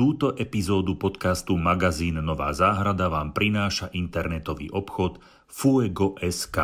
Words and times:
Túto 0.00 0.32
epizódu 0.32 0.96
podcastu 0.96 1.60
Magazín 1.60 2.24
Nová 2.24 2.56
záhrada 2.56 3.12
vám 3.12 3.36
prináša 3.36 3.92
internetový 3.92 4.72
obchod 4.72 5.20
Fuego.sk. 5.44 6.56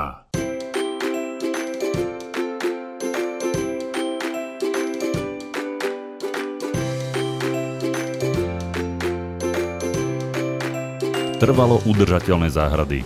Trvalo 11.36 11.84
udržateľné 11.84 12.48
záhrady. 12.48 13.04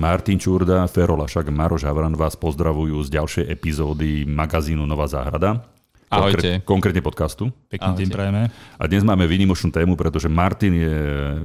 Martin 0.00 0.40
Čurda, 0.40 0.88
Ferola, 0.88 1.28
však 1.28 1.52
Maroš 1.52 1.84
Havran 1.84 2.16
vás 2.16 2.40
pozdravujú 2.40 3.04
z 3.04 3.20
ďalšej 3.20 3.44
epizódy 3.52 4.24
magazínu 4.24 4.88
Nová 4.88 5.04
záhrada. 5.04 5.60
Ahojte. 6.08 6.64
Konkrét, 6.64 6.64
konkrétne 6.64 7.02
podcastu. 7.04 7.52
Pekný 7.68 7.92
deň 7.92 8.08
prajeme. 8.08 8.42
A 8.80 8.84
dnes 8.88 9.04
máme 9.04 9.28
výnimočnú 9.28 9.68
tému, 9.68 9.92
pretože 9.92 10.24
Martin 10.24 10.72
je 10.72 10.96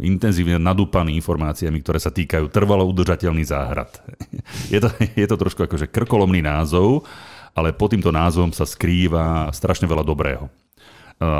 intenzívne 0.07 0.55
nadúpaný 0.55 1.19
informáciami, 1.19 1.83
ktoré 1.83 1.99
sa 1.99 2.15
týkajú 2.15 2.47
trvalo 2.47 2.87
udržateľný 2.87 3.43
záhrad. 3.43 3.91
Je 4.73 4.79
to, 4.79 4.87
je 4.95 5.27
to 5.27 5.35
trošku 5.35 5.67
akože 5.67 5.91
krkolomný 5.91 6.39
názov, 6.39 7.03
ale 7.51 7.75
pod 7.75 7.91
týmto 7.91 8.09
názvom 8.09 8.55
sa 8.55 8.63
skrýva 8.63 9.51
strašne 9.51 9.83
veľa 9.83 10.03
dobrého. 10.07 10.47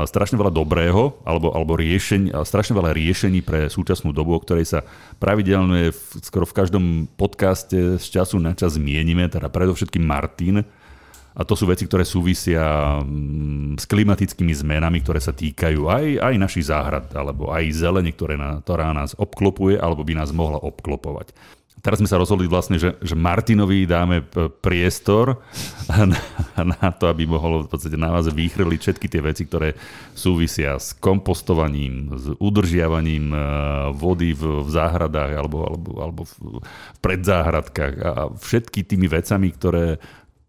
Strašne 0.04 0.36
veľa 0.38 0.52
dobrého, 0.54 1.18
alebo, 1.24 1.52
alebo 1.52 1.76
riešení, 1.76 2.32
strašne 2.44 2.76
veľa 2.76 2.94
riešení 2.94 3.40
pre 3.40 3.68
súčasnú 3.68 4.12
dobu, 4.12 4.36
o 4.36 4.40
ktorej 4.40 4.68
sa 4.68 4.80
pravidelne 5.18 5.92
v, 5.92 6.00
skoro 6.20 6.44
v 6.48 6.56
každom 6.56 6.84
podcaste 7.16 8.00
z 8.00 8.06
času 8.06 8.36
na 8.40 8.52
čas 8.56 8.76
zmienime, 8.76 9.28
teda 9.28 9.50
predovšetkým 9.50 10.04
Martin, 10.04 10.64
a 11.34 11.42
to 11.42 11.58
sú 11.58 11.66
veci, 11.66 11.82
ktoré 11.90 12.06
súvisia 12.06 13.02
mm, 13.02 13.82
s 13.82 13.84
klimatickými 13.90 14.54
zmenami, 14.54 15.02
ktoré 15.02 15.18
sa 15.18 15.34
týkajú 15.34 15.90
aj, 15.90 16.06
aj 16.22 16.34
našich 16.38 16.70
záhrad, 16.70 17.10
alebo 17.10 17.50
aj 17.50 17.74
zelene, 17.74 18.14
ktoré 18.14 18.38
na, 18.38 18.62
ktorá 18.62 18.94
nás 18.94 19.18
obklopuje, 19.18 19.74
alebo 19.74 20.06
by 20.06 20.14
nás 20.14 20.30
mohla 20.30 20.62
obklopovať. 20.62 21.34
Teraz 21.84 22.00
sme 22.00 22.08
sa 22.08 22.16
rozhodli 22.16 22.48
vlastne, 22.48 22.80
že, 22.80 22.96
že 23.04 23.12
Martinovi 23.12 23.84
dáme 23.84 24.24
priestor 24.64 25.44
na, 25.90 26.16
na 26.56 26.88
to, 26.94 27.12
aby 27.12 27.28
mohol 27.28 27.66
v 27.66 27.70
podstate 27.76 28.00
na 28.00 28.08
vás 28.08 28.24
vychrliť 28.30 28.80
všetky 28.80 29.06
tie 29.10 29.20
veci, 29.20 29.42
ktoré 29.44 29.76
súvisia 30.16 30.80
s 30.80 30.96
kompostovaním, 30.96 32.14
s 32.16 32.32
udržiavaním 32.40 33.36
e, 33.36 33.38
vody 33.90 34.32
v, 34.32 34.64
v 34.64 34.68
záhradách 34.72 35.32
alebo, 35.36 35.58
alebo, 35.66 35.90
alebo 36.00 36.22
v 36.24 36.64
predzáhradkách 37.04 37.94
a 38.00 38.32
všetky 38.32 38.80
tými 38.88 39.04
vecami, 39.04 39.52
ktoré 39.52 40.00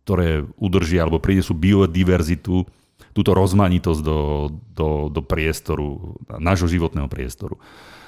ktoré 0.06 0.45
udržia 0.61 1.02
alebo 1.02 1.17
prinesú 1.17 1.58
biodiverzitu, 1.58 2.70
túto 3.16 3.31
rozmanitosť 3.34 4.02
do, 4.06 4.20
do, 4.75 5.09
do 5.09 5.22
priestoru, 5.25 6.20
nášho 6.38 6.70
životného 6.70 7.09
priestoru. 7.09 7.58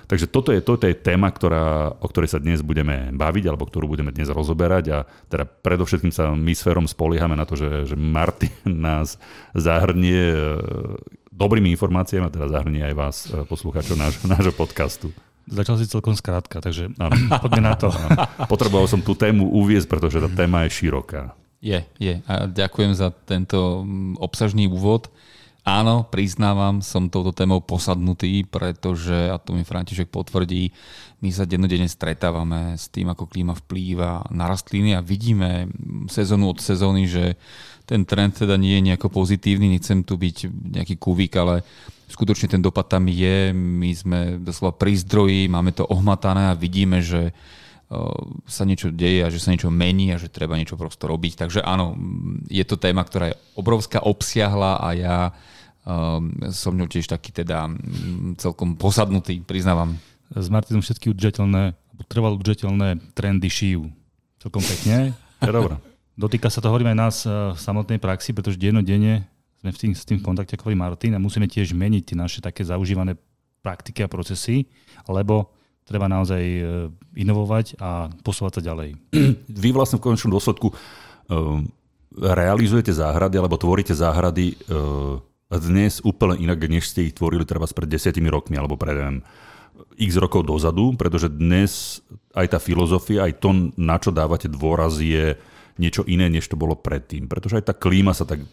Takže 0.08 0.31
toto 0.31 0.56
je, 0.56 0.64
toto 0.64 0.88
je 0.88 0.95
téma, 0.95 1.28
ktorá, 1.28 1.92
o 2.00 2.08
ktorej 2.08 2.31
sa 2.31 2.39
dnes 2.39 2.64
budeme 2.64 3.12
baviť, 3.12 3.44
alebo 3.52 3.67
ktorú 3.67 3.92
budeme 3.92 4.16
dnes 4.16 4.31
rozoberať 4.31 4.86
a 4.94 4.98
teda 5.28 5.44
predovšetkým 5.44 6.16
sa 6.16 6.31
my 6.31 6.54
s 6.56 6.64
Ferom 6.64 6.88
spoliehame 6.88 7.36
na 7.36 7.44
to, 7.44 7.59
že, 7.59 7.92
že 7.92 7.95
Martin 8.00 8.56
nás 8.88 9.20
zahrnie 9.52 10.32
e, 10.32 10.39
dobrými 11.34 11.76
informáciami 11.76 12.23
a 12.23 12.32
teda 12.32 12.48
zahrnie 12.48 12.88
aj 12.88 12.95
vás, 12.95 13.16
e, 13.28 13.44
poslucháčov 13.44 14.00
náš, 14.00 14.14
nášho 14.38 14.56
podcastu. 14.56 15.11
Začal 15.48 15.80
si 15.80 15.92
celkom 15.92 16.16
skrátka, 16.16 16.64
takže 16.64 16.92
poďme 17.44 17.64
na 17.64 17.76
to. 17.76 17.92
Potreboval 18.48 18.88
som 18.88 19.04
tú 19.04 19.11
tému 19.11 19.52
uviezť, 19.59 19.92
pretože 19.92 20.23
tá 20.23 20.32
téma 20.32 20.67
je 20.67 20.84
široká. 20.84 21.36
Je, 21.58 21.82
je. 21.98 22.22
A 22.30 22.46
ďakujem 22.46 22.94
za 22.94 23.10
tento 23.10 23.82
mm, 23.82 24.22
obsažný 24.22 24.70
úvod. 24.70 25.10
Áno, 25.68 26.08
priznávam, 26.08 26.80
som 26.80 27.12
touto 27.12 27.36
témou 27.36 27.60
posadnutý, 27.60 28.48
pretože, 28.48 29.28
a 29.28 29.36
to 29.36 29.52
mi 29.52 29.68
František 29.68 30.08
potvrdí, 30.08 30.72
my 31.20 31.28
sa 31.28 31.44
dennodenne 31.44 31.92
stretávame 31.92 32.80
s 32.80 32.88
tým, 32.88 33.12
ako 33.12 33.28
klíma 33.28 33.52
vplýva 33.52 34.32
na 34.32 34.48
rastliny 34.48 34.96
a 34.96 35.04
vidíme 35.04 35.68
sezónu 36.08 36.56
od 36.56 36.64
sezóny, 36.64 37.12
že 37.12 37.36
ten 37.84 38.08
trend 38.08 38.40
teda 38.40 38.56
nie 38.56 38.80
je 38.80 38.86
nejako 38.88 39.12
pozitívny, 39.12 39.76
nechcem 39.76 40.08
tu 40.08 40.16
byť 40.16 40.48
nejaký 40.48 40.96
kuvík, 40.96 41.36
ale 41.36 41.67
skutočne 42.08 42.48
ten 42.48 42.64
dopad 42.64 42.88
tam 42.88 43.12
je, 43.12 43.52
my 43.52 43.92
sme 43.92 44.20
doslova 44.40 44.72
pri 44.72 44.96
zdroji, 45.04 45.52
máme 45.52 45.76
to 45.76 45.84
ohmatané 45.84 46.48
a 46.48 46.56
vidíme, 46.56 47.04
že 47.04 47.36
sa 48.43 48.67
niečo 48.67 48.92
deje 48.92 49.23
a 49.23 49.31
že 49.31 49.39
sa 49.39 49.55
niečo 49.55 49.71
mení 49.71 50.11
a 50.11 50.20
že 50.20 50.27
treba 50.27 50.59
niečo 50.59 50.75
prosto 50.75 51.08
robiť. 51.08 51.48
Takže 51.48 51.59
áno, 51.64 51.95
je 52.52 52.64
to 52.67 52.75
téma, 52.75 53.08
ktorá 53.08 53.31
je 53.31 53.39
obrovská, 53.55 54.03
obsiahla 54.03 54.83
a 54.83 54.87
ja 54.92 55.17
um, 55.87 56.27
som 56.52 56.75
ňou 56.75 56.92
tiež 56.92 57.08
taký 57.08 57.31
teda 57.31 57.71
celkom 58.36 58.75
posadnutý, 58.75 59.39
priznávam. 59.39 59.95
S 60.36 60.52
Martinom 60.52 60.83
všetky 60.83 61.15
udržateľné, 61.15 61.80
trvalo 62.11 62.36
udržateľné 62.36 63.15
trendy 63.15 63.48
šijú. 63.48 63.87
Celkom 64.43 64.59
pekne. 64.59 65.15
Je 65.48 65.52
dobré. 65.55 65.80
Dotýka 66.19 66.52
sa 66.52 66.59
to, 66.59 66.67
hovorím 66.67 66.92
aj 66.92 66.98
nás 66.98 67.15
v 67.30 67.55
samotnej 67.61 68.02
praxi, 68.04 68.36
pretože 68.36 68.59
dennodenne 68.59 69.30
sme 69.64 69.69
v 69.71 69.77
tým, 69.77 69.92
s 69.93 70.04
tým 70.04 70.19
v 70.19 70.25
kontakte 70.25 70.59
ako 70.59 70.75
Martin 70.75 71.15
a 71.15 71.21
musíme 71.21 71.48
tiež 71.48 71.71
meniť 71.77 72.04
tie 72.04 72.17
naše 72.17 72.39
také 72.42 72.65
zaužívané 72.65 73.15
praktiky 73.61 74.04
a 74.04 74.11
procesy, 74.11 74.65
lebo 75.08 75.55
treba 75.87 76.11
naozaj 76.11 76.43
e, 76.43 76.61
inovovať 77.15 77.80
a 77.80 78.11
posúvať 78.21 78.59
sa 78.59 78.61
ďalej. 78.61 78.99
Vy 79.64 79.70
vlastne 79.71 79.98
v 79.98 80.11
konečnom 80.11 80.36
dôsledku 80.36 80.70
e, 80.70 80.75
realizujete 82.20 82.92
záhrady 82.92 83.39
alebo 83.39 83.55
tvoríte 83.55 83.95
záhrady 83.95 84.53
e, 84.53 84.55
dnes 85.48 86.03
úplne 86.03 86.36
inak, 86.43 86.59
než 86.67 86.92
ste 86.92 87.08
ich 87.08 87.15
tvorili 87.15 87.48
treba 87.48 87.64
pred 87.71 87.87
desiatimi 87.87 88.27
rokmi 88.27 88.59
alebo 88.59 88.75
pred 88.75 88.99
neviem, 88.99 89.23
x 89.95 90.20
rokov 90.20 90.43
dozadu, 90.43 90.92
pretože 90.99 91.31
dnes 91.31 92.04
aj 92.36 92.58
tá 92.58 92.59
filozofia, 92.59 93.25
aj 93.25 93.39
to, 93.39 93.71
na 93.80 93.95
čo 93.98 94.11
dávate 94.11 94.52
dôraz, 94.52 94.99
je 94.99 95.39
niečo 95.77 96.04
iné, 96.09 96.27
než 96.27 96.49
to 96.49 96.59
bolo 96.59 96.75
predtým. 96.75 97.30
Pretože 97.30 97.61
aj 97.61 97.65
tá 97.71 97.73
klíma 97.73 98.11
sa 98.11 98.25
tak 98.25 98.43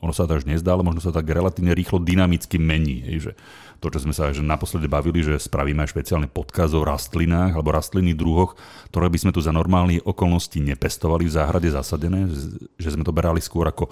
ono 0.00 0.12
sa 0.16 0.24
to 0.24 0.36
až 0.40 0.48
nezdá, 0.48 0.72
ale 0.72 0.84
možno 0.84 1.04
sa 1.04 1.12
tak 1.12 1.28
relatívne 1.28 1.76
rýchlo 1.76 2.00
dynamicky 2.00 2.56
mení. 2.56 3.04
Hej, 3.04 3.18
že 3.20 3.32
to, 3.80 3.88
čo 3.88 4.04
sme 4.04 4.12
sa 4.12 4.28
že 4.32 4.44
naposledy 4.44 4.88
bavili, 4.88 5.24
že 5.24 5.40
spravíme 5.40 5.80
aj 5.84 5.92
špeciálny 5.96 6.28
podkaz 6.28 6.76
o 6.76 6.84
rastlinách 6.84 7.56
alebo 7.56 7.72
rastlinných 7.72 8.16
druhoch, 8.16 8.56
ktoré 8.92 9.08
by 9.08 9.18
sme 9.20 9.32
tu 9.32 9.40
za 9.40 9.52
normálnych 9.52 10.04
okolností 10.04 10.60
nepestovali 10.60 11.24
v 11.24 11.36
záhrade 11.36 11.68
zasadené, 11.72 12.28
že 12.76 12.92
sme 12.92 13.04
to 13.04 13.12
berali 13.12 13.40
skôr 13.40 13.68
ako 13.68 13.88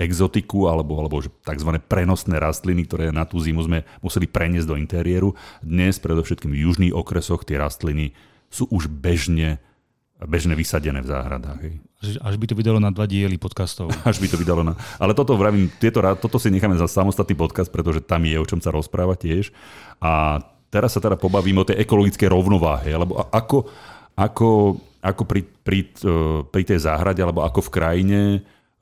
exotiku 0.00 0.66
alebo, 0.66 0.98
alebo 0.98 1.22
tzv. 1.22 1.70
prenosné 1.86 2.40
rastliny, 2.40 2.88
ktoré 2.88 3.14
na 3.14 3.28
tú 3.28 3.38
zimu 3.38 3.62
sme 3.62 3.86
museli 4.00 4.26
preniesť 4.26 4.66
do 4.66 4.78
interiéru. 4.78 5.36
Dnes 5.62 6.00
predovšetkým 6.02 6.50
v 6.50 6.62
južných 6.66 6.96
okresoch 6.96 7.46
tie 7.46 7.60
rastliny 7.60 8.16
sú 8.50 8.66
už 8.72 8.90
bežne 8.90 9.62
bežne 10.28 10.52
vysadené 10.52 11.00
v 11.00 11.08
záhradách. 11.08 11.58
Hej. 11.64 11.74
Až 12.20 12.36
by 12.36 12.46
to 12.48 12.54
vydalo 12.56 12.76
na 12.80 12.92
dva 12.92 13.08
diely 13.08 13.40
podcastov. 13.40 13.92
Až 14.08 14.20
by 14.20 14.28
to 14.28 14.36
vydalo 14.36 14.60
na... 14.60 14.76
Ale 15.00 15.16
toto 15.16 15.36
vravím, 15.36 15.72
tieto, 15.80 16.00
toto 16.20 16.36
si 16.36 16.52
necháme 16.52 16.76
za 16.76 16.88
samostatný 16.88 17.36
podcast, 17.36 17.72
pretože 17.72 18.04
tam 18.04 18.24
je 18.24 18.36
o 18.36 18.44
čom 18.44 18.60
sa 18.60 18.72
rozprávať 18.72 19.18
tiež. 19.24 19.44
A 20.00 20.40
teraz 20.68 20.96
sa 20.96 21.00
teda 21.00 21.16
pobavíme 21.16 21.64
o 21.64 21.68
tej 21.68 21.80
ekologickej 21.80 22.28
rovnováhe, 22.28 22.92
alebo 22.92 23.28
ako, 23.32 23.68
ako, 24.16 24.48
ako 25.00 25.22
pri, 25.24 25.40
pri, 25.44 25.80
e, 25.88 26.08
pri 26.48 26.62
tej 26.68 26.84
záhrade, 26.84 27.20
alebo 27.20 27.44
ako 27.44 27.68
v 27.68 27.72
krajine 27.72 28.20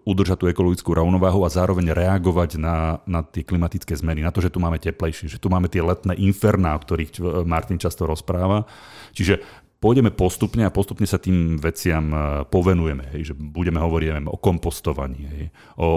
udržať 0.09 0.41
tú 0.41 0.47
ekologickú 0.49 0.97
rovnováhu 0.97 1.45
a 1.45 1.53
zároveň 1.53 1.93
reagovať 1.93 2.57
na, 2.57 2.97
na 3.05 3.21
tie 3.21 3.45
klimatické 3.45 3.93
zmeny, 3.93 4.25
na 4.25 4.33
to, 4.33 4.41
že 4.41 4.49
tu 4.49 4.57
máme 4.57 4.81
teplejšie, 4.81 5.29
že 5.29 5.37
tu 5.37 5.53
máme 5.53 5.69
tie 5.69 5.85
letné 5.85 6.17
inferná, 6.17 6.73
o 6.73 6.81
ktorých 6.81 7.45
Martin 7.45 7.77
často 7.77 8.09
rozpráva. 8.09 8.65
Čiže 9.13 9.45
pôjdeme 9.79 10.11
postupne 10.11 10.67
a 10.67 10.75
postupne 10.75 11.07
sa 11.07 11.23
tým 11.23 11.57
veciam 11.59 12.11
e, 12.11 12.19
povenujeme. 12.51 13.15
Hej, 13.15 13.33
že 13.33 13.35
budeme 13.35 13.79
hovoriť 13.79 14.07
neviem, 14.11 14.29
o 14.31 14.37
kompostovaní, 14.39 15.23
hej, 15.31 15.45
o 15.79 15.89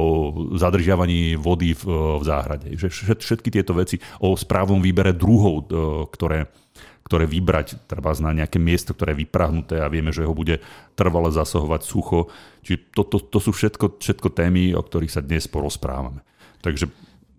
zadržiavaní 0.54 1.34
vody 1.38 1.74
v, 1.74 1.84
v 2.22 2.24
záhrade. 2.24 2.70
Že 2.78 3.18
všetky 3.18 3.50
tieto 3.50 3.74
veci, 3.74 3.98
o 4.22 4.38
správnom 4.38 4.80
výbere 4.80 5.18
druhov, 5.18 5.66
e, 5.66 6.06
ktoré, 6.14 6.54
ktoré 7.02 7.26
vybrať, 7.26 7.90
treba 7.90 8.14
na 8.22 8.32
nejaké 8.46 8.62
miesto, 8.62 8.94
ktoré 8.94 9.18
je 9.18 9.26
vyprahnuté 9.26 9.82
a 9.82 9.90
vieme, 9.90 10.14
že 10.14 10.30
ho 10.30 10.34
bude 10.38 10.62
trvale 10.94 11.34
zasahovať 11.34 11.82
sucho. 11.82 12.30
Čiže 12.62 12.94
to, 12.94 13.02
to, 13.10 13.18
to 13.34 13.40
sú 13.42 13.52
všetko, 13.52 13.98
všetko 13.98 14.30
témy, 14.30 14.78
o 14.78 14.82
ktorých 14.86 15.18
sa 15.18 15.26
dnes 15.26 15.50
porozprávame. 15.50 16.22
Takže 16.62 16.86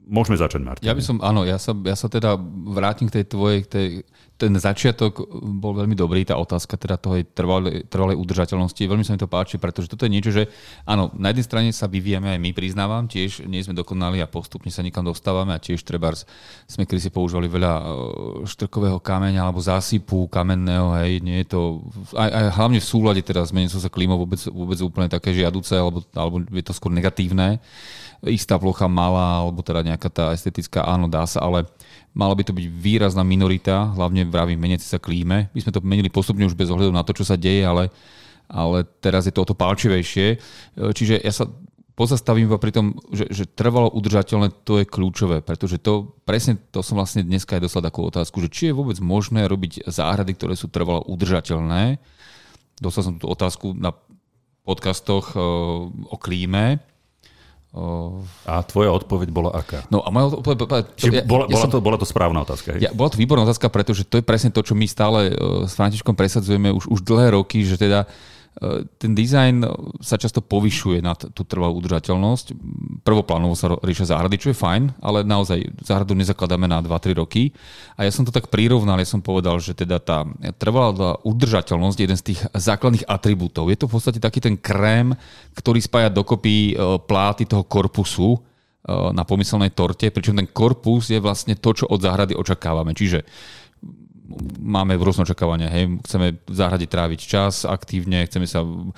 môžeme 0.07 0.37
začať, 0.39 0.61
Martin. 0.63 0.87
Ja 0.87 0.95
by 0.97 1.03
som, 1.03 1.17
áno, 1.23 1.47
ja 1.47 1.57
sa, 1.57 1.75
ja 1.75 1.95
sa 1.95 2.11
teda 2.11 2.35
vrátim 2.73 3.07
k 3.07 3.23
tej 3.23 3.25
tvojej, 3.31 3.59
k 3.65 3.69
tej, 3.69 3.89
ten 4.43 4.59
začiatok 4.59 5.23
bol 5.63 5.79
veľmi 5.79 5.95
dobrý, 5.95 6.27
tá 6.27 6.35
otázka 6.35 6.75
teda 6.75 6.99
toho 6.99 7.23
trvalej, 7.23 7.87
trvalej 7.87 8.19
udržateľnosti. 8.19 8.83
Veľmi 8.83 9.07
sa 9.07 9.15
mi 9.15 9.23
to 9.23 9.31
páči, 9.31 9.63
pretože 9.63 9.87
toto 9.87 10.03
je 10.03 10.11
niečo, 10.11 10.35
že 10.35 10.51
áno, 10.83 11.15
na 11.15 11.31
jednej 11.31 11.47
strane 11.47 11.69
sa 11.71 11.87
vyvíjame 11.87 12.35
aj 12.35 12.43
my, 12.43 12.51
priznávam, 12.51 13.07
tiež 13.07 13.47
nie 13.47 13.63
sme 13.63 13.79
dokonali 13.79 14.19
a 14.19 14.27
postupne 14.27 14.75
sa 14.75 14.83
niekam 14.83 15.07
dostávame 15.07 15.55
a 15.55 15.63
tiež 15.63 15.87
treba 15.87 16.11
sme 16.67 16.83
kedy 16.83 16.99
si 16.99 17.11
používali 17.15 17.47
veľa 17.47 17.73
e, 17.79 17.83
štrkového 18.51 18.99
kameňa 18.99 19.47
alebo 19.47 19.63
zásypu 19.63 20.27
kamenného, 20.27 20.99
hej, 20.99 21.23
nie 21.23 21.47
je 21.47 21.55
to, 21.55 21.61
aj, 22.19 22.31
aj 22.31 22.45
hlavne 22.59 22.83
v 22.83 22.91
súlade 22.91 23.23
teda 23.23 23.47
zmenil 23.47 23.71
sa 23.71 23.87
klímou 23.87 24.19
vôbec, 24.19 24.43
vôbec 24.51 24.79
úplne 24.83 25.07
také 25.07 25.31
žiaduce, 25.31 25.79
alebo, 25.79 26.03
alebo 26.19 26.43
je 26.51 26.65
to 26.67 26.75
skôr 26.75 26.91
negatívne 26.91 27.63
istá 28.29 28.55
plocha 28.59 28.87
malá, 28.87 29.43
alebo 29.43 29.63
teda 29.67 29.83
nejaká 29.83 30.09
tá 30.13 30.25
estetická, 30.31 30.87
áno, 30.87 31.11
dá 31.11 31.27
sa, 31.27 31.43
ale 31.43 31.67
Mala 32.13 32.37
by 32.37 32.45
to 32.45 32.53
byť 32.53 32.67
výrazná 32.69 33.25
minorita, 33.25 33.89
hlavne 33.97 34.29
vravím 34.29 34.61
meniaci 34.61 34.85
sa 34.85 35.01
klíme. 35.01 35.49
My 35.49 35.61
sme 35.65 35.73
to 35.73 35.81
menili 35.81 36.13
postupne 36.13 36.45
už 36.45 36.53
bez 36.53 36.69
ohľadu 36.69 36.93
na 36.93 37.01
to, 37.01 37.17
čo 37.17 37.25
sa 37.25 37.41
deje, 37.41 37.65
ale, 37.65 37.89
ale 38.53 38.85
teraz 39.01 39.25
je 39.25 39.33
to 39.33 39.41
o 39.41 39.49
to 39.49 39.57
palčivejšie. 39.57 40.37
Čiže 40.77 41.25
ja 41.25 41.33
sa 41.33 41.49
pozastavím 41.97 42.53
iba 42.53 42.61
pri 42.61 42.77
tom, 42.77 43.01
že, 43.17 43.33
že 43.33 43.49
trvalo 43.49 43.89
udržateľné, 43.97 44.53
to 44.69 44.85
je 44.85 44.93
kľúčové, 44.93 45.41
pretože 45.41 45.81
to 45.81 46.13
presne 46.29 46.61
to 46.69 46.85
som 46.85 47.01
vlastne 47.01 47.25
dneska 47.25 47.57
aj 47.57 47.65
dostal 47.65 47.81
takú 47.81 48.05
otázku, 48.05 48.45
že 48.45 48.53
či 48.53 48.63
je 48.69 48.77
vôbec 48.77 49.01
možné 49.01 49.49
robiť 49.49 49.89
záhrady, 49.89 50.37
ktoré 50.37 50.53
sú 50.53 50.69
trvalo 50.69 51.01
udržateľné. 51.09 51.97
Dostal 52.77 53.09
som 53.09 53.17
tú 53.17 53.25
otázku 53.25 53.73
na 53.73 53.97
podcastoch 54.69 55.33
o 55.33 56.17
klíme 56.21 56.92
a 58.45 58.61
tvoja 58.69 58.93
odpoveď 58.93 59.33
bola 59.33 59.51
aká? 59.57 59.89
No 59.89 60.05
a 60.05 60.13
moja 60.13 60.37
odpoveď... 60.37 60.93
Ja, 61.01 61.25
bola, 61.25 61.49
bola, 61.49 61.65
som, 61.65 61.73
to, 61.73 61.81
bola 61.81 61.97
to 61.97 62.05
správna 62.05 62.45
otázka. 62.45 62.77
Ja, 62.77 62.93
bola 62.93 63.09
to 63.09 63.17
výborná 63.17 63.49
otázka, 63.49 63.73
pretože 63.73 64.05
to 64.05 64.21
je 64.21 64.25
presne 64.25 64.53
to, 64.53 64.61
čo 64.61 64.77
my 64.77 64.85
stále 64.85 65.33
s 65.65 65.73
Františkom 65.73 66.13
presadzujeme 66.13 66.69
už, 66.69 66.85
už 66.93 67.01
dlhé 67.01 67.33
roky, 67.33 67.65
že 67.65 67.81
teda 67.81 68.05
E, 68.05 68.32
ten 69.01 69.17
dizajn 69.17 69.65
sa 70.05 70.21
často 70.21 70.45
povyšuje 70.45 71.01
na 71.01 71.17
tú 71.17 71.41
trvalú 71.43 71.81
udržateľnosť. 71.81 72.53
Prvoplánovo 73.01 73.57
sa 73.57 73.73
riešia 73.81 74.13
záhrady, 74.13 74.37
čo 74.37 74.49
je 74.53 74.61
fajn, 74.61 75.01
ale 75.01 75.25
naozaj 75.25 75.81
záhradu 75.81 76.13
nezakladáme 76.13 76.69
na 76.69 76.85
2-3 76.85 77.17
roky. 77.17 77.57
A 77.97 78.05
ja 78.05 78.13
som 78.13 78.29
to 78.29 78.31
tak 78.31 78.53
prirovnal, 78.53 79.01
ja 79.01 79.09
som 79.09 79.25
povedal, 79.25 79.57
že 79.57 79.73
teda 79.73 79.97
tá 79.99 80.29
trvalá 80.61 81.17
udržateľnosť 81.25 81.97
je 81.97 82.05
jeden 82.05 82.19
z 82.21 82.27
tých 82.33 82.41
základných 82.53 83.09
atribútov. 83.09 83.73
Je 83.73 83.81
to 83.81 83.89
v 83.89 83.95
podstate 83.97 84.21
taký 84.21 84.45
ten 84.45 84.61
krém, 84.61 85.17
ktorý 85.57 85.81
spája 85.81 86.13
dokopy 86.13 86.77
e, 86.77 87.01
pláty 87.09 87.49
toho 87.49 87.65
korpusu 87.65 88.37
e, 88.37 88.39
na 89.17 89.25
pomyselnej 89.25 89.73
torte, 89.73 90.13
pričom 90.13 90.37
ten 90.37 90.53
korpus 90.53 91.09
je 91.09 91.19
vlastne 91.25 91.57
to, 91.57 91.73
čo 91.73 91.89
od 91.89 92.05
záhrady 92.05 92.37
očakávame. 92.37 92.93
Čiže 92.93 93.25
máme 94.59 94.97
rôzne 94.99 95.27
očakávania. 95.27 95.69
Hej. 95.69 96.01
Chceme 96.07 96.39
v 96.43 96.55
záhrade 96.55 96.87
tráviť 96.89 97.21
čas 97.23 97.63
aktívne, 97.65 98.25
chceme 98.27 98.49
sa 98.49 98.63
uh, 98.63 98.91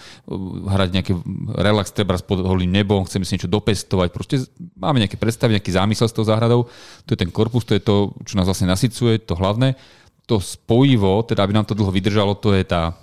hrať 0.69 0.89
nejaký 0.95 1.13
relax, 1.57 1.91
treba 1.91 2.17
pod 2.21 2.45
holým 2.45 2.71
nebom, 2.71 3.05
chceme 3.05 3.27
si 3.27 3.37
niečo 3.37 3.51
dopestovať. 3.51 4.09
Proste 4.11 4.37
máme 4.79 5.03
nejaké 5.03 5.19
predstavy, 5.19 5.59
nejaký 5.59 5.75
zámysel 5.75 6.07
s 6.11 6.17
tou 6.17 6.25
záhradou. 6.25 6.71
To 7.07 7.11
je 7.15 7.21
ten 7.21 7.31
korpus, 7.31 7.67
to 7.67 7.77
je 7.77 7.83
to, 7.83 8.15
čo 8.25 8.35
nás 8.39 8.49
vlastne 8.49 8.71
nasycuje, 8.71 9.23
to 9.25 9.35
hlavné. 9.39 9.75
To 10.31 10.41
spojivo, 10.41 11.27
teda 11.29 11.45
aby 11.45 11.53
nám 11.53 11.69
to 11.69 11.77
dlho 11.77 11.93
vydržalo, 11.93 12.39
to 12.39 12.57
je 12.57 12.65
tá, 12.65 12.95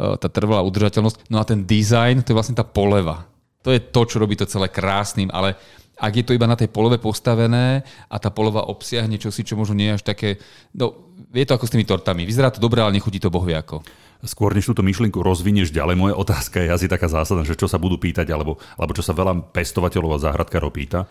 uh, 0.00 0.16
tá 0.16 0.28
trvalá 0.32 0.64
udržateľnosť. 0.64 1.28
No 1.28 1.38
a 1.40 1.44
ten 1.44 1.66
design, 1.66 2.24
to 2.24 2.32
je 2.32 2.38
vlastne 2.38 2.56
tá 2.56 2.64
poleva. 2.64 3.28
To 3.60 3.68
je 3.68 3.80
to, 3.80 4.08
čo 4.08 4.16
robí 4.16 4.40
to 4.40 4.48
celé 4.48 4.72
krásnym, 4.72 5.28
ale 5.28 5.58
ak 6.00 6.12
je 6.16 6.24
to 6.24 6.32
iba 6.32 6.48
na 6.48 6.56
tej 6.56 6.72
polove 6.72 6.96
postavené 6.96 7.84
a 8.08 8.16
tá 8.16 8.32
polova 8.32 8.72
obsiahne 8.72 9.20
čosi, 9.20 9.44
čo 9.44 9.60
možno 9.60 9.76
nie 9.76 9.92
je 9.92 9.96
až 10.00 10.04
také... 10.08 10.40
No, 10.72 11.12
je 11.36 11.44
to 11.44 11.54
ako 11.60 11.68
s 11.68 11.72
tými 11.76 11.84
tortami. 11.84 12.24
Vyzerá 12.24 12.48
to 12.48 12.58
dobre, 12.58 12.80
ale 12.80 12.96
nechutí 12.96 13.20
to 13.20 13.28
bohvie 13.28 13.52
ako. 13.52 13.84
Skôr 14.24 14.52
než 14.52 14.68
túto 14.68 14.84
myšlienku 14.84 15.20
rozvinieš 15.20 15.72
ďalej, 15.72 15.96
moja 15.96 16.16
otázka 16.16 16.60
je 16.60 16.72
asi 16.72 16.86
taká 16.88 17.08
zásadná, 17.08 17.44
že 17.44 17.56
čo 17.56 17.68
sa 17.68 17.80
budú 17.80 17.96
pýtať, 17.96 18.28
alebo, 18.32 18.56
alebo 18.76 18.92
čo 18.96 19.04
sa 19.04 19.16
veľa 19.16 19.52
pestovateľov 19.52 20.16
a 20.16 20.22
záhradkárov 20.28 20.72
pýta. 20.72 21.08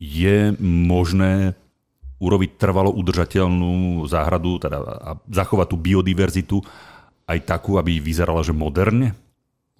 Je 0.00 0.52
možné 0.60 1.56
urobiť 2.22 2.56
trvalo 2.56 2.94
udržateľnú 2.94 4.06
záhradu 4.06 4.62
teda 4.62 4.78
a 4.80 5.10
zachovať 5.26 5.66
tú 5.74 5.76
biodiverzitu 5.76 6.56
aj 7.26 7.38
takú, 7.42 7.76
aby 7.82 7.98
vyzerala, 7.98 8.46
že 8.46 8.54
moderne? 8.54 9.18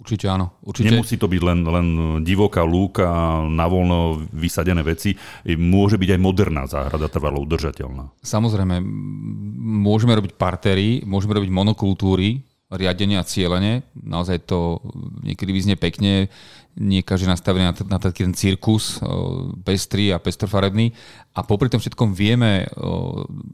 Určite 0.03 0.27
áno. 0.27 0.59
Určite. 0.67 0.91
Nemusí 0.91 1.15
to 1.15 1.31
byť 1.31 1.43
len, 1.47 1.63
len 1.63 1.87
divoká 2.27 2.67
lúka 2.67 3.07
a 3.07 3.47
navoľno 3.47 4.27
vysadené 4.35 4.83
veci. 4.83 5.15
Môže 5.47 5.95
byť 5.95 6.19
aj 6.19 6.21
moderná 6.21 6.67
záhrada 6.67 7.07
trvalo 7.07 7.47
udržateľná. 7.47 8.11
Samozrejme, 8.19 8.83
môžeme 9.63 10.19
robiť 10.19 10.35
partery, 10.35 11.07
môžeme 11.07 11.39
robiť 11.39 11.55
monokultúry, 11.55 12.43
riadenie 12.73 13.21
a 13.21 13.29
cieľenie. 13.29 13.87
Naozaj 13.95 14.49
to 14.49 14.83
niekedy 15.23 15.55
vyznie 15.55 15.77
pekne, 15.79 16.33
nie 16.73 17.05
každý 17.05 17.29
nastavený 17.29 17.69
na, 17.69 17.75
na 17.97 17.99
taký 18.01 18.25
ten 18.25 18.33
cirkus, 18.33 18.97
pestrý 19.61 20.09
a 20.09 20.23
pestrofarebný. 20.23 20.97
A 21.37 21.45
popri 21.45 21.69
tom 21.69 21.81
všetkom 21.81 22.17
vieme 22.17 22.69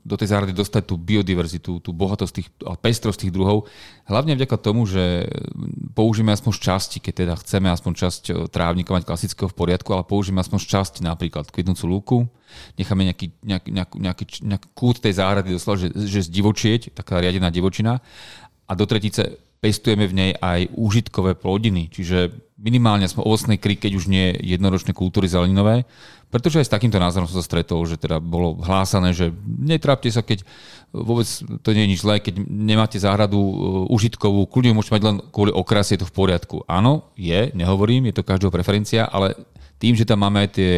do 0.07 0.15
tej 0.15 0.35
záhrady 0.35 0.55
dostať 0.55 0.83
tú 0.87 0.95
biodiverzitu, 0.99 1.83
tú 1.83 1.91
bohatosť 1.91 2.33
tých, 2.35 2.49
a 2.63 2.79
pestrosť 2.79 3.27
tých 3.27 3.35
druhov. 3.35 3.67
Hlavne 4.07 4.39
vďaka 4.39 4.57
tomu, 4.59 4.87
že 4.87 5.27
použijeme 5.99 6.31
aspoň 6.31 6.53
časti, 6.59 6.99
keď 7.03 7.15
teda 7.15 7.35
chceme 7.43 7.67
aspoň 7.71 7.93
časť 8.07 8.23
trávnika 8.55 8.95
mať 8.95 9.07
klasického 9.07 9.51
v 9.51 9.59
poriadku, 9.59 9.91
ale 9.95 10.07
použijeme 10.07 10.39
aspoň 10.39 10.59
z 10.63 10.69
časti 10.79 11.01
napríklad 11.03 11.51
kvitnúcu 11.51 11.85
lúku, 11.91 12.19
necháme 12.79 13.03
nejaký, 13.03 13.35
nejaký, 13.43 13.71
nejaký, 13.75 13.97
nejaký, 13.99 14.25
nejaký 14.47 14.69
kút 14.75 15.03
tej 15.03 15.19
záhrady 15.19 15.55
doslova, 15.55 15.79
že, 15.79 15.91
že 16.07 16.27
zdivočieť, 16.31 16.95
taká 16.95 17.19
riadená 17.19 17.51
divočina 17.51 17.99
a 18.69 18.73
do 18.77 18.85
tretice 18.85 19.48
pestujeme 19.59 20.07
v 20.07 20.15
nej 20.15 20.31
aj 20.39 20.71
úžitkové 20.75 21.35
plodiny, 21.35 21.91
čiže 21.91 22.31
minimálne 22.59 23.07
sme 23.07 23.23
ovocné 23.23 23.55
kry, 23.59 23.79
keď 23.79 23.93
už 23.95 24.11
nie 24.11 24.35
jednoročné 24.43 24.91
kultúry 24.95 25.31
zeleninové, 25.31 25.87
pretože 26.29 26.61
aj 26.61 26.67
s 26.69 26.75
takýmto 26.75 27.01
názorom 27.01 27.25
som 27.25 27.41
sa 27.41 27.47
stretol, 27.47 27.89
že 27.89 27.97
teda 27.97 28.21
bolo 28.21 28.61
hlásané, 28.61 29.17
že 29.17 29.33
netrápte 29.47 30.13
sa, 30.13 30.21
keď 30.21 30.45
vôbec 30.93 31.25
to 31.65 31.71
nie 31.73 31.89
je 31.89 31.91
nič 31.97 32.01
zlé, 32.05 32.21
keď 32.21 32.45
nemáte 32.45 33.01
záhradu 33.01 33.39
uh, 33.39 33.53
užitkovú, 33.89 34.45
kľudne 34.45 34.77
môžete 34.77 34.95
mať 35.01 35.05
len 35.09 35.17
kvôli 35.33 35.55
okrase, 35.55 35.97
je 35.97 36.05
to 36.05 36.11
v 36.11 36.17
poriadku. 36.17 36.57
Áno, 36.69 37.09
je, 37.17 37.49
nehovorím, 37.57 38.13
je 38.13 38.21
to 38.21 38.29
každého 38.29 38.53
preferencia, 38.53 39.09
ale 39.09 39.39
tým, 39.79 39.95
že 39.95 40.05
tam 40.05 40.27
máme 40.27 40.45
aj 40.45 40.51
tie 40.59 40.73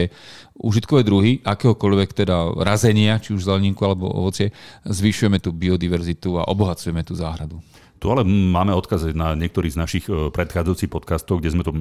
užitkové 0.61 1.03
druhy, 1.03 1.41
akéhokoľvek 1.43 2.13
teda 2.13 2.61
razenia, 2.61 3.17
či 3.19 3.33
už 3.33 3.49
zeleninku 3.49 3.81
alebo 3.83 4.13
ovocie, 4.13 4.53
zvyšujeme 4.85 5.41
tú 5.41 5.57
biodiverzitu 5.57 6.37
a 6.37 6.47
obohacujeme 6.47 7.01
tú 7.01 7.17
záhradu. 7.17 7.59
Tu 8.01 8.07
ale 8.09 8.25
máme 8.25 8.73
odkaz 8.73 9.13
na 9.13 9.37
niektorých 9.37 9.77
z 9.77 9.81
našich 9.81 10.05
e, 10.09 10.33
predchádzajúcich 10.33 10.89
podcastov, 10.89 11.45
kde 11.45 11.53
sme 11.53 11.63
to 11.63 11.77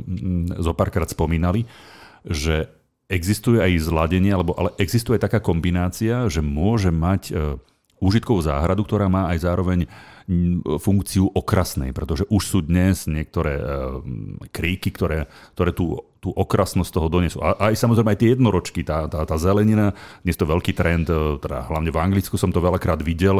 zo 0.59 0.75
párkrát 0.75 1.07
spomínali, 1.07 1.63
že 2.27 2.67
existuje 3.07 3.63
aj 3.63 3.87
zladenie, 3.87 4.35
alebo, 4.35 4.51
ale 4.59 4.75
existuje 4.77 5.15
aj 5.15 5.31
taká 5.31 5.39
kombinácia, 5.39 6.27
že 6.27 6.43
môže 6.43 6.91
mať 6.91 7.33
úžitkovú 8.03 8.43
e, 8.43 8.45
záhradu, 8.51 8.83
ktorá 8.83 9.07
má 9.07 9.31
aj 9.31 9.47
zároveň 9.47 9.79
funkciu 10.77 11.33
okrasnej, 11.33 11.89
pretože 11.89 12.29
už 12.29 12.43
sú 12.45 12.59
dnes 12.61 13.09
niektoré 13.09 13.57
e, 13.57 13.63
kríky, 14.53 14.93
ktoré, 14.93 15.25
ktoré 15.57 15.71
tú, 15.73 16.05
tú 16.19 16.35
okrasnosť 16.35 16.91
toho 16.91 17.07
donesú. 17.07 17.39
A 17.39 17.71
aj 17.71 17.79
samozrejme 17.79 18.11
aj 18.11 18.19
tie 18.19 18.31
jednoročky, 18.35 18.83
tá, 18.83 19.07
tá, 19.07 19.23
tá 19.23 19.35
zelenina, 19.39 19.95
dnes 20.19 20.35
to 20.35 20.43
veľký 20.43 20.75
trend, 20.75 21.07
e, 21.07 21.39
teda 21.39 21.71
hlavne 21.71 21.95
v 21.95 21.99
Anglicku 21.99 22.35
som 22.35 22.51
to 22.51 22.59
veľakrát 22.59 22.99
videl, 22.99 23.39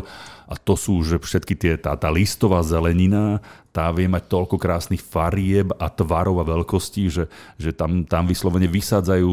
a 0.50 0.56
to 0.56 0.80
sú 0.80 1.04
že 1.04 1.20
všetky 1.20 1.54
tie, 1.60 1.74
tá, 1.76 2.00
tá 2.00 2.08
listová 2.08 2.64
zelenina, 2.64 3.44
tá 3.70 3.92
vie 3.94 4.10
mať 4.10 4.32
toľko 4.32 4.56
krásnych 4.58 5.04
farieb 5.04 5.76
a 5.78 5.92
tvarov 5.92 6.42
a 6.42 6.48
veľkostí, 6.48 7.12
že, 7.12 7.30
že 7.60 7.76
tam, 7.76 8.08
tam 8.08 8.26
vyslovene 8.26 8.66
vysádzajú 8.66 9.30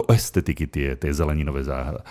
do 0.00 0.08
estetiky 0.08 0.64
tie, 0.64 0.88
tie 0.96 1.12
zeleninové 1.12 1.60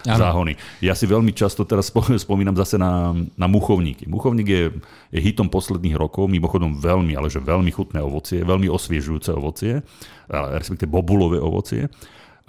záhony. 0.06 0.54
Ja 0.86 0.94
si 0.94 1.10
veľmi 1.10 1.34
často 1.34 1.66
teraz 1.66 1.90
spomínam 2.26 2.54
zase 2.54 2.78
na, 2.78 3.18
na 3.34 3.48
muchovníky. 3.50 4.06
Muchovník 4.06 4.48
je, 4.48 4.64
je 5.10 5.20
hitom 5.20 5.50
posledných 5.50 5.98
rokov, 5.98 6.30
mimochodom 6.30 6.78
veľmi, 6.78 7.18
ale 7.18 7.34
že 7.34 7.42
veľmi 7.42 7.74
chutné 7.74 8.00
ovocie, 8.06 8.46
veľmi 8.46 8.70
osviežujúce 8.70 9.34
ovocie, 9.34 9.82
respektíve 10.30 10.94
bobulové 10.94 11.42
ovocie. 11.42 11.90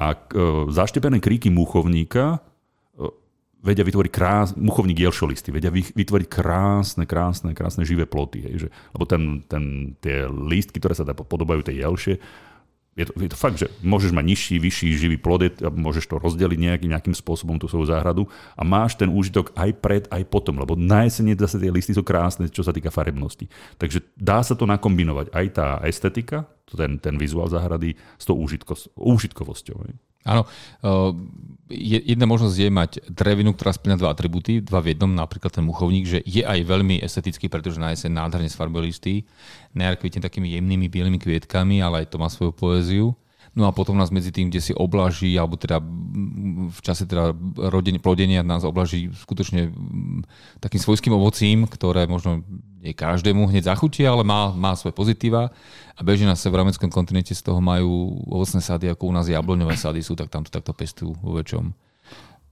A 0.00 0.12
e, 0.12 0.18
zaštepené 0.72 1.20
kríky 1.20 1.48
muchovníka 1.48 2.40
vedia 3.60 3.84
vytvoriť 3.84 4.12
krásne, 4.12 4.56
muchovník 4.56 5.04
jelšolisty, 5.04 5.52
vedia 5.52 5.68
vytvoriť 5.72 6.26
krásne, 6.32 7.04
krásne, 7.04 7.52
krásne 7.52 7.84
živé 7.84 8.08
ploty. 8.08 8.40
Hej, 8.40 8.54
že, 8.56 8.68
lebo 8.96 9.04
ten, 9.04 9.44
ten, 9.46 9.94
tie 10.00 10.24
lístky, 10.28 10.80
ktoré 10.80 10.96
sa 10.96 11.04
podobajú 11.04 11.60
tej 11.68 11.84
jelšie, 11.84 12.14
je 12.98 13.06
to, 13.06 13.12
je 13.14 13.30
to 13.30 13.38
fakt, 13.38 13.56
že 13.56 13.70
môžeš 13.86 14.10
mať 14.10 14.24
nižší, 14.26 14.54
vyšší 14.58 14.88
živý 14.98 15.16
plod, 15.16 15.62
môžeš 15.62 16.10
to 16.10 16.18
rozdeliť 16.18 16.58
nejaký, 16.58 16.86
nejakým 16.90 17.14
spôsobom 17.14 17.56
tú 17.56 17.70
svoju 17.70 17.86
záhradu 17.86 18.26
a 18.58 18.66
máš 18.66 18.98
ten 18.98 19.06
úžitok 19.06 19.54
aj 19.54 19.70
pred, 19.78 20.04
aj 20.10 20.26
potom, 20.26 20.58
lebo 20.58 20.74
na 20.74 21.06
jesene 21.06 21.38
zase 21.38 21.62
tie 21.62 21.70
listy 21.70 21.94
sú 21.94 22.02
krásne, 22.02 22.50
čo 22.50 22.66
sa 22.66 22.74
týka 22.74 22.90
farebnosti. 22.90 23.46
Takže 23.78 24.02
dá 24.18 24.42
sa 24.42 24.58
to 24.58 24.66
nakombinovať 24.66 25.30
aj 25.30 25.46
tá 25.54 25.78
estetika, 25.86 26.50
ten, 26.66 26.98
ten 26.98 27.14
vizuál 27.14 27.46
záhrady 27.46 27.94
s 28.18 28.24
tou 28.26 28.34
úžitkovosťou. 28.98 30.09
Áno, 30.20 30.44
jedna 31.70 32.26
možnosť 32.28 32.56
je 32.60 32.68
mať 32.68 32.90
drevinu, 33.08 33.56
ktorá 33.56 33.72
splňa 33.72 33.96
dva 33.96 34.12
atribúty, 34.12 34.60
dva 34.60 34.84
v 34.84 34.92
jednom, 34.92 35.08
napríklad 35.08 35.54
ten 35.54 35.64
muchovník, 35.64 36.04
že 36.04 36.18
je 36.28 36.44
aj 36.44 36.60
veľmi 36.66 37.00
estetický, 37.00 37.48
pretože 37.48 37.80
na 37.80 37.94
jeseň 37.96 38.12
nádherne 38.12 38.52
sfarbuje 38.52 38.92
listy, 38.92 39.14
na 39.72 39.94
kvitne 39.96 40.20
takými 40.20 40.52
jemnými 40.60 40.92
bielými 40.92 41.16
kvietkami, 41.16 41.80
ale 41.80 42.04
aj 42.04 42.12
to 42.12 42.20
má 42.20 42.28
svoju 42.28 42.52
poéziu. 42.52 43.06
No 43.50 43.66
a 43.66 43.74
potom 43.74 43.98
nás 43.98 44.14
medzi 44.14 44.30
tým, 44.30 44.46
kde 44.46 44.62
si 44.62 44.70
oblaží, 44.76 45.34
alebo 45.34 45.58
teda 45.58 45.82
v 46.70 46.80
čase 46.86 47.02
teda 47.02 47.34
rodenia, 47.58 47.98
plodenia 47.98 48.46
nás 48.46 48.62
oblaží 48.62 49.10
skutočne 49.10 49.74
takým 50.62 50.78
svojským 50.78 51.10
ovocím, 51.10 51.66
ktoré 51.66 52.06
možno 52.06 52.46
nie 52.80 52.96
každému 52.96 53.52
hneď 53.52 53.68
zachutí, 53.68 54.08
ale 54.08 54.24
má, 54.24 54.56
má 54.56 54.72
svoje 54.72 54.96
pozitíva. 54.96 55.52
A 55.94 56.00
bežne 56.00 56.32
na 56.32 56.36
severoamerickom 56.36 56.88
kontinente 56.88 57.36
z 57.36 57.44
toho 57.44 57.60
majú 57.60 58.24
ovocné 58.24 58.64
sady, 58.64 58.88
ako 58.88 59.12
u 59.12 59.12
nás 59.12 59.28
jabloňové 59.28 59.76
sady 59.76 60.00
sú, 60.00 60.16
tak 60.16 60.32
tam 60.32 60.48
to 60.48 60.50
takto 60.50 60.72
pestujú 60.72 61.12
vo 61.20 61.36
väčšom. 61.36 61.76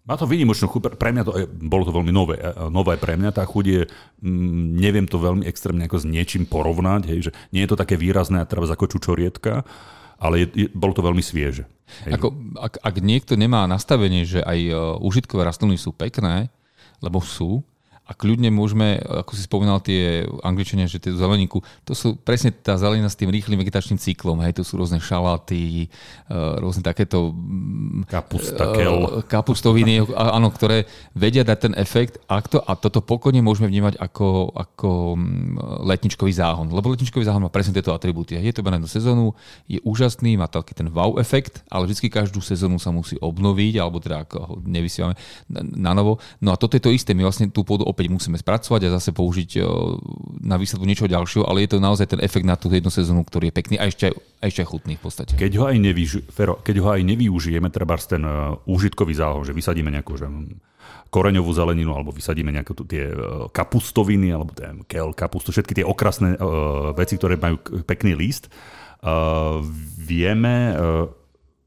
Má 0.09 0.17
to 0.17 0.25
výnimočnú 0.25 0.73
chuť, 0.73 0.97
pre 0.97 1.13
mňa 1.13 1.23
to, 1.25 1.33
bolo 1.69 1.85
to 1.85 1.93
veľmi 1.93 2.13
nové, 2.13 2.41
nové 2.73 2.97
pre 2.97 3.21
mňa, 3.21 3.29
tá 3.29 3.45
chuť 3.45 3.65
je, 3.69 3.83
mm, 4.25 4.81
neviem 4.81 5.05
to 5.05 5.21
veľmi 5.21 5.45
extrémne 5.45 5.85
ako 5.85 6.01
s 6.01 6.09
niečím 6.09 6.49
porovnať, 6.49 7.03
hej, 7.13 7.29
že 7.29 7.31
nie 7.53 7.61
je 7.61 7.69
to 7.69 7.77
také 7.77 8.01
výrazné 8.01 8.41
a 8.41 8.49
treba 8.49 8.65
ako 8.65 8.89
čučorietka, 8.89 9.69
ale 10.17 10.45
je, 10.45 10.65
je, 10.65 10.67
bolo 10.73 10.97
to 10.97 11.05
veľmi 11.05 11.21
svieže. 11.21 11.69
Hej. 12.09 12.17
Ako, 12.17 12.33
ak, 12.57 12.81
ak 12.81 12.95
niekto 13.05 13.37
nemá 13.37 13.69
nastavenie, 13.69 14.25
že 14.25 14.41
aj 14.41 14.59
uh, 14.73 14.97
užitkové 15.05 15.45
rastliny 15.45 15.77
sú 15.77 15.93
pekné, 15.93 16.49
lebo 17.05 17.21
sú, 17.21 17.61
a 18.09 18.17
kľudne 18.17 18.49
môžeme, 18.49 18.97
ako 19.05 19.37
si 19.37 19.45
spomínal 19.45 19.85
tie 19.85 20.25
angličania, 20.41 20.89
že 20.89 20.97
tie 20.97 21.13
zeleníku, 21.13 21.61
to 21.85 21.93
sú 21.93 22.17
presne 22.17 22.49
tá 22.49 22.81
zelenina 22.81 23.13
s 23.13 23.21
tým 23.21 23.29
rýchlým 23.29 23.61
vegetačným 23.61 24.01
cyklom, 24.01 24.41
hej, 24.49 24.57
to 24.57 24.65
sú 24.65 24.81
rôzne 24.81 24.97
šalaty, 24.97 25.85
e, 25.85 26.37
rôzne 26.65 26.81
takéto 26.81 27.37
mm, 27.37 28.09
Kapusta, 28.09 28.73
kel. 28.73 29.21
E, 29.21 29.29
kapustoviny, 29.29 30.09
áno, 30.17 30.49
ktoré 30.49 30.89
vedia 31.13 31.45
dať 31.45 31.59
ten 31.69 31.75
efekt 31.77 32.17
a, 32.33 32.41
to, 32.41 32.65
a 32.65 32.73
toto 32.81 33.05
pokojne 33.05 33.45
môžeme 33.45 33.69
vnímať 33.69 34.01
ako, 34.01 34.57
ako 34.57 34.89
mm, 35.21 35.85
letničkový 35.85 36.33
záhon, 36.33 36.73
lebo 36.73 36.89
letničkový 36.89 37.29
záhon 37.29 37.45
má 37.45 37.53
presne 37.53 37.77
tieto 37.77 37.93
atribúty. 37.93 38.41
Je 38.41 38.57
to 38.57 38.65
na 38.65 38.81
jednu 38.81 38.89
sezónu, 38.89 39.25
je 39.69 39.85
úžasný, 39.85 40.41
má 40.41 40.49
taký 40.49 40.73
ten 40.73 40.89
wow 40.89 41.21
efekt, 41.21 41.61
ale 41.69 41.85
vždy 41.85 42.09
každú 42.09 42.41
sezónu 42.41 42.81
sa 42.81 42.89
musí 42.89 43.21
obnoviť, 43.21 43.75
alebo 43.77 44.01
teda 44.01 44.25
ako 44.25 44.37
ho 44.41 44.55
nevysielame 44.65 45.13
na, 45.53 45.61
na 45.61 45.93
novo. 45.93 46.17
No 46.41 46.57
a 46.57 46.57
toto 46.57 46.73
je 46.73 46.83
to 46.83 46.89
isté, 46.89 47.13
my 47.13 47.29
vlastne 47.29 47.53
tú 47.53 47.69
pôdu 47.69 47.85
opäť 47.99 48.15
musíme 48.15 48.39
spracovať 48.39 48.87
a 48.87 48.95
zase 48.95 49.11
použiť 49.11 49.59
na 50.39 50.55
výsledku 50.55 50.87
niečo 50.87 51.11
ďalšieho, 51.11 51.43
ale 51.43 51.67
je 51.67 51.75
to 51.75 51.83
naozaj 51.83 52.15
ten 52.15 52.23
efekt 52.23 52.47
na 52.47 52.55
tú 52.55 52.71
jednu 52.71 52.95
sezónu, 52.95 53.27
ktorý 53.27 53.51
je 53.51 53.59
pekný 53.59 53.75
a 53.75 53.91
ešte, 53.91 54.15
a 54.15 54.45
ešte 54.47 54.63
chutný 54.63 54.95
v 54.95 55.03
podstate. 55.03 55.35
Keď 55.35 55.53
ho 55.59 55.67
aj, 55.67 55.77
nevyuži- 55.83 56.23
Fero, 56.31 56.63
keď 56.63 56.79
ho 56.79 56.95
aj 56.95 57.03
nevyužijeme, 57.03 57.67
treba 57.75 57.99
ten 57.99 58.23
uh, 58.23 58.55
užitkový 58.71 59.19
záhon, 59.19 59.43
že 59.43 59.51
vysadíme 59.51 59.91
nejakú 59.91 60.15
že, 60.15 60.31
koreňovú 61.11 61.51
zeleninu, 61.51 61.99
alebo 61.99 62.15
vysadíme 62.15 62.55
nejaké 62.55 62.71
tie 62.87 63.11
uh, 63.11 63.51
kapustoviny, 63.51 64.31
alebo 64.31 64.55
ten 64.55 64.87
kel, 64.87 65.11
kapustu, 65.11 65.51
všetky 65.51 65.83
tie 65.83 65.85
okrasné 65.85 66.39
uh, 66.39 66.95
veci, 66.95 67.19
ktoré 67.19 67.35
majú 67.35 67.59
pekný 67.83 68.15
list, 68.15 68.47
uh, 69.03 69.59
vieme, 69.99 70.79
uh, 70.79 71.11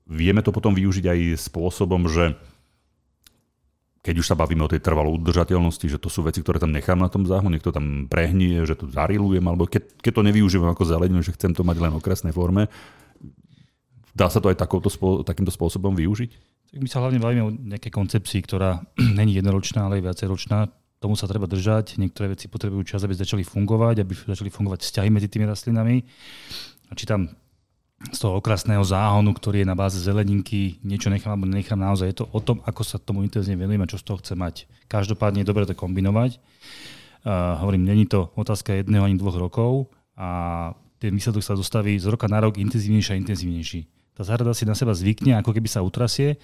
vieme 0.08 0.40
to 0.40 0.56
potom 0.56 0.72
využiť 0.72 1.06
aj 1.12 1.20
spôsobom, 1.52 2.08
že 2.08 2.40
keď 4.02 4.16
už 4.18 4.34
sa 4.34 4.36
bavíme 4.36 4.66
o 4.66 4.72
tej 4.72 4.82
trvalej 4.82 5.22
udržateľnosti, 5.22 5.86
že 5.86 6.02
to 6.02 6.10
sú 6.10 6.26
veci, 6.26 6.42
ktoré 6.42 6.58
tam 6.58 6.74
nechám 6.74 6.98
na 6.98 7.06
tom 7.06 7.30
záhu, 7.30 7.54
nech 7.54 7.62
to 7.62 7.70
tam 7.70 8.10
prehnie, 8.10 8.66
že 8.66 8.74
to 8.74 8.90
zarilujem, 8.90 9.46
alebo 9.46 9.70
keď, 9.70 10.02
keď 10.02 10.12
to 10.18 10.26
nevyužívam 10.26 10.74
ako 10.74 10.90
zeleninu, 10.90 11.22
že 11.22 11.38
chcem 11.38 11.54
to 11.54 11.62
mať 11.62 11.78
len 11.78 11.94
v 11.94 12.02
okresnej 12.02 12.34
forme, 12.34 12.66
dá 14.18 14.26
sa 14.26 14.42
to 14.42 14.50
aj 14.50 14.58
takouto, 14.58 14.90
takýmto 15.22 15.54
spôsobom 15.54 15.94
využiť? 15.94 16.32
Tak 16.72 16.80
my 16.82 16.90
sa 16.90 17.04
hlavne 17.04 17.22
bavíme 17.22 17.44
o 17.46 17.54
nejakej 17.54 17.94
koncepcii, 17.94 18.42
ktorá 18.42 18.82
není 19.20 19.38
jednoročná, 19.38 19.86
ale 19.86 20.02
aj 20.02 20.10
viaceročná. 20.10 20.74
Tomu 20.98 21.18
sa 21.18 21.26
treba 21.26 21.50
držať. 21.50 21.98
Niektoré 21.98 22.38
veci 22.38 22.46
potrebujú 22.46 22.86
čas, 22.86 23.02
aby 23.06 23.18
začali 23.18 23.42
fungovať, 23.42 24.06
aby 24.06 24.14
začali 24.14 24.54
fungovať 24.54 24.86
vzťahy 24.86 25.10
medzi 25.10 25.30
tými 25.30 25.50
rastlinami. 25.50 26.06
A 26.90 26.94
či 26.94 27.10
tam 27.10 27.26
z 28.10 28.18
toho 28.18 28.42
okrasného 28.42 28.82
záhonu, 28.82 29.38
ktorý 29.38 29.62
je 29.62 29.70
na 29.70 29.78
báze 29.78 30.02
zeleninky, 30.02 30.82
niečo 30.82 31.14
nechám 31.14 31.38
alebo 31.38 31.46
nenechám 31.46 31.78
naozaj. 31.78 32.10
Je 32.10 32.18
to 32.26 32.28
o 32.34 32.40
tom, 32.42 32.66
ako 32.66 32.82
sa 32.82 32.98
tomu 32.98 33.22
intenzívne 33.22 33.62
venujem 33.62 33.86
a 33.86 33.92
čo 33.92 34.02
z 34.02 34.06
toho 34.10 34.18
chce 34.18 34.34
mať. 34.34 34.66
Každopádne 34.90 35.46
je 35.46 35.50
dobre 35.50 35.70
to 35.70 35.78
kombinovať. 35.78 36.42
Uh, 37.22 37.62
hovorím, 37.62 37.86
není 37.86 38.10
to 38.10 38.34
otázka 38.34 38.74
jedného 38.74 39.06
ani 39.06 39.22
dvoch 39.22 39.38
rokov 39.38 39.94
a 40.18 40.74
ten 40.98 41.14
výsledok 41.14 41.46
sa 41.46 41.54
dostaví 41.54 41.98
z 42.02 42.10
roka 42.10 42.26
na 42.26 42.42
rok 42.42 42.58
intenzívnejší 42.58 43.14
a 43.14 43.20
intenzívnejší. 43.22 44.01
Tá 44.12 44.28
záhrada 44.28 44.52
si 44.52 44.68
na 44.68 44.76
seba 44.76 44.92
zvykne, 44.92 45.40
ako 45.40 45.56
keby 45.56 45.72
sa 45.72 45.80
utrasie 45.80 46.36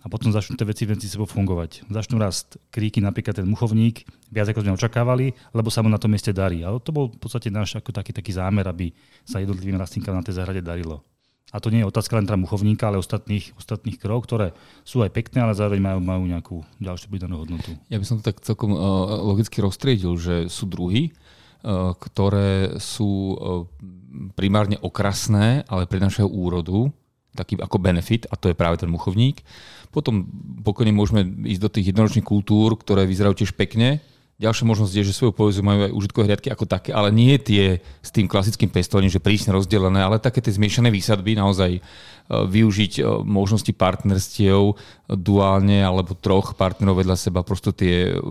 a 0.00 0.06
potom 0.06 0.30
začnú 0.30 0.54
tie 0.54 0.62
veci 0.62 0.86
medzi 0.86 1.10
sebou 1.10 1.26
fungovať. 1.26 1.90
Začnú 1.90 2.14
rast 2.14 2.62
kríky, 2.70 3.02
napríklad 3.02 3.42
ten 3.42 3.48
muchovník, 3.50 4.06
viac 4.30 4.46
ako 4.54 4.62
sme 4.62 4.78
očakávali, 4.78 5.34
lebo 5.50 5.66
sa 5.66 5.82
mu 5.82 5.90
na 5.90 5.98
tom 5.98 6.14
mieste 6.14 6.30
darí. 6.30 6.62
Ale 6.62 6.78
to 6.78 6.94
bol 6.94 7.10
v 7.10 7.18
podstate 7.18 7.50
náš 7.50 7.74
ako 7.74 7.90
taký, 7.90 8.14
taký 8.14 8.30
zámer, 8.30 8.70
aby 8.70 8.94
sa 9.26 9.42
jednotlivým 9.42 9.76
rastlinkám 9.82 10.14
na 10.14 10.22
tej 10.22 10.38
záhrade 10.38 10.62
darilo. 10.62 11.02
A 11.48 11.58
to 11.58 11.72
nie 11.72 11.80
je 11.80 11.88
otázka 11.88 12.12
len 12.14 12.28
teda 12.28 12.36
muchovníka, 12.38 12.86
ale 12.86 13.00
ostatných, 13.00 13.56
ostatných 13.56 13.96
krov, 13.96 14.28
ktoré 14.28 14.52
sú 14.84 15.00
aj 15.00 15.10
pekné, 15.10 15.42
ale 15.42 15.56
zároveň 15.56 15.80
majú, 15.80 16.00
majú 16.04 16.22
nejakú 16.28 16.56
ďalšiu 16.78 17.08
pridanú 17.08 17.40
hodnotu. 17.40 17.72
Ja 17.88 17.96
by 17.96 18.04
som 18.04 18.20
to 18.20 18.28
tak 18.28 18.44
celkom 18.44 18.76
uh, 18.76 18.78
logicky 19.24 19.64
roztriedil, 19.64 20.12
že 20.20 20.52
sú 20.52 20.68
druhy, 20.68 21.16
uh, 21.64 21.96
ktoré 21.96 22.76
sú 22.76 23.10
uh, 23.32 23.64
primárne 24.36 24.76
okrasné, 24.84 25.64
ale 25.72 25.88
prinášajú 25.88 26.28
úrodu 26.28 26.92
taký 27.38 27.54
ako 27.62 27.78
benefit 27.78 28.26
a 28.26 28.34
to 28.34 28.50
je 28.50 28.58
práve 28.58 28.82
ten 28.82 28.90
muchovník. 28.90 29.46
Potom 29.94 30.26
pokojne 30.66 30.90
môžeme 30.90 31.22
ísť 31.46 31.62
do 31.62 31.70
tých 31.70 31.94
jednoročných 31.94 32.26
kultúr, 32.26 32.74
ktoré 32.74 33.06
vyzerajú 33.06 33.46
tiež 33.46 33.54
pekne. 33.54 34.02
Ďalšia 34.38 34.70
možnosť 34.70 34.94
je, 34.94 35.02
že 35.02 35.18
svoju 35.18 35.34
poeziu 35.34 35.66
majú 35.66 35.90
aj 35.90 35.96
užitkové 35.98 36.30
hriadky 36.30 36.46
ako 36.54 36.70
také, 36.70 36.94
ale 36.94 37.10
nie 37.10 37.34
tie 37.42 37.82
s 37.82 38.14
tým 38.14 38.30
klasickým 38.30 38.70
pestovaním, 38.70 39.10
že 39.10 39.18
prísne 39.18 39.50
rozdelené, 39.50 39.98
ale 39.98 40.22
také 40.22 40.38
tie 40.38 40.54
zmiešané 40.54 40.94
výsadby, 40.94 41.34
naozaj 41.34 41.70
e, 41.74 41.80
využiť 42.30 43.02
e, 43.02 43.26
možnosti 43.26 43.74
partnerstiev 43.74 44.78
duálne 45.10 45.82
alebo 45.82 46.14
troch 46.14 46.54
partnerov 46.54 47.02
vedľa 47.02 47.18
seba, 47.18 47.42
prosto 47.42 47.74
tie 47.74 48.14
e, 48.14 48.22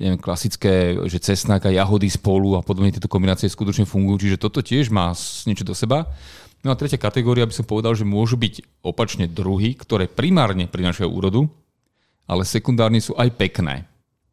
neviem, 0.00 0.16
klasické, 0.16 0.96
že 1.04 1.20
cesnak 1.20 1.68
a 1.68 1.74
jahody 1.76 2.08
spolu 2.08 2.56
a 2.56 2.64
podobne 2.64 2.88
tieto 2.88 3.12
kombinácie 3.12 3.44
skutočne 3.44 3.84
fungujú, 3.84 4.24
čiže 4.24 4.40
toto 4.40 4.64
tiež 4.64 4.88
má 4.88 5.12
niečo 5.44 5.68
do 5.68 5.76
seba. 5.76 6.08
No 6.66 6.74
a 6.74 6.78
tretia 6.78 6.98
kategória 6.98 7.46
by 7.46 7.54
som 7.54 7.66
povedal, 7.66 7.94
že 7.94 8.02
môžu 8.02 8.34
byť 8.34 8.82
opačne 8.82 9.30
druhy, 9.30 9.78
ktoré 9.78 10.10
primárne 10.10 10.66
prinášajú 10.66 11.06
úrodu, 11.06 11.46
ale 12.26 12.42
sekundárne 12.42 12.98
sú 12.98 13.14
aj 13.14 13.30
pekné. 13.38 13.86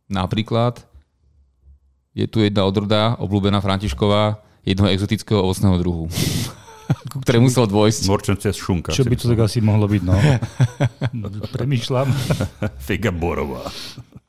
Napríklad 0.10 0.82
je 2.18 2.26
tu 2.26 2.42
jedna 2.42 2.66
odroda, 2.66 3.14
obľúbená 3.22 3.62
Františková, 3.62 4.42
jednoho 4.66 4.90
exotického 4.90 5.46
ovocného 5.46 5.78
druhu, 5.78 6.06
ku 7.14 7.22
ktoré 7.22 7.38
musel 7.38 7.70
dôjsť. 7.70 8.10
Morčence 8.10 8.50
šunka. 8.58 8.90
Čo 8.90 9.06
by 9.06 9.16
to 9.16 9.30
tak 9.30 9.46
asi 9.46 9.62
mohlo 9.62 9.86
byť, 9.86 10.02
no? 10.02 10.18
Premýšľam. 11.56 12.10
Figa 12.82 13.14
borová. 13.14 13.70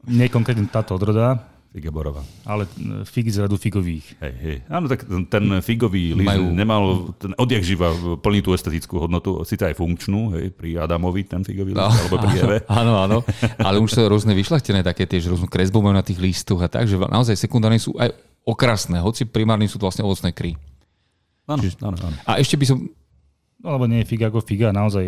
Nie 0.07 0.29
konkrétne 0.29 0.69
táto 0.69 0.95
odroda, 1.01 1.56
Figaborová. 1.77 2.25
Ale 2.49 2.65
e, 2.65 3.05
figy 3.05 3.29
z 3.29 3.45
radu 3.45 3.61
figových. 3.61 4.17
Hej, 4.17 4.35
hej. 4.41 4.57
Áno, 4.73 4.89
tak 4.89 5.05
ten 5.05 5.45
figový 5.61 6.17
list 6.17 6.25
Majú... 6.25 6.45
nemal, 6.57 6.85
ten 7.21 7.37
odjak 7.37 7.61
živa 7.61 7.93
plní 8.17 8.41
tú 8.41 8.57
estetickú 8.57 8.97
hodnotu, 8.97 9.45
síce 9.45 9.69
aj 9.69 9.77
funkčnú, 9.77 10.33
hej, 10.41 10.57
pri 10.57 10.81
Adamovi 10.81 11.29
ten 11.29 11.45
figový 11.45 11.77
list, 11.77 11.85
no, 11.85 11.93
alebo 11.93 12.17
pri 12.17 12.33
Eve. 12.49 12.59
Áno, 12.73 12.97
áno, 12.97 13.19
ale 13.61 13.77
už 13.77 13.93
sú 13.93 14.01
rôzne 14.09 14.33
vyšľachtené 14.33 14.81
také 14.81 15.05
tie, 15.05 15.21
že 15.21 15.29
rôznu 15.29 15.53
kresbu 15.53 15.85
majú 15.85 15.93
na 15.93 16.01
tých 16.01 16.17
listoch 16.17 16.65
a 16.65 16.69
tak, 16.73 16.89
že 16.89 16.97
naozaj 16.97 17.37
sekundárne 17.37 17.77
sú 17.77 17.93
aj 18.01 18.09
okrasné, 18.49 18.97
hoci 19.05 19.29
primárne 19.29 19.69
sú 19.69 19.77
to 19.77 19.85
vlastne 19.85 20.01
ovocné 20.09 20.33
kry. 20.33 20.57
Áno, 21.45 21.61
Čiže, 21.61 21.77
áno, 21.85 22.01
áno. 22.01 22.17
A 22.25 22.41
ešte 22.41 22.57
by 22.57 22.65
som... 22.73 22.89
No, 23.61 23.69
lebo 23.77 23.85
nie 23.85 24.01
je 24.01 24.09
figa 24.09 24.33
ako 24.33 24.41
figa, 24.41 24.73
naozaj 24.73 25.05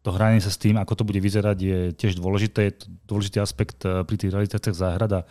to 0.00 0.10
hranie 0.16 0.40
sa 0.40 0.48
s 0.48 0.56
tým, 0.56 0.80
ako 0.80 0.96
to 0.96 1.04
bude 1.04 1.20
vyzerať, 1.20 1.56
je 1.60 1.78
tiež 1.92 2.16
dôležité. 2.16 2.72
Je 2.72 2.74
to 2.82 2.86
dôležitý 3.04 3.38
aspekt 3.38 3.84
eh, 3.84 4.00
pri 4.02 4.16
tých 4.16 4.32
realizáciách 4.32 4.76
záhrada 4.76 5.28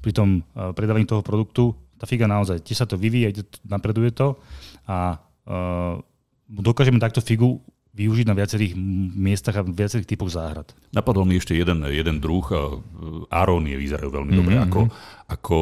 pri 0.00 0.12
tom 0.16 0.40
eh, 0.40 0.72
predávaní 0.72 1.04
toho 1.04 1.22
produktu, 1.24 1.76
tá 2.00 2.08
figa 2.08 2.24
naozaj, 2.24 2.64
tiež 2.64 2.84
sa 2.84 2.88
to 2.88 2.96
vyvíja, 2.96 3.44
napreduje 3.68 4.08
to 4.16 4.40
a 4.88 5.20
uh, 5.20 6.00
dokážeme 6.48 6.96
takto 6.96 7.20
figu 7.20 7.60
využiť 7.90 8.24
na 8.24 8.38
viacerých 8.38 8.72
miestach 9.18 9.60
a 9.60 9.66
viacerých 9.66 10.08
typoch 10.08 10.32
záhrad. 10.32 10.72
Napadol 10.94 11.26
mi 11.26 11.36
ešte 11.36 11.58
jeden, 11.58 11.82
jeden 11.90 12.22
druh. 12.22 12.46
Arónie 13.28 13.74
vyzerajú 13.74 14.08
veľmi 14.14 14.32
mm-hmm. 14.32 14.40
dobre 14.40 14.54
mhm, 14.56 14.64
ako, 14.64 14.80
mhm. 14.80 14.90
ako 15.28 15.56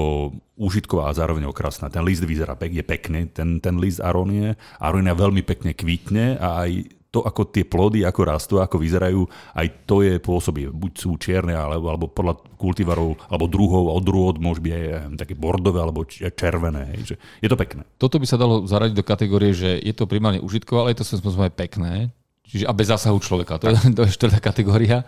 úžitková 0.61 1.11
a 1.11 1.17
zároveň 1.17 1.49
okrasná. 1.49 1.89
Ten 1.89 2.05
list 2.05 2.23
vyzerá 2.23 2.55
pek, 2.55 2.71
je 2.71 2.85
pekný, 2.85 3.33
ten, 3.33 3.59
ten 3.59 3.81
list 3.81 4.05
arónie. 4.05 4.61
Arónia 4.77 5.17
veľmi 5.17 5.41
pekne 5.43 5.73
kvitne 5.73 6.37
a 6.37 6.69
aj 6.69 6.98
to, 7.09 7.25
ako 7.25 7.49
tie 7.49 7.65
plody, 7.65 8.05
ako 8.05 8.21
rastú, 8.25 8.55
ako 8.61 8.77
vyzerajú, 8.77 9.25
aj 9.57 9.67
to 9.89 10.05
je 10.05 10.21
pôsobí. 10.21 10.69
Buď 10.69 10.93
sú 10.93 11.17
čierne, 11.17 11.57
alebo, 11.57 11.89
alebo 11.89 12.07
podľa 12.13 12.37
kultivarov, 12.61 13.17
alebo 13.33 13.49
druhov, 13.49 13.85
od 13.97 14.03
druhov 14.05 14.31
môže 14.37 14.61
byť 14.61 14.73
aj 14.73 14.85
také 15.17 15.33
bordové, 15.33 15.81
alebo 15.81 16.05
červené. 16.05 16.93
Hej, 16.93 17.01
že 17.03 17.15
je 17.41 17.49
to 17.49 17.57
pekné. 17.57 17.89
Toto 17.97 18.21
by 18.21 18.27
sa 18.29 18.37
dalo 18.37 18.69
zaradiť 18.69 18.95
do 18.97 19.05
kategórie, 19.07 19.57
že 19.57 19.81
je 19.81 19.95
to 19.97 20.05
primárne 20.05 20.45
užitkové, 20.45 20.85
ale 20.85 20.91
je 20.93 21.01
to 21.01 21.09
spôsobom 21.17 21.49
aj 21.49 21.57
pekné. 21.57 22.13
Čiže 22.49 22.65
a 22.65 22.73
bez 22.73 22.89
zásahu 22.89 23.21
človeka. 23.21 23.61
To 23.61 23.69
je, 23.69 23.77
to 23.93 24.09
je 24.09 24.17
štvrtá 24.17 24.41
kategória. 24.41 25.05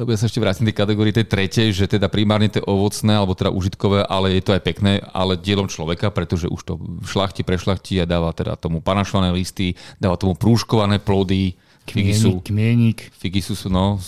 Lebo 0.00 0.16
ja 0.16 0.18
sa 0.18 0.24
ešte 0.24 0.40
vrátim 0.40 0.64
tej 0.64 0.80
kategórii 0.80 1.12
tej 1.12 1.28
tretej, 1.28 1.68
že 1.76 1.84
teda 1.84 2.08
primárne 2.08 2.48
to 2.48 2.64
je 2.64 2.66
ovocné, 2.66 3.12
alebo 3.12 3.36
teda 3.36 3.52
užitkové, 3.52 4.00
ale 4.08 4.40
je 4.40 4.42
to 4.42 4.56
aj 4.56 4.64
pekné, 4.64 5.04
ale 5.12 5.36
dielom 5.36 5.68
človeka, 5.68 6.08
pretože 6.08 6.48
už 6.48 6.60
to 6.64 6.80
šlachti, 7.04 7.44
prešlachti 7.44 8.00
a 8.00 8.08
dáva 8.08 8.32
teda 8.32 8.56
tomu 8.56 8.80
panašované 8.80 9.28
listy, 9.28 9.76
dáva 10.00 10.16
tomu 10.16 10.32
prúškované 10.32 10.96
plody, 11.04 11.52
Figy 11.90 12.14
sú, 12.14 12.38
kmienik. 12.38 13.10
Figy 13.18 13.42
sú, 13.42 13.58
no. 13.66 13.98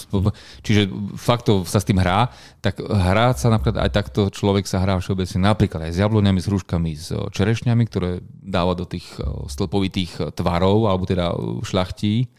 Čiže 0.63 0.87
fakt 1.19 1.51
to 1.51 1.67
sa 1.67 1.83
s 1.83 1.89
tým 1.89 1.99
hrá. 1.99 2.31
Tak 2.63 2.79
hrá 2.79 3.35
sa 3.35 3.51
napríklad 3.51 3.83
aj 3.83 3.91
takto 3.91 4.31
človek 4.31 4.71
sa 4.71 4.79
hrá 4.79 5.03
všeobecne 5.03 5.51
napríklad 5.51 5.91
aj 5.91 5.93
s 5.97 5.99
jabloniami, 5.99 6.39
s 6.39 6.47
rúškami, 6.47 6.91
s 6.95 7.11
čerešňami, 7.11 7.83
ktoré 7.91 8.23
dáva 8.31 8.79
do 8.79 8.87
tých 8.87 9.19
stĺpovitých 9.51 10.31
tvarov, 10.39 10.87
alebo 10.87 11.11
teda 11.11 11.35
šlachtí 11.67 12.31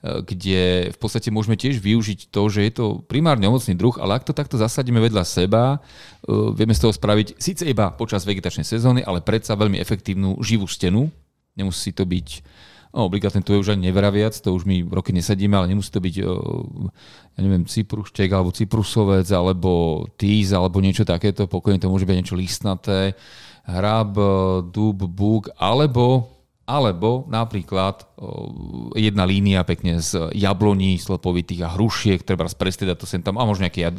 kde 0.00 0.88
v 0.90 0.98
podstate 0.98 1.28
môžeme 1.28 1.60
tiež 1.60 1.76
využiť 1.76 2.32
to, 2.32 2.42
že 2.48 2.60
je 2.64 2.72
to 2.72 2.86
primárne 3.04 3.44
ovocný 3.44 3.76
druh, 3.76 3.92
ale 4.00 4.16
ak 4.16 4.24
to 4.24 4.32
takto 4.32 4.56
zasadíme 4.56 4.96
vedľa 4.96 5.24
seba, 5.28 5.84
vieme 6.56 6.72
z 6.72 6.88
toho 6.88 6.92
spraviť 6.96 7.36
síce 7.36 7.68
iba 7.68 7.92
počas 7.92 8.24
vegetačnej 8.24 8.64
sezóny, 8.64 9.04
ale 9.04 9.20
predsa 9.20 9.60
veľmi 9.60 9.76
efektívnu 9.76 10.40
živú 10.40 10.64
stenu. 10.64 11.12
Nemusí 11.52 11.92
to 11.92 12.08
byť 12.08 12.28
No, 12.90 13.06
obligátne 13.06 13.38
to 13.46 13.54
je 13.54 13.62
už 13.62 13.78
ani 13.78 13.86
nevraviac, 13.94 14.34
to 14.34 14.50
už 14.50 14.66
my 14.66 14.82
roky 14.90 15.14
nesadíme, 15.14 15.54
ale 15.54 15.70
nemusí 15.70 15.94
to 15.94 16.02
byť, 16.02 16.14
ja 16.26 17.38
neviem, 17.38 17.62
cypruštek 17.62 18.26
alebo 18.34 18.50
cyprusovec 18.50 19.30
alebo 19.30 20.02
týz 20.18 20.50
alebo 20.50 20.82
niečo 20.82 21.06
takéto, 21.06 21.46
pokojne 21.46 21.78
to 21.78 21.86
môže 21.86 22.02
byť 22.02 22.16
niečo 22.18 22.34
listnaté, 22.34 23.14
hrab, 23.62 24.18
dub, 24.74 25.06
búk, 25.06 25.54
alebo 25.54 26.34
alebo 26.70 27.26
napríklad 27.26 28.06
jedna 28.94 29.26
línia 29.26 29.66
pekne 29.66 29.98
z 29.98 30.30
jabloní 30.38 31.02
slepovitých 31.02 31.66
a 31.66 31.74
hrušiek, 31.74 32.22
treba 32.22 32.46
prestriedať 32.46 32.94
to 32.94 33.10
sem 33.10 33.26
tam 33.26 33.42
a 33.42 33.48
možno 33.48 33.66
nejaké 33.66 33.90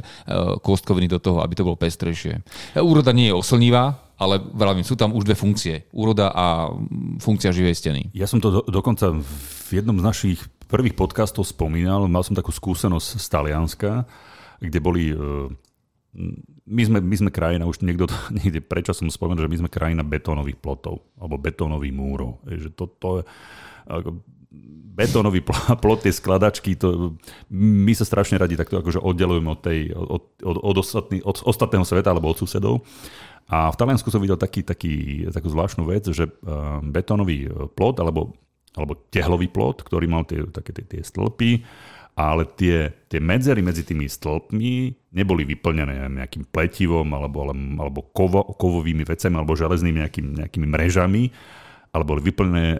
kostkoviny 0.64 1.12
do 1.12 1.20
toho, 1.20 1.44
aby 1.44 1.52
to 1.52 1.68
bolo 1.68 1.76
pestrejšie. 1.76 2.40
Úroda 2.80 3.12
nie 3.12 3.28
je 3.28 3.36
oslnivá, 3.36 4.00
ale 4.16 4.38
vravím, 4.40 4.86
sú 4.86 4.94
tam 4.96 5.18
už 5.18 5.26
dve 5.26 5.36
funkcie. 5.36 5.90
Úroda 5.92 6.30
a 6.32 6.72
funkcia 7.20 7.52
živej 7.52 7.76
steny. 7.76 8.02
Ja 8.14 8.30
som 8.30 8.38
to 8.38 8.54
do, 8.54 8.62
dokonca 8.70 9.18
v 9.18 9.70
jednom 9.74 9.98
z 9.98 10.06
našich 10.06 10.40
prvých 10.70 10.94
podcastov 10.94 11.44
spomínal, 11.50 12.06
mal 12.06 12.24
som 12.24 12.38
takú 12.38 12.54
skúsenosť 12.54 13.20
z 13.20 13.28
Talianska, 13.28 13.92
kde 14.62 14.80
boli... 14.80 15.12
E, 15.12 15.18
my 16.68 16.82
sme, 16.86 17.00
my 17.02 17.16
sme 17.18 17.30
krajina, 17.34 17.66
už 17.66 17.82
niekto, 17.82 18.06
niekde 18.38 18.62
prečo 18.62 18.94
som 18.94 19.10
spomenul, 19.10 19.46
že 19.46 19.52
my 19.52 19.58
sme 19.66 19.70
krajina 19.70 20.06
betónových 20.06 20.62
plotov, 20.62 21.02
alebo 21.18 21.42
betónových 21.42 21.94
múrov. 21.96 22.42
Že 22.46 22.70
to, 22.78 22.86
to, 22.98 23.10
betónový 24.92 25.42
plot, 25.82 26.00
tie 26.04 26.14
skladačky, 26.14 26.76
to, 26.76 27.16
my 27.52 27.92
sa 27.96 28.04
strašne 28.04 28.38
radi 28.38 28.60
takto 28.60 28.80
akože 28.84 29.00
oddelujeme 29.00 29.50
od, 29.52 29.60
tej, 29.64 29.80
od, 29.96 30.24
od, 30.44 30.58
od, 30.60 30.76
ostatný, 30.78 31.18
od 31.24 31.38
ostatného 31.48 31.86
sveta 31.88 32.12
alebo 32.12 32.30
od 32.32 32.38
susedov. 32.38 32.84
A 33.52 33.68
v 33.68 33.80
Taliansku 33.80 34.08
som 34.08 34.24
videl 34.24 34.40
taký, 34.40 34.64
taký, 34.64 35.28
takú 35.28 35.52
zvláštnu 35.52 35.84
vec, 35.84 36.08
že 36.08 36.28
eh, 36.28 36.32
betónový 36.88 37.52
plot 37.76 38.00
alebo, 38.00 38.36
alebo 38.76 38.96
tehlový 39.12 39.52
plot, 39.52 39.84
ktorý 39.84 40.08
mal 40.08 40.24
tie, 40.24 40.48
také 40.48 40.72
tie, 40.72 40.86
tie 40.88 41.02
stĺpy, 41.04 41.64
ale 42.16 42.44
tie, 42.60 42.92
tie 43.08 43.20
medzery 43.24 43.64
medzi 43.64 43.88
tými 43.88 44.06
stĺpmi 44.06 44.74
neboli 45.16 45.48
vyplnené 45.48 46.12
nejakým 46.12 46.48
pletivom 46.52 47.08
alebo, 47.16 47.48
alebo 47.52 48.00
kovo, 48.12 48.44
kovovými 48.56 49.08
vecami 49.08 49.36
alebo 49.40 49.56
železnými 49.56 49.98
nejakým, 50.04 50.28
nejakými 50.44 50.68
mrežami, 50.68 51.24
ale 51.92 52.08
boli 52.08 52.24
vyplnené 52.24 52.80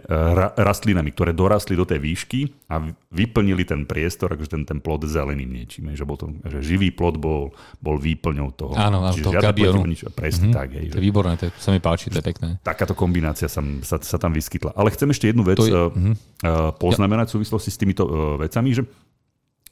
rastlinami, 0.56 1.12
ktoré 1.12 1.36
dorastli 1.36 1.76
do 1.76 1.84
tej 1.84 2.00
výšky 2.00 2.72
a 2.72 2.80
vyplnili 3.12 3.68
ten 3.68 3.84
priestor, 3.84 4.32
akože 4.32 4.56
ten, 4.56 4.62
ten 4.64 4.78
plod 4.80 5.04
zeleným 5.04 5.52
niečím. 5.52 5.92
Že, 5.92 6.04
bol 6.08 6.16
to, 6.16 6.26
že 6.48 6.64
živý 6.64 6.88
plod 6.88 7.20
bol, 7.20 7.52
bol 7.84 8.00
výplňou 8.00 8.56
toho. 8.56 8.72
Áno, 8.72 9.04
áno, 9.04 9.12
toho 9.12 9.36
gabionu. 9.36 9.84
Nič, 9.84 10.08
presne 10.16 10.48
mm-hmm. 10.48 10.56
tak. 10.56 10.68
Hej, 10.72 10.86
to 10.96 10.98
je 10.98 11.04
výborné, 11.04 11.36
to 11.36 11.52
sa 11.60 11.76
mi 11.76 11.80
páči, 11.84 12.08
to 12.08 12.24
je 12.24 12.26
pekné. 12.32 12.56
Takáto 12.64 12.96
kombinácia 12.96 13.52
sa, 13.52 13.60
sa, 13.84 14.00
sa 14.00 14.16
tam 14.16 14.32
vyskytla. 14.32 14.72
Ale 14.72 14.88
chcem 14.96 15.12
ešte 15.12 15.28
jednu 15.28 15.44
vec 15.44 15.60
je, 15.60 15.68
uh, 15.68 15.92
mm-hmm. 15.92 16.80
poznamenať 16.80 17.28
v 17.28 17.32
súvislosti 17.36 17.68
s 17.68 17.76
týmito 17.76 18.08
uh, 18.08 18.40
vecami, 18.40 18.72
že 18.72 18.88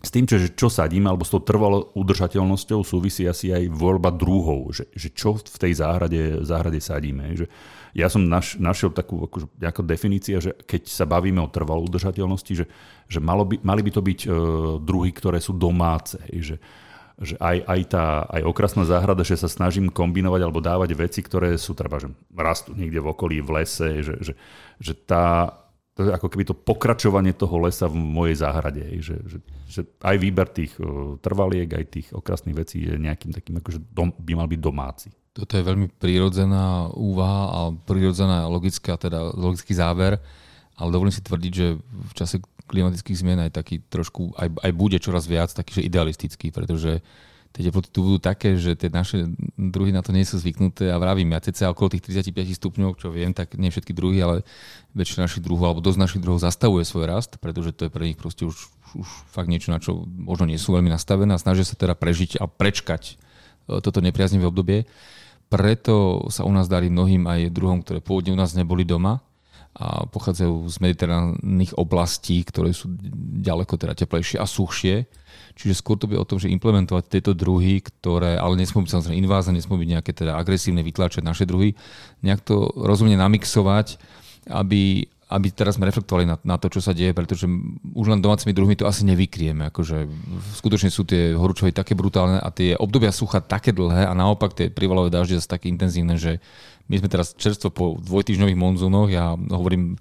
s 0.01 0.09
tým, 0.09 0.25
čo, 0.25 0.41
čo 0.57 0.73
sadíme, 0.73 1.13
alebo 1.13 1.29
s 1.29 1.33
tou 1.33 1.45
trvalou 1.45 1.93
udržateľnosťou 1.93 2.81
súvisí 2.81 3.29
asi 3.29 3.53
aj 3.53 3.69
voľba 3.69 4.09
druhov, 4.09 4.73
že, 4.73 4.89
že 4.97 5.13
čo 5.13 5.37
v 5.37 5.59
tej 5.61 5.77
záhrade, 5.77 6.41
záhrade 6.41 6.81
sadíme. 6.81 7.37
Že, 7.37 7.47
ja 7.93 8.09
som 8.09 8.25
naš, 8.25 8.57
našiel 8.57 8.95
takú 8.97 9.29
akože, 9.29 9.51
definícia, 9.85 10.41
že 10.41 10.57
keď 10.65 10.89
sa 10.89 11.05
bavíme 11.05 11.43
o 11.45 11.53
trvalú 11.53 11.85
udržateľnosti, 11.85 12.53
že, 12.55 12.67
že 13.13 13.19
malo 13.21 13.45
by, 13.45 13.61
mali 13.61 13.83
by 13.85 13.91
to 13.93 14.01
byť 14.01 14.21
uh, 14.25 14.33
druhy, 14.81 15.13
ktoré 15.13 15.37
sú 15.37 15.53
domáce. 15.53 16.17
Že, 16.33 16.57
že 17.21 17.37
aj, 17.37 17.57
aj 17.69 17.81
tá 17.93 18.25
aj 18.25 18.43
okrasná 18.49 18.89
záhrada, 18.89 19.21
že 19.21 19.37
sa 19.37 19.53
snažím 19.53 19.93
kombinovať 19.93 20.41
alebo 20.41 20.65
dávať 20.65 20.97
veci, 20.97 21.21
ktoré 21.21 21.61
sú 21.61 21.77
treba, 21.77 22.01
že 22.01 22.09
rastú 22.33 22.73
niekde 22.73 23.05
v 23.05 23.11
okolí, 23.13 23.45
v 23.45 23.61
lese, 23.61 24.01
že, 24.01 24.15
že, 24.25 24.33
že 24.81 24.93
tá, 24.97 25.60
to 26.01 26.09
je 26.09 26.17
ako 26.17 26.33
keby 26.33 26.49
to 26.49 26.57
pokračovanie 26.57 27.37
toho 27.37 27.61
lesa 27.61 27.85
v 27.85 28.01
mojej 28.01 28.41
záhrade. 28.41 28.81
Že, 29.05 29.17
že, 29.29 29.39
že 29.69 29.81
aj 30.01 30.17
výber 30.17 30.49
tých 30.49 30.73
uh, 30.81 31.21
trvaliek, 31.21 31.69
aj 31.69 31.85
tých 31.93 32.09
okrasných 32.17 32.57
vecí 32.57 32.89
je 32.89 32.97
nejakým 32.97 33.37
takým, 33.37 33.61
akože 33.61 33.85
dom, 33.93 34.09
by 34.17 34.33
mal 34.33 34.49
byť 34.49 34.61
domáci. 34.65 35.13
Toto 35.37 35.61
je 35.61 35.63
veľmi 35.63 35.93
prírodzená 35.93 36.89
úvaha 36.97 37.43
a 37.53 37.61
prírodzená 37.85 38.49
logická, 38.49 38.97
teda 38.97 39.37
logický 39.37 39.77
záver, 39.77 40.17
ale 40.81 40.89
dovolím 40.89 41.13
si 41.13 41.21
tvrdiť, 41.21 41.53
že 41.53 41.77
v 41.85 42.13
čase 42.17 42.41
klimatických 42.65 43.21
zmien 43.21 43.39
aj 43.45 43.61
taký 43.61 43.85
trošku, 43.85 44.33
aj, 44.41 44.49
aj 44.57 44.73
bude 44.73 44.97
čoraz 44.97 45.29
viac 45.29 45.53
taký, 45.53 45.83
že 45.83 45.87
idealistický, 45.87 46.49
pretože 46.49 47.05
tie 47.51 47.67
teploty 47.67 47.91
tu 47.91 48.07
budú 48.07 48.19
také, 48.23 48.55
že 48.55 48.79
tie 48.79 48.87
naše 48.87 49.27
druhy 49.59 49.91
na 49.91 50.07
to 50.07 50.15
nie 50.15 50.23
sú 50.23 50.39
zvyknuté 50.39 50.95
a 50.95 51.01
vravím, 51.03 51.35
ja 51.35 51.43
cca 51.43 51.75
okolo 51.75 51.99
tých 51.99 52.07
35 52.31 52.47
stupňov, 52.55 52.91
čo 52.99 53.11
viem, 53.11 53.35
tak 53.35 53.59
nie 53.59 53.75
všetky 53.75 53.91
druhy, 53.91 54.23
ale 54.23 54.47
väčšina 54.95 55.27
našich 55.27 55.43
druhov, 55.43 55.75
alebo 55.75 55.83
dosť 55.83 55.99
našich 55.99 56.23
druhov 56.23 56.39
zastavuje 56.39 56.87
svoj 56.87 57.11
rast, 57.11 57.43
pretože 57.43 57.75
to 57.75 57.87
je 57.87 57.91
pre 57.91 58.07
nich 58.07 58.19
proste 58.19 58.47
už, 58.47 58.55
už 58.95 59.09
fakt 59.35 59.51
niečo, 59.51 59.75
na 59.75 59.83
čo 59.83 60.07
možno 60.07 60.47
nie 60.47 60.63
sú 60.63 60.79
veľmi 60.79 60.91
nastavené 60.91 61.35
a 61.35 61.43
snažia 61.43 61.67
sa 61.67 61.75
teda 61.75 61.99
prežiť 61.99 62.39
a 62.39 62.47
prečkať 62.47 63.03
e, 63.67 63.83
toto 63.83 63.99
nepriaznivé 63.99 64.47
obdobie. 64.47 64.87
Preto 65.51 66.27
sa 66.31 66.47
u 66.47 66.53
nás 66.55 66.71
darí 66.71 66.87
mnohým 66.87 67.27
aj 67.27 67.51
druhom, 67.51 67.83
ktoré 67.83 67.99
pôvodne 67.99 68.31
u 68.31 68.39
nás 68.39 68.55
neboli 68.55 68.87
doma 68.87 69.19
a 69.71 70.03
pochádzajú 70.11 70.67
z 70.67 70.77
mediteránnych 70.83 71.79
oblastí, 71.79 72.43
ktoré 72.43 72.75
sú 72.75 72.91
ďaleko 73.39 73.79
teda 73.79 73.95
teplejšie 73.95 74.43
a 74.43 74.47
suchšie. 74.47 75.07
Čiže 75.55 75.79
skôr 75.79 75.95
to 75.95 76.11
bude 76.11 76.19
o 76.19 76.27
tom, 76.27 76.43
že 76.43 76.51
implementovať 76.51 77.07
tieto 77.07 77.33
druhy, 77.39 77.79
ktoré, 77.79 78.35
ale 78.35 78.59
nesmú 78.59 78.83
byť 78.83 78.91
samozrejme 78.91 79.23
invázne, 79.23 79.55
nesmú 79.55 79.79
byť 79.79 79.89
nejaké 79.95 80.11
teda 80.11 80.35
agresívne, 80.35 80.83
vytlačať 80.83 81.23
naše 81.23 81.47
druhy, 81.47 81.79
nejak 82.27 82.43
to 82.43 82.67
rozumne 82.75 83.15
namixovať, 83.15 84.01
aby, 84.51 85.07
aby 85.31 85.55
teraz 85.55 85.79
sme 85.79 85.87
reflektovali 85.87 86.27
na, 86.27 86.37
na 86.43 86.59
to, 86.59 86.67
čo 86.67 86.83
sa 86.83 86.91
deje, 86.91 87.15
pretože 87.15 87.47
už 87.95 88.07
len 88.11 88.19
domácimi 88.19 88.51
druhmi 88.51 88.75
to 88.75 88.91
asi 88.91 89.07
nevykrieme. 89.07 89.71
Akože 89.71 90.11
skutočne 90.59 90.91
sú 90.91 91.07
tie 91.07 91.39
horúčovy 91.39 91.71
také 91.71 91.95
brutálne 91.95 92.43
a 92.43 92.51
tie 92.51 92.75
obdobia 92.75 93.15
sucha 93.15 93.39
také 93.39 93.71
dlhé 93.71 94.11
a 94.11 94.13
naopak 94.13 94.59
tie 94.59 94.67
privalové 94.75 95.15
dažde 95.15 95.39
zase 95.39 95.55
také 95.55 95.71
intenzívne, 95.71 96.19
že 96.19 96.43
my 96.91 96.99
sme 96.99 97.07
teraz 97.07 97.39
čerstvo 97.39 97.71
po 97.71 97.85
dvojtyžňových 98.03 98.59
monzúnoch, 98.59 99.07
ja 99.07 99.39
hovorím 99.39 99.95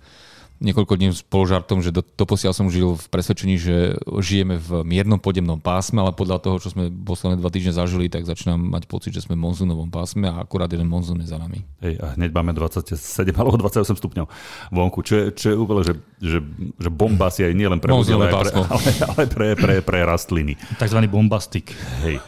niekoľko 0.59 0.93
dní 0.99 1.09
spolužartom, 1.15 1.79
že 1.79 1.95
do, 1.95 2.03
doposiaľ 2.03 2.51
som 2.51 2.67
žil 2.67 2.99
v 2.99 3.05
presvedčení, 3.07 3.55
že 3.55 3.95
žijeme 4.19 4.59
v 4.59 4.83
miernom 4.83 5.17
podemnom 5.17 5.57
pásme, 5.59 6.03
ale 6.03 6.11
podľa 6.11 6.43
toho, 6.43 6.55
čo 6.59 6.71
sme 6.75 6.91
posledné 6.91 7.39
dva 7.39 7.49
týždne 7.49 7.73
zažili, 7.75 8.11
tak 8.11 8.27
začínam 8.27 8.59
mať 8.59 8.85
pocit, 8.91 9.15
že 9.15 9.23
sme 9.23 9.39
v 9.39 9.43
monzúnovom 9.47 9.87
pásme 9.87 10.27
a 10.27 10.43
akurát 10.43 10.67
jeden 10.69 10.91
monzún 10.91 11.23
je 11.23 11.31
za 11.31 11.39
nami. 11.39 11.63
Hej, 11.79 11.99
a 12.03 12.19
hneď 12.19 12.29
máme 12.35 12.51
27 12.51 12.95
alebo 13.39 13.55
28 13.55 13.95
stupňov 13.95 14.27
vonku, 14.69 14.99
čo 15.01 15.13
je, 15.15 15.25
čo 15.33 15.47
je 15.51 15.55
úplne, 15.55 15.81
že, 15.87 15.93
že, 16.19 16.39
že 16.75 16.89
bomba 16.91 17.31
si 17.31 17.47
aj 17.47 17.53
nie 17.55 17.67
len 17.67 17.79
pre 17.79 17.95
ale, 17.95 18.03
pre, 18.03 18.51
ale, 18.51 18.91
ale 19.15 19.23
pre, 19.31 19.47
pre, 19.55 19.75
pre 19.79 19.99
rastliny. 20.03 20.59
Takzvaný 20.75 21.07
bombastik. 21.07 21.71
Hej. 22.03 22.19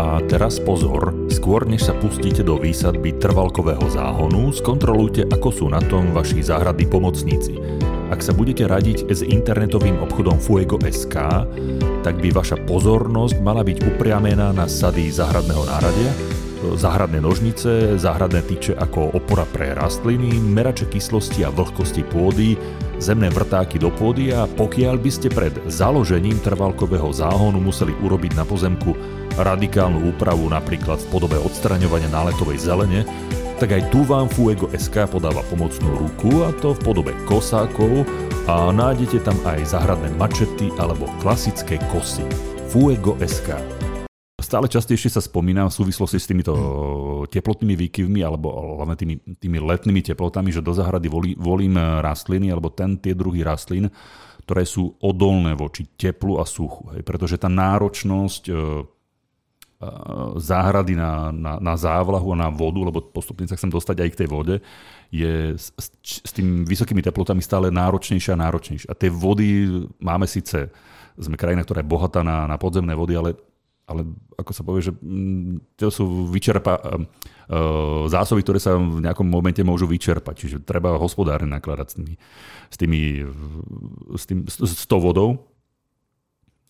A 0.00 0.16
teraz 0.24 0.56
pozor, 0.56 1.12
skôr 1.28 1.68
než 1.68 1.84
sa 1.84 1.92
pustíte 1.92 2.40
do 2.40 2.56
výsadby 2.56 3.20
trvalkového 3.20 3.84
záhonu, 3.84 4.48
skontrolujte, 4.48 5.28
ako 5.28 5.48
sú 5.52 5.66
na 5.68 5.76
tom 5.76 6.16
vaši 6.16 6.40
záhradní 6.40 6.88
pomocníci. 6.88 7.60
Ak 8.08 8.24
sa 8.24 8.32
budete 8.32 8.64
radiť 8.64 9.12
s 9.12 9.20
internetovým 9.20 10.00
obchodom 10.00 10.40
Fuego.sk, 10.40 11.16
tak 12.00 12.16
by 12.16 12.32
vaša 12.32 12.64
pozornosť 12.64 13.44
mala 13.44 13.60
byť 13.60 13.76
upriamená 13.92 14.56
na 14.56 14.64
sady 14.64 15.12
záhradného 15.12 15.68
náradia, 15.68 16.12
záhradné 16.80 17.20
nožnice, 17.20 18.00
záhradné 18.00 18.40
tyče 18.48 18.80
ako 18.80 19.12
opora 19.12 19.44
pre 19.52 19.76
rastliny, 19.76 20.32
merače 20.40 20.88
kyslosti 20.88 21.44
a 21.44 21.52
vlhkosti 21.52 22.08
pôdy, 22.08 22.56
zemné 22.96 23.28
vrtáky 23.28 23.76
do 23.76 23.92
pôdy 23.92 24.32
a 24.32 24.48
pokiaľ 24.48 24.96
by 24.96 25.10
ste 25.12 25.28
pred 25.28 25.52
založením 25.68 26.40
trvalkového 26.40 27.12
záhonu 27.12 27.60
museli 27.60 27.92
urobiť 28.00 28.32
na 28.32 28.48
pozemku 28.48 29.19
radikálnu 29.38 30.10
úpravu 30.10 30.50
napríklad 30.50 30.98
v 30.98 31.10
podobe 31.14 31.36
odstraňovania 31.38 32.10
náletovej 32.10 32.58
zelene, 32.58 33.06
tak 33.60 33.76
aj 33.76 33.92
tu 33.92 34.02
vám 34.08 34.26
Fuego 34.32 34.72
SK 34.72 35.06
podáva 35.12 35.44
pomocnú 35.52 36.08
ruku 36.08 36.48
a 36.48 36.50
to 36.64 36.72
v 36.72 36.80
podobe 36.80 37.12
kosákov 37.28 38.08
a 38.48 38.72
nájdete 38.72 39.20
tam 39.20 39.36
aj 39.44 39.76
záhradné 39.76 40.16
mačety 40.16 40.72
alebo 40.80 41.04
klasické 41.20 41.76
kosy. 41.92 42.24
Fuego 42.72 43.20
SK. 43.20 43.60
Stále 44.40 44.66
častejšie 44.66 45.12
sa 45.12 45.20
spomína 45.20 45.68
v 45.68 45.76
súvislosti 45.76 46.16
s 46.16 46.26
týmito 46.26 46.56
teplotnými 47.28 47.76
výkyvmi 47.76 48.24
alebo 48.24 48.48
hlavne 48.80 48.96
tými, 48.96 49.14
tými 49.36 49.60
letnými 49.60 50.00
teplotami, 50.00 50.48
že 50.48 50.64
do 50.64 50.72
záhrady 50.72 51.06
volí, 51.12 51.36
volím 51.36 51.76
rastliny 51.76 52.48
alebo 52.48 52.72
ten, 52.72 52.96
tie 52.96 53.12
druhy 53.12 53.44
rastlín, 53.44 53.92
ktoré 54.48 54.64
sú 54.64 54.96
odolné 55.04 55.52
voči 55.52 55.84
teplu 55.94 56.40
a 56.40 56.48
suchu. 56.48 56.88
Hej, 56.96 57.04
pretože 57.04 57.36
tá 57.36 57.52
náročnosť 57.52 58.42
záhrady 60.36 60.92
na, 60.92 61.32
na, 61.32 61.56
na 61.56 61.74
závlahu 61.74 62.36
a 62.36 62.40
na 62.44 62.48
vodu, 62.52 62.84
lebo 62.84 63.00
postupne 63.00 63.48
sa 63.48 63.56
chcem 63.56 63.72
dostať 63.72 63.96
aj 64.04 64.10
k 64.12 64.18
tej 64.20 64.28
vode, 64.28 64.54
je 65.08 65.56
s, 65.56 65.72
s 66.04 66.30
tým 66.36 66.68
vysokými 66.68 67.00
teplotami 67.00 67.40
stále 67.40 67.72
náročnejšia 67.72 68.36
a 68.36 68.42
náročnejšia. 68.44 68.92
A 68.92 68.98
tie 68.98 69.08
vody 69.08 69.80
máme 69.96 70.28
síce, 70.28 70.68
sme 71.16 71.40
krajina, 71.40 71.64
ktorá 71.64 71.80
je 71.80 71.88
bohatá 71.88 72.20
na, 72.20 72.44
na 72.44 72.60
podzemné 72.60 72.92
vody, 72.92 73.16
ale, 73.16 73.40
ale 73.88 74.04
ako 74.36 74.52
sa 74.52 74.62
povie, 74.68 74.84
že 74.84 74.92
mm, 74.92 75.80
to 75.80 75.88
sú 75.88 76.28
vyčerpa, 76.28 76.76
uh, 76.76 78.04
zásoby, 78.06 78.44
ktoré 78.44 78.60
sa 78.60 78.76
v 78.76 79.00
nejakom 79.00 79.24
momente 79.24 79.64
môžu 79.64 79.88
vyčerpať. 79.88 80.44
Čiže 80.44 80.56
treba 80.60 81.00
hospodárne 81.00 81.48
nakladať 81.56 81.86
s 81.88 81.94
tými, 81.96 82.14
s, 82.68 82.76
tými, 82.76 83.00
s, 84.12 84.24
tým, 84.28 84.38
s, 84.44 84.56
s 84.60 84.84
tou 84.84 85.00
vodou. 85.00 85.49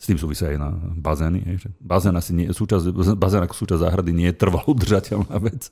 S 0.01 0.09
tým 0.09 0.17
súvisia 0.17 0.49
aj 0.49 0.57
na 0.57 0.73
bazény. 0.97 1.45
Hej, 1.45 1.57
že 1.61 1.69
bazén, 1.77 2.17
asi 2.17 2.33
nie, 2.33 2.49
súčasť, 2.49 2.89
bazén 3.21 3.45
ako 3.45 3.53
súčasť 3.53 3.85
záhrady 3.85 4.17
nie 4.17 4.33
je 4.33 4.37
trvalo 4.41 4.73
udržateľná 4.73 5.37
vec. 5.37 5.69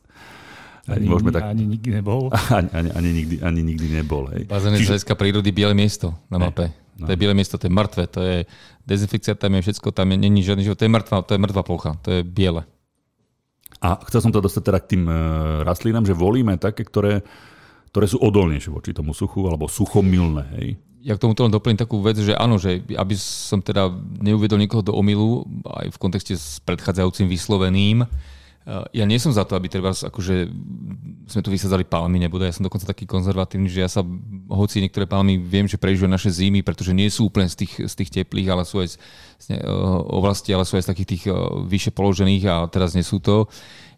Ani, 0.85 1.09
môžeme 1.09 1.33
tak... 1.33 1.49
ani 1.49 1.65
nikdy 1.65 2.01
nebol. 2.01 2.29
Ani, 2.53 2.69
ani, 2.73 2.91
ani, 2.93 3.11
nikdy, 3.13 3.37
ani 3.41 3.61
nikdy 3.65 3.87
nebol. 3.89 4.29
Hej. 4.33 4.45
Bazén 4.45 4.77
je 4.77 4.85
Čiže... 4.85 5.05
z 5.05 5.17
prírody 5.17 5.49
biele 5.49 5.73
miesto 5.73 6.13
na 6.29 6.37
mape. 6.37 6.69
No. 7.01 7.09
To 7.09 7.11
je 7.15 7.21
biele 7.21 7.33
miesto, 7.37 7.57
to 7.57 7.71
je 7.71 7.73
mŕtve, 7.73 8.05
to 8.11 8.21
je 8.27 8.37
dezinfekcia, 8.83 9.39
tam 9.39 9.55
je 9.55 9.71
všetko, 9.71 9.95
tam 9.95 10.11
je, 10.13 10.17
není 10.19 10.43
žiadny 10.43 10.67
život, 10.67 10.83
to 10.83 10.89
je 10.89 10.91
mŕtva, 10.91 11.23
to 11.23 11.33
je 11.37 11.41
mŕtva 11.41 11.63
plocha, 11.63 11.95
to 12.03 12.11
je 12.11 12.21
biele. 12.27 12.67
A 13.79 14.03
chcel 14.11 14.19
som 14.19 14.35
to 14.35 14.43
dostať 14.43 14.63
teda 14.67 14.79
k 14.83 14.91
tým 14.99 15.05
e, 15.07 15.15
rastlinám, 15.63 16.03
že 16.03 16.19
volíme 16.19 16.59
také, 16.59 16.83
ktoré, 16.83 17.23
ktoré 17.95 18.07
sú 18.11 18.19
odolnejšie 18.19 18.75
voči 18.75 18.91
tomu 18.91 19.15
suchu, 19.15 19.47
alebo 19.47 19.71
suchomilné. 19.71 20.45
Hej 20.59 20.69
ja 21.03 21.15
k 21.15 21.23
tomuto 21.23 21.47
len 21.47 21.55
doplním 21.55 21.79
takú 21.79 22.03
vec, 22.03 22.19
že 22.19 22.35
áno, 22.35 22.59
že 22.59 22.83
aby 22.95 23.15
som 23.19 23.63
teda 23.63 23.91
neuvedol 24.19 24.59
niekoho 24.59 24.83
do 24.83 24.95
omilu, 24.95 25.47
aj 25.67 25.95
v 25.95 26.01
kontexte 26.01 26.35
s 26.35 26.59
predchádzajúcim 26.67 27.31
vysloveným, 27.31 28.03
eh, 28.03 29.03
ja 29.03 29.05
nie 29.07 29.23
som 29.23 29.31
za 29.31 29.47
to, 29.47 29.55
aby 29.55 29.71
treba 29.71 29.95
akože 29.95 30.51
sme 31.29 31.45
tu 31.45 31.53
vysadzali 31.53 31.85
palmy, 31.85 32.17
nebude. 32.17 32.49
Ja 32.49 32.57
som 32.57 32.65
dokonca 32.65 32.89
taký 32.89 33.05
konzervatívny, 33.05 33.69
že 33.69 33.85
ja 33.85 33.91
sa, 33.93 34.01
hoci 34.49 34.81
niektoré 34.81 35.05
palmy 35.05 35.37
viem, 35.37 35.69
že 35.69 35.77
prežívajú 35.77 36.09
naše 36.09 36.33
zimy, 36.33 36.65
pretože 36.65 36.97
nie 36.97 37.13
sú 37.13 37.29
úplne 37.29 37.53
z 37.53 37.65
tých, 37.65 37.73
z 37.85 37.95
tých 37.95 38.11
teplých, 38.11 38.49
ale 38.49 38.65
sú 38.65 38.81
aj 38.81 38.97
z, 38.97 38.97
z 39.37 39.47
uh, 39.61 40.01
oblasti, 40.09 40.57
ale 40.57 40.65
sú 40.65 40.81
aj 40.81 40.89
z 40.89 40.91
takých 40.97 41.09
tých 41.13 41.25
uh, 41.29 41.61
vyššie 41.69 41.93
položených 41.93 42.45
a 42.49 42.55
teraz 42.73 42.97
nie 42.97 43.05
sú 43.05 43.21
to. 43.21 43.45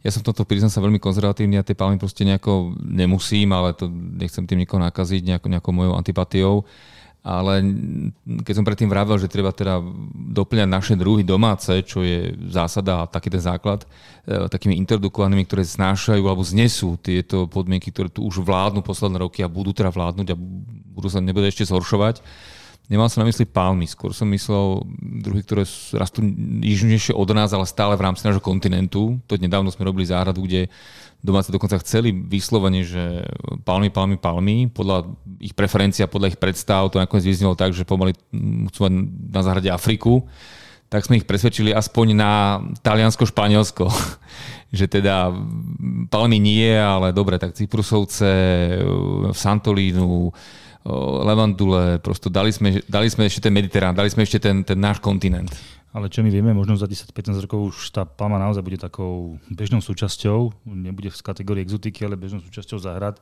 Ja 0.01 0.09
som 0.09 0.25
v 0.25 0.33
tomto 0.33 0.49
priznám 0.49 0.73
sa 0.73 0.81
veľmi 0.81 0.97
konzervatívny 0.97 1.61
a 1.61 1.67
tie 1.67 1.77
palmy 1.77 2.01
proste 2.01 2.25
nejako 2.25 2.73
nemusím, 2.81 3.53
ale 3.53 3.77
to 3.77 3.85
nechcem 3.93 4.49
tým 4.49 4.65
niekoho 4.65 4.81
nakaziť 4.81 5.21
nejako, 5.29 5.47
nejakou 5.53 5.73
mojou 5.77 5.93
antipatiou. 5.93 6.65
Ale 7.21 7.61
keď 8.25 8.55
som 8.57 8.65
predtým 8.65 8.89
vravel, 8.89 9.21
že 9.21 9.29
treba 9.29 9.53
teda 9.53 9.77
doplňať 10.33 10.69
naše 10.73 10.95
druhy 10.97 11.21
domáce, 11.21 11.69
čo 11.85 12.01
je 12.01 12.33
zásada 12.49 13.05
a 13.05 13.11
taký 13.13 13.29
ten 13.29 13.45
základ, 13.45 13.85
e, 14.25 14.49
takými 14.49 14.81
introdukovanými, 14.81 15.45
ktoré 15.45 15.61
znášajú 15.61 16.25
alebo 16.25 16.41
znesú 16.41 16.97
tieto 16.97 17.45
podmienky, 17.45 17.93
ktoré 17.93 18.09
tu 18.09 18.25
už 18.25 18.41
vládnu 18.41 18.81
posledné 18.81 19.21
roky 19.21 19.45
a 19.45 19.53
budú 19.53 19.77
teda 19.77 19.93
vládnuť 19.93 20.33
a 20.33 20.41
budú 20.97 21.13
sa 21.13 21.21
nebude 21.21 21.53
ešte 21.53 21.69
zhoršovať, 21.69 22.25
Nemal 22.91 23.07
som 23.07 23.23
na 23.23 23.31
mysli 23.31 23.47
palmy, 23.47 23.87
skôr 23.87 24.11
som 24.11 24.27
myslel 24.35 24.83
druhy, 24.99 25.47
ktoré 25.47 25.63
rastú 25.95 26.27
južnejšie 26.59 27.15
od 27.15 27.31
nás, 27.31 27.55
ale 27.55 27.63
stále 27.63 27.95
v 27.95 28.03
rámci 28.03 28.27
nášho 28.27 28.43
kontinentu. 28.43 29.15
To 29.31 29.39
nedávno 29.39 29.71
sme 29.71 29.87
robili 29.87 30.11
záhradu, 30.11 30.43
kde 30.43 30.67
domáci 31.23 31.55
dokonca 31.55 31.79
chceli 31.87 32.11
vyslovene, 32.11 32.83
že 32.83 33.23
palmy, 33.63 33.95
palmy, 33.95 34.19
palmy, 34.19 34.67
podľa 34.67 35.07
ich 35.39 35.55
preferencia, 35.55 36.11
podľa 36.11 36.35
ich 36.35 36.39
predstav, 36.43 36.91
to 36.91 36.99
nakoniec 36.99 37.31
vyznelo 37.31 37.55
tak, 37.55 37.71
že 37.71 37.87
pomaly 37.87 38.11
chcú 38.75 38.79
mať 38.83 38.95
na 39.39 39.41
záhrade 39.47 39.71
Afriku, 39.71 40.27
tak 40.91 41.07
sme 41.07 41.23
ich 41.23 41.29
presvedčili 41.31 41.71
aspoň 41.71 42.07
na 42.19 42.59
Taliansko-Španielsko. 42.83 43.87
že 44.71 44.87
teda 44.87 45.35
palmy 46.11 46.39
nie, 46.39 46.71
ale 46.79 47.11
dobre, 47.11 47.43
tak 47.43 47.59
Cyprusovce, 47.59 48.31
Santolínu, 49.35 50.31
levandule, 51.25 52.01
prosto 52.01 52.33
dali 52.33 52.53
sme, 52.53 52.81
dali 52.89 53.09
sme 53.13 53.29
ešte 53.29 53.49
ten 53.49 53.53
Mediterán, 53.53 53.93
dali 53.93 54.09
sme 54.09 54.25
ešte 54.25 54.41
ten, 54.41 54.65
ten 54.65 54.81
náš 54.81 55.01
kontinent. 55.01 55.53
Ale 55.91 56.07
čo 56.07 56.23
my 56.23 56.31
vieme, 56.31 56.55
možno 56.55 56.79
za 56.79 56.87
10-15 56.87 57.51
rokov 57.51 57.75
už 57.75 57.77
tá 57.91 58.07
palma 58.07 58.39
naozaj 58.39 58.63
bude 58.63 58.79
takou 58.79 59.43
bežnou 59.51 59.83
súčasťou, 59.83 60.63
nebude 60.71 61.11
v 61.11 61.19
kategórii 61.19 61.67
exotiky, 61.67 62.07
ale 62.07 62.15
bežnou 62.15 62.39
súčasťou 62.39 62.79
záhrad 62.79 63.19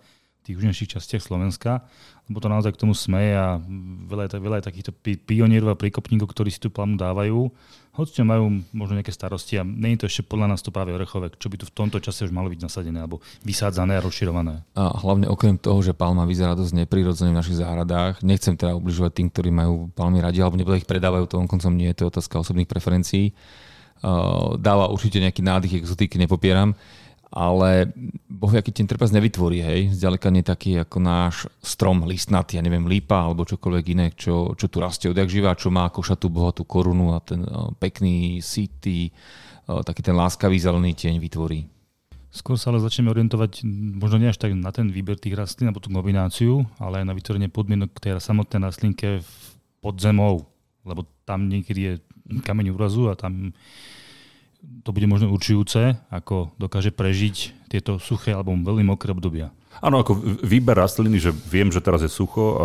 tých 0.49 0.57
južnejších 0.57 0.97
častiach 0.97 1.23
Slovenska, 1.23 1.85
lebo 2.27 2.41
to 2.41 2.49
naozaj 2.49 2.73
k 2.73 2.81
tomu 2.81 2.97
sme 2.97 3.37
a 3.37 3.61
veľa 4.09 4.41
veľa 4.41 4.65
je 4.65 4.69
takýchto 4.73 4.93
pionierov 5.29 5.77
a 5.77 5.81
príkopníkov, 5.81 6.33
ktorí 6.33 6.49
si 6.49 6.61
tú 6.61 6.73
palmu 6.73 6.97
dávajú 6.97 7.53
hoci 7.99 8.23
majú 8.23 8.63
možno 8.71 8.95
nejaké 8.95 9.11
starosti 9.11 9.59
a 9.59 9.67
nie 9.67 9.99
je 9.99 10.07
to 10.07 10.07
ešte 10.07 10.23
podľa 10.31 10.55
nás 10.55 10.63
to 10.63 10.71
práve 10.71 10.95
orechové, 10.95 11.35
čo 11.35 11.51
by 11.51 11.59
tu 11.59 11.67
v 11.67 11.75
tomto 11.75 11.99
čase 11.99 12.31
už 12.31 12.31
malo 12.31 12.47
byť 12.47 12.63
nasadené 12.63 13.03
alebo 13.03 13.19
vysádzané 13.43 13.99
a 13.99 14.05
rozširované. 14.07 14.63
A 14.79 14.95
hlavne 15.03 15.27
okrem 15.27 15.59
toho, 15.59 15.83
že 15.83 15.99
palma 15.99 16.23
vyzerá 16.23 16.55
dosť 16.55 16.87
neprirodzene 16.87 17.35
v 17.35 17.39
našich 17.43 17.59
záhradách, 17.59 18.23
nechcem 18.23 18.55
teda 18.55 18.79
ubližovať 18.79 19.13
tým, 19.19 19.29
ktorí 19.35 19.51
majú 19.51 19.91
palmy 19.99 20.23
radi 20.23 20.39
alebo 20.39 20.55
nebolo 20.55 20.79
ich 20.79 20.87
predávajú, 20.87 21.27
to 21.27 21.43
koncom 21.51 21.75
nie 21.75 21.91
je 21.91 21.99
to 21.99 22.05
otázka 22.07 22.39
osobných 22.39 22.71
preferencií. 22.71 23.35
Dáva 24.63 24.95
určite 24.95 25.19
nejaký 25.19 25.43
nádych 25.43 25.83
exotiky, 25.83 26.23
nepopieram 26.23 26.79
ale 27.29 27.93
boh, 28.25 28.49
aký 28.49 28.73
ten 28.73 28.89
trpaz 28.89 29.13
nevytvorí, 29.13 29.61
hej, 29.61 29.81
zďaleka 29.93 30.33
nie 30.33 30.41
taký 30.41 30.81
ako 30.81 30.99
náš 31.03 31.35
strom 31.61 32.09
listnatý, 32.09 32.57
ja 32.57 32.65
neviem, 32.65 32.89
lípa 32.89 33.29
alebo 33.29 33.45
čokoľvek 33.45 33.85
iné, 33.93 34.07
čo, 34.17 34.57
čo 34.57 34.67
tu 34.73 34.81
rastie 34.81 35.13
odjak 35.13 35.29
živá, 35.29 35.53
čo 35.53 35.69
má 35.69 35.91
košatú 35.93 36.33
bohatú 36.33 36.65
korunu 36.65 37.13
a 37.13 37.21
ten 37.21 37.45
uh, 37.45 37.69
pekný, 37.77 38.41
sitý, 38.41 39.13
uh, 39.69 39.85
taký 39.85 40.01
ten 40.01 40.17
láskavý 40.17 40.57
zelený 40.57 40.97
tieň 40.97 41.21
vytvorí. 41.21 41.69
Skôr 42.29 42.61
sa 42.61 42.69
ale 42.73 42.85
začneme 42.85 43.09
orientovať 43.09 43.65
možno 43.97 44.21
nie 44.21 44.29
až 44.29 44.37
tak 44.37 44.53
na 44.53 44.69
ten 44.69 44.93
výber 44.93 45.17
tých 45.17 45.37
rastlín, 45.37 45.73
alebo 45.73 45.81
tú 45.81 45.89
kombináciu, 45.89 46.65
ale 46.77 47.01
aj 47.01 47.09
na 47.09 47.17
vytvorenie 47.17 47.49
podmienok 47.49 47.97
tej 48.01 48.21
samotnej 48.21 48.69
rastlinke 48.69 49.25
pod 49.81 49.97
zemou, 49.97 50.45
lebo 50.85 51.09
tam 51.25 51.49
niekedy 51.49 51.81
je 51.81 51.93
kameň 52.45 52.73
úrazu 52.73 53.09
a 53.09 53.17
tam 53.17 53.57
to 54.83 54.91
bude 54.91 55.07
možno 55.07 55.31
určujúce, 55.31 56.01
ako 56.11 56.55
dokáže 56.59 56.91
prežiť 56.91 57.69
tieto 57.71 58.01
suché 58.01 58.35
alebo 58.35 58.57
veľmi 58.57 58.89
mokré 58.89 59.13
obdobia. 59.13 59.53
Áno, 59.79 60.03
ako 60.03 60.43
výber 60.43 60.75
rastliny, 60.75 61.23
že 61.23 61.31
viem, 61.31 61.71
že 61.71 61.79
teraz 61.79 62.03
je 62.03 62.11
sucho 62.11 62.43
a, 62.43 62.57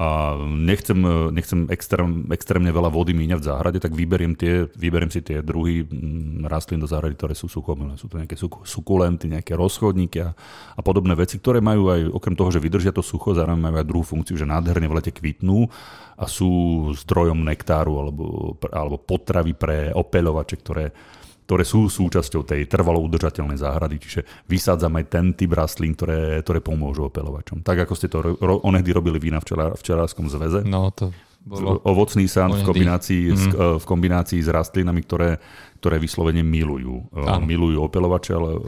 a 0.00 0.32
nechcem, 0.40 0.96
nechcem 1.28 1.68
extrém, 1.68 2.24
extrémne 2.32 2.72
veľa 2.72 2.88
vody 2.88 3.12
míňať 3.12 3.36
v 3.36 3.48
záhrade, 3.52 3.78
tak 3.84 3.92
vyberiem, 3.92 4.32
tie, 4.32 4.64
vyberiem 4.72 5.12
si 5.12 5.20
tie 5.20 5.44
druhy 5.44 5.84
mm, 5.84 6.48
rastlín 6.48 6.80
do 6.80 6.88
záhrady, 6.88 7.20
ktoré 7.20 7.36
sú 7.36 7.52
suchomilné. 7.52 8.00
Sú 8.00 8.08
to 8.08 8.16
nejaké 8.16 8.32
sukulenty, 8.64 9.28
nejaké 9.28 9.52
rozchodníky 9.52 10.24
a, 10.24 10.32
a 10.72 10.80
podobné 10.80 11.12
veci, 11.12 11.36
ktoré 11.36 11.60
majú 11.60 11.92
aj, 11.92 12.16
okrem 12.16 12.32
toho, 12.32 12.48
že 12.48 12.64
vydržia 12.64 12.96
to 12.96 13.04
sucho, 13.04 13.36
zároveň 13.36 13.60
majú 13.60 13.76
aj 13.76 13.88
druhú 13.92 14.04
funkciu, 14.08 14.40
že 14.40 14.48
nádherne 14.48 14.88
v 14.88 14.96
lete 14.96 15.12
kvitnú 15.12 15.68
a 16.16 16.24
sú 16.24 16.48
zdrojom 17.04 17.36
nektáru 17.44 18.00
alebo, 18.00 18.56
alebo 18.72 18.96
potravy 18.96 19.52
pre 19.52 19.92
opeľovače, 19.92 20.56
ktoré 20.64 20.96
ktoré 21.50 21.66
sú 21.66 21.90
súčasťou 21.90 22.46
tej 22.46 22.70
trvalo 22.70 23.02
udržateľnej 23.02 23.58
záhrady, 23.58 23.98
čiže 23.98 24.22
vysádzame 24.46 25.10
ten 25.10 25.34
typ 25.34 25.50
rastlín, 25.50 25.98
ktoré, 25.98 26.46
ktoré 26.46 26.62
pomôžu 26.62 27.10
opelovačom. 27.10 27.66
Tak 27.66 27.90
ako 27.90 27.94
ste 27.98 28.06
to 28.06 28.22
ro, 28.22 28.62
onehdy 28.62 28.94
robili 28.94 29.18
vy 29.18 29.34
na 29.34 29.42
včera, 29.42 29.74
včerárskom 29.74 30.30
zveze. 30.30 30.62
No, 30.62 30.94
to 30.94 31.10
bolo... 31.42 31.82
Ovocný 31.82 32.30
sán 32.30 32.54
v 32.54 32.62
kombinácii, 32.62 33.22
mm. 33.26 33.34
s, 33.34 33.44
mhm. 33.50 33.82
v 33.82 33.84
kombinácii 33.84 34.38
s 34.38 34.46
rastlinami, 34.46 35.02
ktoré, 35.02 35.42
ktoré 35.82 35.98
vyslovene 35.98 36.46
milujú. 36.46 37.10
Ano. 37.18 37.42
Milujú 37.42 37.82
opelovače, 37.82 38.30
ale 38.30 38.62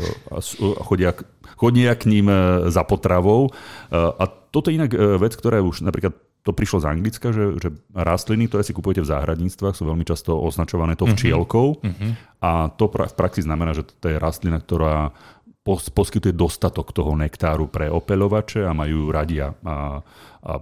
chodia, 0.82 1.14
chodia 1.54 1.94
k 1.94 2.10
ním 2.10 2.26
e, 2.34 2.66
za 2.66 2.82
potravou. 2.82 3.46
E, 3.46 3.50
a 3.94 4.26
toto 4.26 4.74
je 4.74 4.82
inak 4.82 4.90
e, 4.90 5.22
vec, 5.22 5.38
ktorá 5.38 5.62
už 5.62 5.86
napríklad 5.86 6.18
to 6.42 6.50
prišlo 6.50 6.82
z 6.82 6.90
Anglicka, 6.90 7.30
že, 7.30 7.54
že 7.62 7.70
rastliny, 7.94 8.50
ktoré 8.50 8.66
si 8.66 8.74
kupujete 8.74 9.06
v 9.06 9.10
záhradníctvách, 9.14 9.78
sú 9.78 9.86
veľmi 9.86 10.02
často 10.02 10.34
označované 10.34 10.98
to 10.98 11.06
mhm. 11.06 11.14
včielkou. 11.14 11.66
Uh-huh. 11.78 12.12
A 12.42 12.66
to 12.74 12.90
v 12.90 13.14
praxi 13.14 13.46
znamená, 13.46 13.70
že 13.72 13.86
to 13.86 14.10
je 14.10 14.18
rastlina, 14.18 14.58
ktorá 14.58 15.14
poskytuje 15.62 16.34
dostatok 16.34 16.90
toho 16.90 17.14
nektáru 17.14 17.70
pre 17.70 17.86
opeľovače 17.86 18.66
a 18.66 18.74
majú 18.74 19.14
radi 19.14 19.38
a, 19.38 19.54
a 19.62 20.52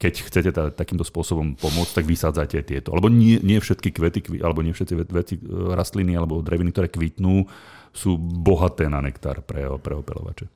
keď 0.00 0.12
chcete 0.28 0.50
tá, 0.52 0.68
takýmto 0.68 1.04
spôsobom 1.04 1.56
pomôcť, 1.60 1.92
tak 2.00 2.08
vysádzajte 2.08 2.56
tieto. 2.64 2.92
Lebo 2.92 3.12
nie, 3.12 3.36
nie 3.40 3.56
všetky 3.60 3.92
kvety, 3.92 4.40
alebo 4.40 4.64
nie 4.64 4.72
všetky 4.72 4.96
veci, 5.12 5.40
rastliny 5.48 6.16
alebo 6.16 6.40
dreviny, 6.40 6.72
ktoré 6.72 6.88
kvitnú, 6.88 7.48
sú 7.92 8.16
bohaté 8.20 8.88
na 8.88 9.04
nektár 9.04 9.44
pre, 9.44 9.64
pre 9.80 9.96
opeľovače. 9.96 10.48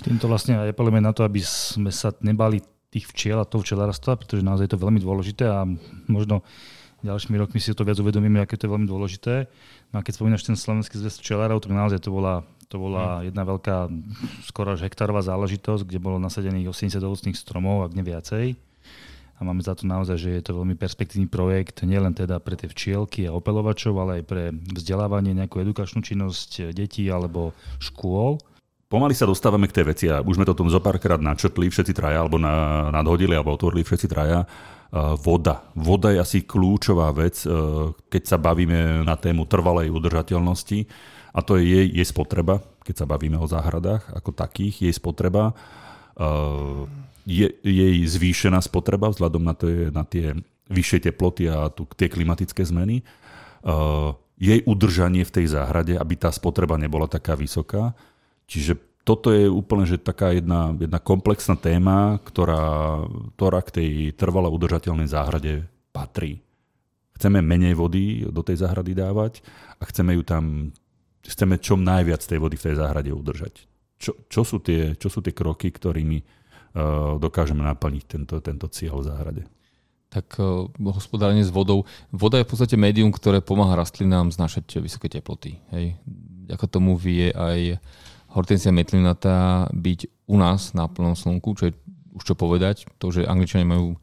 Týmto 0.00 0.30
vlastne 0.30 0.62
apelujeme 0.62 1.02
na 1.02 1.10
to, 1.10 1.26
aby 1.26 1.42
sme 1.42 1.90
sa 1.90 2.14
nebali 2.22 2.62
tých 2.90 3.06
včiel 3.10 3.38
a 3.38 3.48
toho 3.48 3.62
včelárstva, 3.62 4.18
pretože 4.18 4.42
naozaj 4.42 4.66
je 4.66 4.72
to 4.74 4.82
veľmi 4.82 5.00
dôležité 5.02 5.46
a 5.46 5.62
možno 6.10 6.42
ďalšími 7.06 7.38
rokmi 7.40 7.62
si 7.62 7.72
to 7.72 7.86
viac 7.86 7.96
uvedomíme, 7.96 8.42
aké 8.42 8.58
to 8.58 8.66
je 8.68 8.74
veľmi 8.74 8.88
dôležité. 8.90 9.46
No 9.94 10.02
a 10.02 10.04
keď 10.04 10.20
spomínaš 10.20 10.44
ten 10.44 10.58
slovenský 10.58 11.00
zväz 11.00 11.22
včelárov, 11.22 11.62
tak 11.62 11.72
naozaj 11.72 12.02
to 12.02 12.12
bola, 12.12 12.44
to 12.68 12.76
bola 12.76 13.22
mm. 13.22 13.32
jedna 13.32 13.42
veľká, 13.46 13.76
skoro 14.44 14.76
až 14.76 14.84
hektárová 14.84 15.24
záležitosť, 15.24 15.86
kde 15.86 16.02
bolo 16.02 16.20
nasadených 16.20 16.68
80 16.68 17.00
ovocných 17.00 17.38
stromov, 17.38 17.88
ak 17.88 17.96
ne 17.96 18.04
viacej. 18.04 18.44
A 18.52 18.60
a 19.40 19.44
máme 19.44 19.64
za 19.64 19.72
to 19.72 19.88
naozaj, 19.88 20.20
že 20.20 20.36
je 20.36 20.44
to 20.44 20.52
veľmi 20.52 20.76
perspektívny 20.76 21.24
projekt, 21.24 21.80
nielen 21.80 22.12
teda 22.12 22.36
pre 22.44 22.60
tie 22.60 22.68
včielky 22.68 23.24
a 23.24 23.32
opelovačov, 23.32 23.96
ale 23.96 24.20
aj 24.20 24.24
pre 24.28 24.52
vzdelávanie, 24.52 25.32
nejakú 25.32 25.64
edukačnú 25.64 26.04
činnosť 26.04 26.76
detí 26.76 27.08
alebo 27.08 27.56
škôl. 27.80 28.36
Pomaly 28.90 29.14
sa 29.14 29.22
dostávame 29.22 29.70
k 29.70 29.78
tej 29.78 29.84
veci 29.86 30.06
a 30.10 30.18
už 30.18 30.34
sme 30.34 30.42
to 30.42 30.58
tom 30.58 30.66
zo 30.66 30.82
párkrát 30.82 31.22
načrtli 31.22 31.70
všetci 31.70 31.94
traja, 31.94 32.26
alebo 32.26 32.42
na, 32.42 32.90
nadhodili, 32.90 33.38
alebo 33.38 33.54
otvorili 33.54 33.86
všetci 33.86 34.10
traja. 34.10 34.42
Uh, 34.90 35.14
voda. 35.14 35.62
Voda 35.78 36.10
je 36.10 36.18
asi 36.18 36.38
kľúčová 36.42 37.14
vec, 37.14 37.46
uh, 37.46 37.94
keď 38.10 38.22
sa 38.26 38.34
bavíme 38.42 39.06
na 39.06 39.14
tému 39.14 39.46
trvalej 39.46 39.94
udržateľnosti 39.94 40.90
a 41.30 41.38
to 41.38 41.62
je 41.62 41.70
jej, 41.70 41.86
jej 42.02 42.06
spotreba, 42.10 42.58
keď 42.82 42.94
sa 42.98 43.06
bavíme 43.06 43.38
o 43.38 43.46
záhradách 43.46 44.10
ako 44.10 44.34
takých, 44.34 44.90
jej 44.90 44.94
spotreba. 44.98 45.54
Uh, 46.18 46.90
je 47.30 47.46
jej 47.62 47.96
zvýšená 48.02 48.58
spotreba 48.58 49.06
vzhľadom 49.14 49.46
na, 49.46 49.54
tie, 49.54 49.94
na 49.94 50.02
tie 50.02 50.34
vyššie 50.66 51.06
teploty 51.06 51.46
a 51.46 51.70
tu, 51.70 51.86
tie 51.94 52.10
klimatické 52.10 52.66
zmeny. 52.66 53.06
Jej 54.40 54.60
udržanie 54.64 55.22
v 55.22 55.34
tej 55.38 55.46
záhrade, 55.52 55.94
aby 55.94 56.14
tá 56.16 56.32
spotreba 56.32 56.80
nebola 56.80 57.06
taká 57.06 57.36
vysoká. 57.38 57.94
Čiže 58.50 58.74
toto 59.06 59.30
je 59.30 59.46
úplne 59.46 59.86
že 59.86 60.02
taká 60.02 60.34
jedna, 60.34 60.74
jedna 60.74 60.98
komplexná 60.98 61.54
téma, 61.54 62.18
ktorá, 62.26 63.06
ktorá 63.38 63.60
k 63.62 63.70
tej 63.70 63.90
trvalo 64.18 64.50
udržateľnej 64.50 65.06
záhrade 65.06 65.70
patrí. 65.94 66.42
Chceme 67.14 67.38
menej 67.40 67.78
vody 67.78 68.26
do 68.26 68.42
tej 68.42 68.66
záhrady 68.66 68.92
dávať 68.98 69.46
a 69.78 69.86
chceme 69.86 70.18
ju 70.18 70.22
tam, 70.26 70.74
chceme 71.22 71.62
čo 71.62 71.78
najviac 71.78 72.20
tej 72.20 72.42
vody 72.42 72.58
v 72.58 72.64
tej 72.66 72.74
záhrade 72.76 73.10
udržať. 73.14 73.70
Čo, 74.00 74.16
čo, 74.26 74.42
sú, 74.42 74.58
tie, 74.58 74.96
čo 74.96 75.12
sú 75.12 75.20
tie 75.20 75.36
kroky, 75.36 75.68
ktorými 75.68 76.40
Eh, 76.70 77.14
dokážeme 77.18 77.66
naplniť 77.66 78.04
tento, 78.06 78.38
tento 78.38 78.70
cieľ 78.70 79.02
v 79.02 79.06
záhrade. 79.10 79.42
Tak 80.10 80.38
uh, 80.42 80.66
hospodárenie 80.90 81.46
s 81.46 81.54
vodou. 81.54 81.86
Voda 82.10 82.38
je 82.38 82.46
v 82.46 82.50
podstate 82.50 82.74
médium, 82.74 83.14
ktoré 83.14 83.38
pomáha 83.38 83.78
rastlinám 83.78 84.34
znašať 84.34 84.82
vysoké 84.82 85.06
teploty. 85.06 85.62
Hej. 85.70 85.98
Ako 86.50 86.66
tomu 86.66 86.98
vie 86.98 87.30
aj 87.30 87.78
hortensia 88.30 88.70
metlinatá 88.74 89.66
byť 89.74 90.30
u 90.30 90.36
nás 90.38 90.72
na 90.72 90.86
plnom 90.86 91.18
slnku, 91.18 91.58
čo 91.58 91.70
je 91.70 91.72
už 92.10 92.22
čo 92.26 92.34
povedať. 92.34 92.90
To, 92.98 93.14
že 93.14 93.26
Angličania 93.26 93.66
majú 93.66 93.94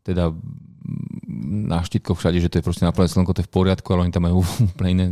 teda 0.00 0.32
na 1.40 1.84
štítkoch 1.84 2.16
všade, 2.16 2.40
že 2.40 2.48
to 2.48 2.58
je 2.60 2.66
proste 2.66 2.88
na 2.88 2.92
plné 2.92 3.08
slnko, 3.12 3.36
to 3.36 3.44
je 3.44 3.48
v 3.48 3.54
poriadku, 3.54 3.88
ale 3.92 4.08
oni 4.08 4.14
tam 4.14 4.24
majú 4.28 4.40
úplne 4.72 4.90
iné, 4.90 5.06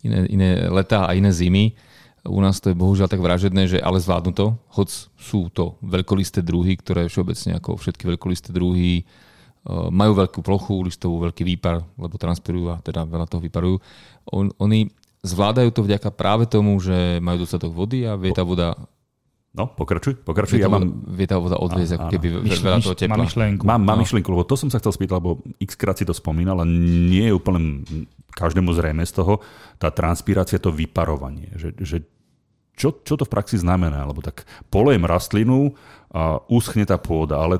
iné, 0.00 0.18
iné 0.32 0.50
letá 0.72 1.04
a 1.08 1.16
iné 1.16 1.28
zimy 1.28 1.76
u 2.28 2.40
nás 2.42 2.60
to 2.60 2.70
je 2.70 2.76
bohužiaľ 2.76 3.08
tak 3.08 3.22
vražedné, 3.22 3.70
že 3.70 3.78
ale 3.78 4.02
zvládnu 4.02 4.34
to, 4.36 4.58
hoď 4.74 4.88
sú 5.16 5.48
to 5.54 5.78
veľkolisté 5.80 6.44
druhy, 6.44 6.76
ktoré 6.76 7.06
všeobecne 7.06 7.56
ako 7.56 7.80
všetky 7.80 8.04
veľkolisté 8.04 8.50
druhy 8.50 9.00
e, 9.00 9.04
majú 9.70 10.12
veľkú 10.18 10.40
plochu 10.44 10.74
listovú, 10.84 11.22
veľký 11.24 11.42
výpar, 11.46 11.80
lebo 11.96 12.18
transpirujú 12.20 12.74
a 12.74 12.82
teda 12.82 13.06
veľa 13.06 13.26
toho 13.30 13.42
vyparujú. 13.42 13.76
On, 14.34 14.50
oni 14.58 14.90
zvládajú 15.22 15.70
to 15.74 15.82
vďaka 15.86 16.10
práve 16.14 16.46
tomu, 16.46 16.78
že 16.78 17.18
majú 17.18 17.44
dostatok 17.46 17.74
vody 17.74 18.06
a 18.06 18.14
vie 18.14 18.34
tá 18.34 18.42
voda 18.46 18.76
No, 19.48 19.64
pokračuj, 19.66 20.22
pokračuj. 20.22 20.60
Vie, 20.60 20.62
ja 20.62 20.70
mám... 20.70 21.02
vie 21.08 21.26
tá 21.26 21.40
voda 21.40 21.56
odviezť, 21.58 21.98
ako 21.98 22.06
keby 22.14 22.26
myš, 22.46 22.60
veľa 22.62 22.78
toho 22.84 22.94
tepla. 22.94 23.16
Mám 23.16 23.24
myšlienku. 23.26 23.62
Mám, 23.64 23.80
mám 23.80 23.98
no. 23.98 24.02
myšlienku, 24.04 24.28
lebo 24.30 24.44
to 24.46 24.54
som 24.54 24.68
sa 24.70 24.78
chcel 24.78 24.92
spýtať, 24.94 25.18
lebo 25.18 25.42
x 25.58 25.72
krát 25.74 25.96
si 25.98 26.04
to 26.04 26.14
spomínal 26.14 26.62
a 26.62 26.66
nie 26.68 27.26
je 27.26 27.34
úplne 27.34 27.82
každému 28.38 28.70
zrejme 28.76 29.02
z 29.02 29.18
toho 29.18 29.42
tá 29.80 29.90
transpirácia, 29.90 30.62
to 30.62 30.70
vyparovanie. 30.70 31.50
Že, 31.58 31.68
že 31.80 31.96
čo, 32.78 32.94
čo 33.02 33.18
to 33.18 33.26
v 33.26 33.32
praxi 33.34 33.58
znamená? 33.58 34.06
Lebo 34.06 34.22
tak 34.22 34.46
polujem 34.70 35.02
rastlinu 35.02 35.74
a 36.12 36.38
uschne 36.46 36.86
tá 36.86 37.00
pôda, 37.00 37.42
ale 37.42 37.58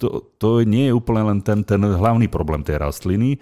to, 0.00 0.30
to 0.40 0.64
nie 0.64 0.88
je 0.88 0.96
úplne 0.96 1.36
len 1.36 1.38
ten, 1.44 1.60
ten 1.66 1.82
hlavný 1.82 2.32
problém 2.32 2.64
tej 2.64 2.80
rastliny, 2.80 3.36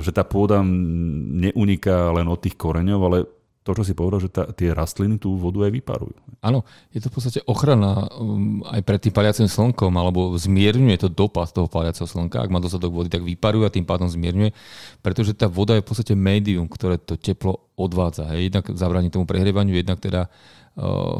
že 0.00 0.10
tá 0.14 0.22
pôda 0.24 0.64
neuniká 0.64 2.12
len 2.14 2.26
od 2.28 2.40
tých 2.40 2.56
koreňov, 2.56 3.00
ale 3.04 3.18
to, 3.64 3.72
čo 3.72 3.80
si 3.80 3.96
povedal, 3.96 4.20
že 4.20 4.28
tá, 4.28 4.44
tie 4.52 4.76
rastliny 4.76 5.16
tú 5.16 5.40
vodu 5.40 5.64
aj 5.64 5.72
vyparujú. 5.72 6.12
Áno, 6.44 6.68
je 6.92 7.00
to 7.00 7.08
v 7.08 7.14
podstate 7.16 7.40
ochrana 7.48 8.12
um, 8.12 8.60
aj 8.60 8.84
pred 8.84 9.00
tým 9.00 9.16
paliacim 9.16 9.48
slnkom, 9.48 9.88
alebo 9.96 10.36
zmierňuje 10.36 11.00
to 11.00 11.08
dopad 11.08 11.48
toho 11.48 11.64
paliaceho 11.64 12.04
slnka. 12.04 12.44
Ak 12.44 12.52
má 12.52 12.60
dostatok 12.60 12.92
vody, 12.92 13.08
tak 13.08 13.24
vyparuje 13.24 13.64
a 13.64 13.72
tým 13.72 13.88
pádom 13.88 14.04
zmierňuje, 14.04 14.52
pretože 15.00 15.32
tá 15.32 15.48
voda 15.48 15.80
je 15.80 15.80
v 15.80 15.88
podstate 15.88 16.12
médium, 16.12 16.68
ktoré 16.68 17.00
to 17.00 17.16
teplo 17.16 17.72
odvádza. 17.80 18.28
Hej. 18.36 18.52
Jednak 18.52 18.68
zabráni 18.76 19.08
tomu 19.08 19.24
prehrievaniu, 19.24 19.72
jednak 19.72 19.96
teda 19.96 20.28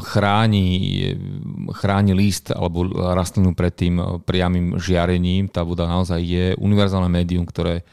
chráni, 0.04 0.66
chráni 1.78 2.10
list 2.10 2.50
alebo 2.50 2.90
rastlinu 2.92 3.54
pred 3.54 3.72
tým 3.72 3.94
uh, 4.02 4.18
priamým 4.18 4.76
žiarením. 4.82 5.48
Tá 5.48 5.64
voda 5.64 5.88
naozaj 5.88 6.20
je 6.20 6.46
univerzálne 6.60 7.08
médium, 7.08 7.46
ktoré 7.48 7.86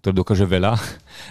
ktorý 0.00 0.24
dokáže 0.24 0.48
veľa. 0.48 0.72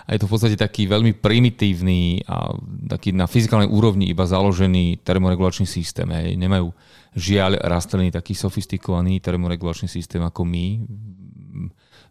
A 0.05 0.09
je 0.13 0.19
to 0.21 0.29
v 0.29 0.33
podstate 0.37 0.57
taký 0.57 0.85
veľmi 0.85 1.17
primitívny 1.17 2.21
a 2.29 2.53
taký 2.85 3.11
na 3.17 3.25
fyzikálnej 3.25 3.67
úrovni 3.67 4.07
iba 4.13 4.29
založený 4.29 5.01
termoregulačný 5.01 5.65
systém. 5.65 6.05
Hej. 6.13 6.37
Nemajú 6.37 6.69
žiaľ 7.17 7.57
rastliny 7.65 8.13
taký 8.13 8.37
sofistikovaný 8.37 9.17
termoregulačný 9.19 9.89
systém 9.89 10.21
ako 10.21 10.45
my, 10.45 10.85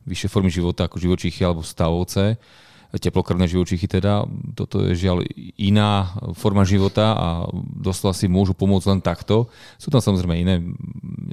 vyššie 0.03 0.29
formy 0.29 0.51
života 0.51 0.91
ako 0.91 0.99
živočíchy 0.99 1.47
alebo 1.47 1.63
stavovce 1.63 2.37
teplokrvné 2.97 3.45
živočichy 3.45 3.85
teda. 3.85 4.25
Toto 4.57 4.81
je 4.81 4.97
žiaľ 4.97 5.21
iná 5.61 6.09
forma 6.33 6.65
života 6.65 7.13
a 7.13 7.29
doslova 7.61 8.17
si 8.17 8.33
môžu 8.33 8.57
pomôcť 8.57 8.89
len 8.89 9.01
takto. 9.05 9.53
Sú 9.77 9.93
tam 9.93 10.01
samozrejme 10.01 10.35
iné 10.41 10.65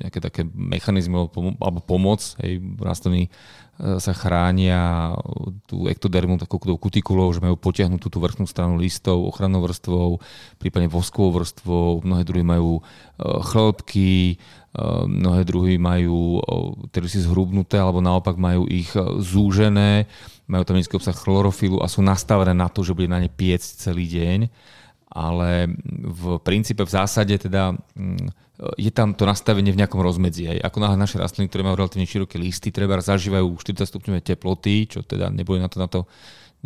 nejaké 0.04 0.20
také 0.20 0.44
mechanizmy 0.44 1.16
alebo 1.16 1.80
pomoc. 1.80 2.36
Hej, 2.44 2.60
rastliny 2.76 3.32
sa 3.76 4.16
chránia 4.16 5.12
tú 5.68 5.92
ektodermu 5.92 6.40
takou 6.40 6.60
kutikulou, 6.80 7.28
že 7.36 7.44
majú 7.44 7.60
potiahnutú 7.60 8.08
tú 8.08 8.24
vrchnú 8.24 8.48
stranu 8.48 8.80
listov, 8.80 9.20
ochrannou 9.28 9.60
vrstvou, 9.68 10.24
prípadne 10.56 10.88
voskovou 10.88 11.44
vrstvou. 11.44 12.00
Mnohé 12.00 12.24
druhy 12.24 12.46
majú 12.48 12.80
e, 12.80 12.82
chlopky, 13.44 14.36
e, 14.36 14.36
mnohé 15.04 15.44
druhy 15.44 15.76
majú 15.76 16.40
si 17.04 17.20
zhrubnuté, 17.20 17.76
alebo 17.76 18.00
naopak 18.00 18.40
majú 18.40 18.64
ich 18.72 18.96
zúžené 19.20 20.08
majú 20.46 20.64
tam 20.66 20.78
nízky 20.78 20.94
obsah 20.94 21.16
chlorofilu 21.18 21.82
a 21.82 21.90
sú 21.90 22.06
nastavené 22.06 22.54
na 22.54 22.70
to, 22.70 22.86
že 22.86 22.94
bude 22.94 23.10
na 23.10 23.18
ne 23.18 23.30
piecť 23.30 23.90
celý 23.90 24.06
deň. 24.06 24.40
Ale 25.16 25.72
v 26.04 26.44
princípe, 26.44 26.84
v 26.84 26.92
zásade 26.92 27.40
teda 27.40 27.72
mm, 27.72 28.28
je 28.76 28.92
tam 28.92 29.16
to 29.16 29.24
nastavenie 29.24 29.72
v 29.72 29.80
nejakom 29.80 30.00
rozmedzi. 30.00 30.52
Aj. 30.52 30.72
Ako 30.72 30.84
náhle 30.84 31.00
naše 31.00 31.20
rastliny, 31.20 31.48
ktoré 31.48 31.64
majú 31.64 31.80
relatívne 31.80 32.08
široké 32.08 32.36
listy, 32.36 32.72
treba 32.72 33.00
zažívajú 33.00 33.48
40 33.48 33.88
stupňové 33.88 34.20
teploty, 34.24 34.92
čo 34.92 35.04
teda 35.04 35.32
neboli 35.32 35.60
na 35.60 35.72
to, 35.72 35.78
na 35.80 35.88
to 35.88 36.04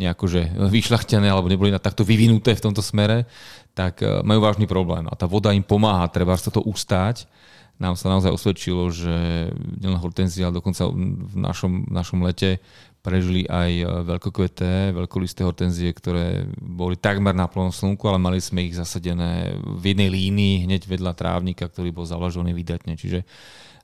nejako 0.00 0.24
že 0.32 0.48
vyšľachtené 0.56 1.28
alebo 1.28 1.52
neboli 1.52 1.68
na 1.68 1.82
takto 1.82 2.06
vyvinuté 2.06 2.56
v 2.56 2.64
tomto 2.64 2.80
smere, 2.80 3.28
tak 3.76 4.00
e, 4.00 4.24
majú 4.24 4.40
vážny 4.40 4.64
problém. 4.64 5.04
A 5.10 5.14
tá 5.14 5.28
voda 5.28 5.52
im 5.52 5.60
pomáha, 5.60 6.08
treba 6.08 6.32
sa 6.40 6.48
to 6.48 6.64
ustáť. 6.64 7.28
Nám 7.76 7.96
sa 7.96 8.12
naozaj 8.12 8.32
osvedčilo, 8.32 8.88
že 8.92 9.48
nielen 9.80 10.00
hortenzia, 10.00 10.48
ale 10.48 10.60
dokonca 10.60 10.88
v 10.88 11.36
našom, 11.36 11.88
v 11.88 11.92
našom 11.92 12.20
lete 12.24 12.60
prežili 13.00 13.48
aj 13.48 13.70
e, 13.80 13.84
veľkokveté, 14.04 14.92
veľkolisté 14.92 15.40
hortenzie, 15.44 15.90
ktoré 15.92 16.44
boli 16.60 17.00
takmer 17.00 17.32
na 17.32 17.48
plnom 17.48 17.72
slnku, 17.72 18.04
ale 18.08 18.20
mali 18.20 18.38
sme 18.40 18.68
ich 18.68 18.76
zasadené 18.76 19.56
v 19.56 19.96
jednej 19.96 20.12
línii 20.12 20.68
hneď 20.68 20.84
vedľa 20.84 21.12
trávnika, 21.16 21.68
ktorý 21.68 21.92
bol 21.92 22.04
zavlažený 22.04 22.52
vydatne. 22.52 22.94
Čiže 22.94 23.24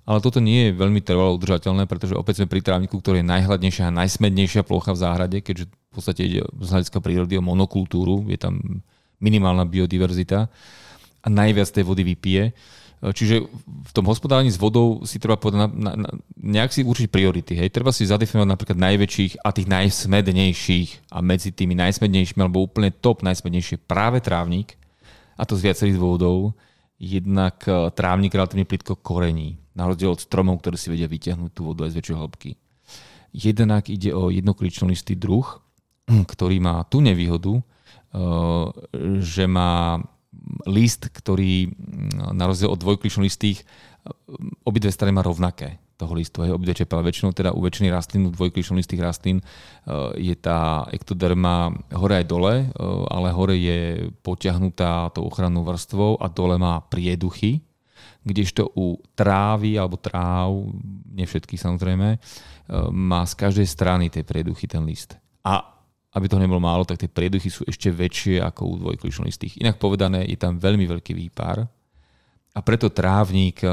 ale 0.07 0.22
toto 0.22 0.38
nie 0.38 0.70
je 0.70 0.79
veľmi 0.79 1.02
trvalo 1.02 1.35
udržateľné, 1.35 1.90
pretože 1.90 2.14
opäť 2.14 2.38
sme 2.38 2.46
pri 2.46 2.62
trávniku, 2.62 3.02
ktorý 3.02 3.26
je 3.26 3.31
najhladnejšia 3.33 3.90
a 3.90 3.96
najsmednejšia 4.07 4.62
plocha 4.62 4.94
v 4.94 5.02
záhrade, 5.02 5.38
keďže 5.42 5.66
v 5.66 5.90
podstate 5.90 6.22
ide 6.22 6.40
z 6.46 6.68
hľadiska 6.70 7.02
prírody 7.02 7.35
o 7.35 7.42
monokultúru, 7.42 8.22
je 8.31 8.38
tam 8.38 8.87
minimálna 9.18 9.66
biodiverzita 9.66 10.46
a 11.26 11.29
najviac 11.29 11.68
tej 11.74 11.83
vody 11.83 12.07
vypije. 12.07 12.55
E, 13.03 13.13
čiže 13.13 13.45
v 13.67 13.93
tom 13.93 14.09
hospodárení 14.09 14.49
s 14.49 14.61
vodou 14.61 15.05
si 15.05 15.21
treba 15.21 15.37
povedať, 15.37 15.59
na, 15.61 15.69
na, 15.69 15.93
na, 16.07 16.11
nejak 16.37 16.73
si 16.73 16.81
určiť 16.87 17.09
priority. 17.13 17.53
Hej. 17.57 17.75
Treba 17.75 17.93
si 17.93 18.09
zadefinovať 18.09 18.49
napríklad 18.49 18.79
najväčších 18.81 19.45
a 19.45 19.49
tých 19.53 19.69
najsmednejších 19.69 21.13
a 21.13 21.19
medzi 21.21 21.53
tými 21.53 21.77
najsmednejšími 21.77 22.41
alebo 22.41 22.65
úplne 22.65 22.93
top 22.93 23.21
najsmednejšie 23.21 23.85
práve 23.85 24.25
trávnik 24.25 24.81
a 25.37 25.45
to 25.45 25.55
z 25.57 25.69
viacerých 25.69 26.01
dôvodov. 26.01 26.57
Jednak 26.97 27.61
e, 27.69 27.93
trávnik 27.93 28.33
relatívne 28.33 28.65
plitko 28.65 28.97
korení, 28.97 29.61
na 29.77 29.85
rozdiel 29.85 30.17
od 30.17 30.25
stromov, 30.25 30.65
ktoré 30.65 30.81
si 30.81 30.89
vedia 30.89 31.05
vyťahnuť 31.05 31.51
tú 31.53 31.69
vodu 31.69 31.85
aj 31.85 31.93
z 31.93 31.99
väčšej 32.01 32.17
hĺbky. 32.17 32.51
Jednak 33.37 33.93
ide 33.93 34.17
o 34.17 34.33
jednokličnolistý 34.33 35.21
druh, 35.21 35.45
ktorý 36.33 36.57
má 36.65 36.81
tú 36.89 37.05
nevýhodu, 37.05 37.61
e, 37.61 37.63
že 39.21 39.45
má 39.45 40.01
list, 40.66 41.09
ktorý 41.11 41.70
na 42.35 42.44
rozdiel 42.46 42.72
od 42.72 42.81
dvojkličnolistých 42.81 43.64
obidve 44.62 44.90
strany 44.92 45.14
má 45.14 45.22
rovnaké 45.22 45.83
toho 45.96 46.12
listu, 46.12 46.44
hej, 46.44 46.53
obidve 46.53 46.77
čepele. 46.77 47.09
Väčšinou 47.09 47.33
teda 47.33 47.57
u 47.57 47.61
väčšiny 47.64 47.88
rastlín, 47.88 48.29
u 48.29 48.35
dvojkličnolistých 48.37 49.01
rastlín 49.01 49.40
eh, 49.40 49.49
je 50.20 50.37
tá 50.37 50.85
ektoderma 50.92 51.72
hore 51.96 52.20
aj 52.20 52.27
dole, 52.29 52.55
eh, 52.61 52.70
ale 53.09 53.33
hore 53.33 53.57
je 53.57 54.12
potiahnutá 54.20 55.09
tou 55.16 55.25
ochrannou 55.25 55.64
vrstvou 55.64 56.20
a 56.20 56.29
dole 56.29 56.61
má 56.61 56.85
prieduchy. 56.85 57.64
kdežto 58.27 58.75
u 58.75 58.99
trávy 59.14 59.79
alebo 59.79 59.94
tráv, 60.03 60.51
nie 61.14 61.22
všetkých 61.22 61.62
samozrejme, 61.62 62.18
má 62.90 63.22
z 63.22 63.35
každej 63.38 63.68
strany 63.70 64.11
tej 64.11 64.27
prieduchy 64.27 64.66
ten 64.66 64.83
list. 64.83 65.14
A 65.46 65.76
aby 66.16 66.26
to 66.33 66.40
nebolo 66.40 66.59
málo, 66.59 66.88
tak 66.88 66.96
tie 66.96 67.12
prieduchy 67.12 67.52
sú 67.52 67.68
ešte 67.68 67.92
väčšie 67.92 68.40
ako 68.40 68.62
u 68.64 68.74
dvojkličnolistých. 68.81 69.61
Inak 69.61 69.76
povedané, 69.76 70.24
je 70.24 70.40
tam 70.40 70.57
veľmi 70.57 70.88
veľký 70.88 71.12
výpar 71.12 71.68
a 72.57 72.64
preto 72.64 72.88
trávnik 72.88 73.61
eh, 73.61 73.70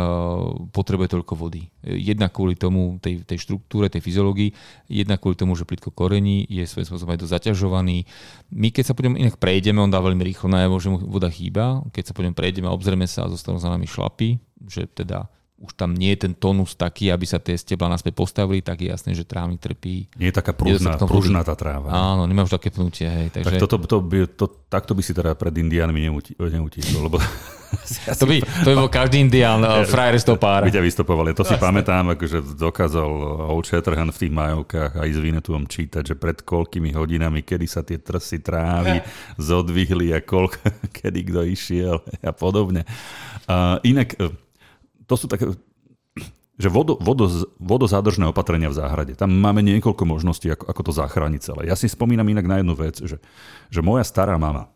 potrebuje 0.76 1.16
toľko 1.16 1.34
vody. 1.40 1.64
Jedna 1.88 2.28
kvôli 2.28 2.60
tomu, 2.60 3.00
tej, 3.00 3.24
tej 3.24 3.40
štruktúre, 3.48 3.88
tej 3.88 4.04
fyziológii, 4.04 4.52
jedna 4.92 5.16
kvôli 5.16 5.40
tomu, 5.40 5.56
že 5.56 5.64
plitko 5.64 5.96
korení, 5.96 6.44
je 6.52 6.68
svojím 6.68 6.92
spôsobom 6.92 7.16
aj 7.16 7.24
zaťažovaný. 7.24 8.04
My 8.52 8.76
keď 8.76 8.92
sa 8.92 8.94
budeme 8.94 9.24
inak 9.24 9.40
prejdeme, 9.40 9.80
on 9.80 9.88
dá 9.88 10.04
veľmi 10.04 10.28
rýchlo 10.28 10.52
najavo, 10.52 10.76
že 10.84 10.92
mu 10.92 11.00
voda 11.00 11.32
chýba. 11.32 11.80
Keď 11.96 12.12
sa 12.12 12.14
budeme 12.14 12.36
prejdeme 12.36 12.68
a 12.68 12.76
obzrieme 12.76 13.08
sa 13.08 13.24
a 13.24 13.32
zostanú 13.32 13.56
za 13.56 13.72
nami 13.72 13.88
šlapy, 13.88 14.36
že 14.68 14.84
teda 14.92 15.32
už 15.64 15.80
tam 15.80 15.96
nie 15.96 16.12
je 16.12 16.28
ten 16.28 16.34
tonus 16.36 16.76
taký, 16.76 17.08
aby 17.08 17.24
sa 17.24 17.40
tie 17.40 17.56
stebla 17.56 17.88
naspäť 17.88 18.20
postavili, 18.20 18.60
tak 18.60 18.84
je 18.84 18.92
jasné, 18.92 19.16
že 19.16 19.24
trávnik 19.24 19.64
trpí. 19.64 20.12
Nie 20.20 20.36
je 20.36 20.36
taká 20.36 20.52
prúžná, 20.52 21.00
prúžná 21.00 21.42
tá 21.48 21.56
tráva. 21.56 21.88
Áno, 21.88 22.28
nemá 22.28 22.44
už 22.44 22.52
také 22.52 22.68
pnutie. 22.68 23.08
Hej, 23.08 23.32
takže... 23.32 23.56
Tak 23.56 23.64
toto, 23.64 23.76
to 23.88 23.98
by, 24.04 24.28
to, 24.28 24.46
takto 24.68 24.92
by 24.92 25.00
si 25.00 25.16
teda 25.16 25.40
pred 25.40 25.56
indiánmi 25.56 26.12
neutíkol, 26.36 27.08
lebo 27.08 27.16
to, 28.20 28.26
by, 28.28 28.44
to 28.44 28.68
by 28.68 28.76
bol 28.76 28.92
každý 28.92 29.24
indián, 29.24 29.64
uh, 29.64 29.88
frajer 29.88 30.20
stopár. 30.20 30.68
By 30.68 30.76
ťa 30.76 30.84
vystopovali. 30.84 31.32
To 31.32 31.48
si 31.48 31.56
pamätám, 31.56 32.12
akože 32.12 32.60
dokázal 32.60 33.10
Old 33.48 33.64
Shatterhand 33.64 34.12
v 34.12 34.20
tých 34.20 34.34
majovkách 34.36 35.00
aj 35.00 35.10
s 35.16 35.20
Vinetuom 35.24 35.64
čítať, 35.64 36.04
že 36.12 36.16
pred 36.20 36.44
koľkými 36.44 36.92
hodinami, 36.92 37.40
kedy 37.40 37.66
sa 37.72 37.88
tie 37.88 38.04
trsy 38.04 38.44
trávy 38.44 39.00
zodvihli 39.40 40.12
a 40.12 40.20
koľko, 40.20 40.60
kedy 41.00 41.20
kto 41.32 41.40
išiel 41.48 42.04
a 42.20 42.36
podobne. 42.36 42.84
Uh, 43.48 43.80
inak 43.88 44.20
to 45.08 45.16
sú 45.16 45.28
také 45.28 45.52
že 46.54 46.70
vodo, 46.70 47.02
vodo, 47.02 47.26
vodozádržné 47.58 48.30
opatrenia 48.30 48.70
v 48.70 48.78
záhrade. 48.78 49.18
Tam 49.18 49.34
máme 49.34 49.66
niekoľko 49.66 50.06
možností, 50.06 50.54
ako, 50.54 50.70
ako 50.70 50.82
to 50.86 50.92
zachrániť 50.94 51.42
celé. 51.42 51.62
Ja 51.66 51.74
si 51.74 51.90
spomínam 51.90 52.30
inak 52.30 52.46
na 52.46 52.62
jednu 52.62 52.78
vec, 52.78 53.02
že, 53.02 53.18
že 53.74 53.80
moja 53.82 54.06
stará 54.06 54.38
mama, 54.38 54.70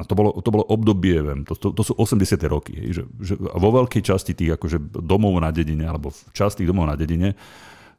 a 0.00 0.02
to 0.08 0.16
bolo, 0.16 0.32
to 0.40 0.48
bolo 0.48 0.64
obdobie, 0.64 1.20
viem, 1.20 1.40
to, 1.44 1.52
to, 1.52 1.76
to 1.76 1.82
sú 1.84 1.92
80. 1.92 2.40
roky, 2.48 2.72
že, 2.88 3.04
že 3.20 3.36
vo 3.36 3.68
veľkej 3.68 4.00
časti 4.00 4.32
tých 4.32 4.56
akože 4.56 4.80
domov 4.96 5.36
na 5.44 5.52
dedine, 5.52 5.84
alebo 5.84 6.08
v 6.08 6.20
časti 6.32 6.64
domov 6.64 6.88
na 6.88 6.96
dedine, 6.96 7.36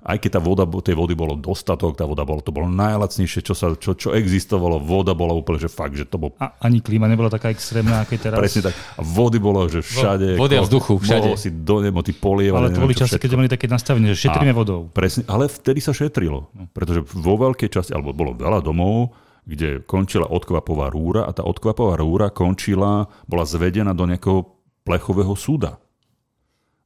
aj 0.02 0.18
keď 0.18 0.30
tá 0.38 0.42
voda, 0.42 0.66
tej 0.66 0.98
vody 0.98 1.14
bolo 1.14 1.38
dostatok, 1.38 1.94
tá 1.94 2.10
voda 2.10 2.26
bolo, 2.26 2.42
to 2.42 2.50
bolo 2.50 2.66
najlacnejšie, 2.66 3.46
čo, 3.46 3.54
sa, 3.54 3.78
čo, 3.78 3.94
čo 3.94 4.18
existovalo, 4.18 4.82
voda 4.82 5.14
bola 5.14 5.38
úplne, 5.38 5.62
že 5.62 5.70
fakt, 5.70 5.94
že 5.94 6.10
to 6.10 6.18
bolo... 6.18 6.34
A 6.42 6.58
ani 6.66 6.82
klíma 6.82 7.06
nebola 7.06 7.30
taká 7.30 7.54
extrémna, 7.54 8.02
aké 8.02 8.18
teraz. 8.18 8.42
Presne 8.42 8.74
tak. 8.74 8.76
A 8.98 9.02
vody 9.06 9.38
bolo, 9.38 9.70
že 9.70 9.86
všade. 9.86 10.42
Vody 10.42 10.58
a 10.58 10.66
vzduchu, 10.66 10.98
všade. 10.98 11.30
Mohol 11.30 11.38
si 11.38 11.50
do 11.54 11.76
nebo, 11.86 12.02
ty 12.02 12.18
polievali. 12.18 12.74
Ale 12.74 12.74
to 12.74 12.82
boli 12.82 12.98
časy, 12.98 13.22
keď 13.22 13.32
mali 13.38 13.50
také 13.50 13.70
nastavenie, 13.70 14.18
že 14.18 14.26
šetríme 14.26 14.54
a, 14.54 14.58
vodou. 14.58 14.90
Presne, 14.90 15.22
ale 15.30 15.46
vtedy 15.46 15.86
sa 15.86 15.94
šetrilo. 15.94 16.50
No. 16.54 16.66
Pretože 16.74 17.06
vo 17.06 17.38
veľkej 17.38 17.70
časti, 17.70 17.94
alebo 17.94 18.14
bolo 18.14 18.34
veľa 18.34 18.62
domov, 18.66 19.14
kde 19.46 19.82
končila 19.86 20.30
odkvapová 20.30 20.94
rúra 20.94 21.26
a 21.26 21.34
tá 21.34 21.42
odkvapová 21.42 21.98
rúra 21.98 22.30
končila, 22.30 23.10
bola 23.26 23.46
zvedená 23.46 23.94
do 23.98 24.06
nejakého 24.06 24.46
plechového 24.86 25.34
súda. 25.34 25.81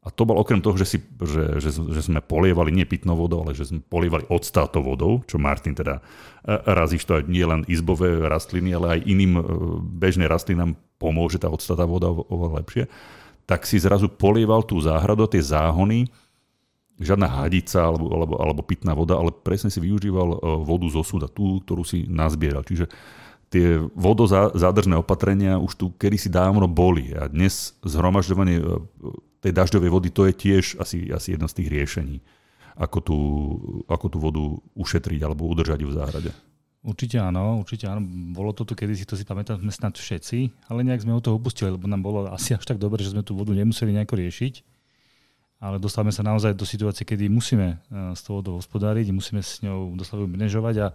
A 0.06 0.14
to 0.14 0.22
bol 0.22 0.38
okrem 0.38 0.62
toho, 0.62 0.78
že, 0.78 0.86
si, 0.86 0.98
že, 1.18 1.58
že, 1.58 1.74
že 1.74 2.02
sme 2.06 2.22
polievali 2.22 2.70
nie 2.70 2.86
pitnou 2.86 3.18
vodou, 3.18 3.42
ale 3.42 3.58
že 3.58 3.74
sme 3.74 3.82
polievali 3.82 4.30
odstátou 4.30 4.86
vodou, 4.86 5.26
čo 5.26 5.42
Martin 5.42 5.74
teda 5.74 5.98
e, 5.98 6.02
razíš 6.62 7.10
to 7.10 7.18
aj 7.18 7.26
nie 7.26 7.42
len 7.42 7.66
izbové 7.66 8.22
rastliny, 8.22 8.78
ale 8.78 8.88
aj 8.96 9.00
iným 9.02 9.34
e, 9.34 9.44
bežným 9.98 10.30
rastlinám 10.30 10.78
pomôže 11.02 11.42
tá 11.42 11.50
odstátá 11.50 11.90
voda 11.90 12.14
oveľa 12.14 12.62
lepšie, 12.62 12.84
tak 13.50 13.66
si 13.66 13.82
zrazu 13.82 14.06
polieval 14.06 14.62
tú 14.62 14.78
záhradu, 14.78 15.26
tie 15.26 15.42
záhony, 15.42 16.06
žiadna 17.02 17.26
hadica 17.26 17.90
alebo, 17.90 18.06
alebo, 18.14 18.34
alebo 18.38 18.62
pitná 18.62 18.94
voda, 18.94 19.18
ale 19.18 19.34
presne 19.34 19.74
si 19.74 19.82
využíval 19.82 20.38
e, 20.38 20.38
vodu 20.70 20.86
zo 20.86 21.02
súda, 21.02 21.26
tú, 21.26 21.66
ktorú 21.66 21.82
si 21.82 22.06
nazbieral. 22.06 22.62
Čiže 22.62 22.88
tie 23.56 23.80
vodozádržné 23.96 25.00
opatrenia 25.00 25.56
už 25.56 25.80
tu 25.80 25.86
kedysi 25.96 26.28
dávno 26.28 26.68
boli 26.68 27.16
a 27.16 27.32
dnes 27.32 27.72
zhromažďovanie 27.88 28.60
tej 29.40 29.52
dažďovej 29.56 29.90
vody, 29.96 30.10
to 30.12 30.28
je 30.28 30.34
tiež 30.36 30.76
asi, 30.76 31.08
asi 31.08 31.40
jedno 31.40 31.48
z 31.48 31.64
tých 31.64 31.72
riešení, 31.72 32.18
ako 32.76 32.98
tú, 33.00 33.20
ako 33.88 34.06
tú 34.12 34.18
vodu 34.20 34.44
ušetriť 34.76 35.24
alebo 35.24 35.48
udržať 35.48 35.80
ju 35.80 35.88
v 35.88 35.96
záhrade. 35.96 36.32
Určite 36.86 37.18
áno, 37.18 37.64
určite 37.64 37.90
áno. 37.90 38.04
Bolo 38.36 38.52
to 38.54 38.68
tu 38.68 38.78
kedysi, 38.78 39.08
to 39.08 39.18
si 39.18 39.26
pamätám, 39.26 39.58
sme 39.58 39.74
snad 39.74 39.96
všetci, 39.96 40.70
ale 40.70 40.86
nejak 40.86 41.02
sme 41.02 41.18
od 41.18 41.24
toho 41.24 41.40
upustili, 41.40 41.74
lebo 41.74 41.88
nám 41.88 42.04
bolo 42.04 42.30
asi 42.30 42.54
až 42.54 42.62
tak 42.68 42.78
dobre, 42.78 43.02
že 43.02 43.16
sme 43.16 43.26
tú 43.26 43.34
vodu 43.34 43.56
nemuseli 43.56 43.96
nejako 43.96 44.20
riešiť. 44.20 44.54
Ale 45.64 45.82
dostávame 45.82 46.14
sa 46.14 46.22
naozaj 46.22 46.54
do 46.54 46.68
situácie, 46.68 47.08
kedy 47.08 47.32
musíme 47.32 47.80
eh, 47.80 48.14
s 48.14 48.22
tou 48.22 48.44
vodou 48.44 48.60
hospodáriť, 48.60 49.10
musíme 49.16 49.40
s 49.40 49.64
ňou 49.64 49.96
dostavu 49.96 50.28
manažovať 50.28 50.76
a 50.84 50.88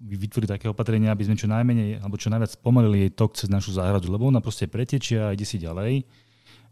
vytvoriť 0.00 0.48
také 0.48 0.66
opatrenia, 0.72 1.12
aby 1.12 1.28
sme 1.28 1.36
čo 1.36 1.44
najmenej 1.44 2.00
alebo 2.00 2.16
čo 2.16 2.32
najviac 2.32 2.56
pomalili 2.64 3.08
jej 3.08 3.12
tok 3.12 3.36
cez 3.36 3.52
našu 3.52 3.76
záhradu, 3.76 4.08
lebo 4.08 4.24
ona 4.24 4.40
proste 4.40 4.64
pretečia 4.64 5.28
a 5.28 5.34
ide 5.36 5.44
si 5.44 5.60
ďalej 5.60 6.04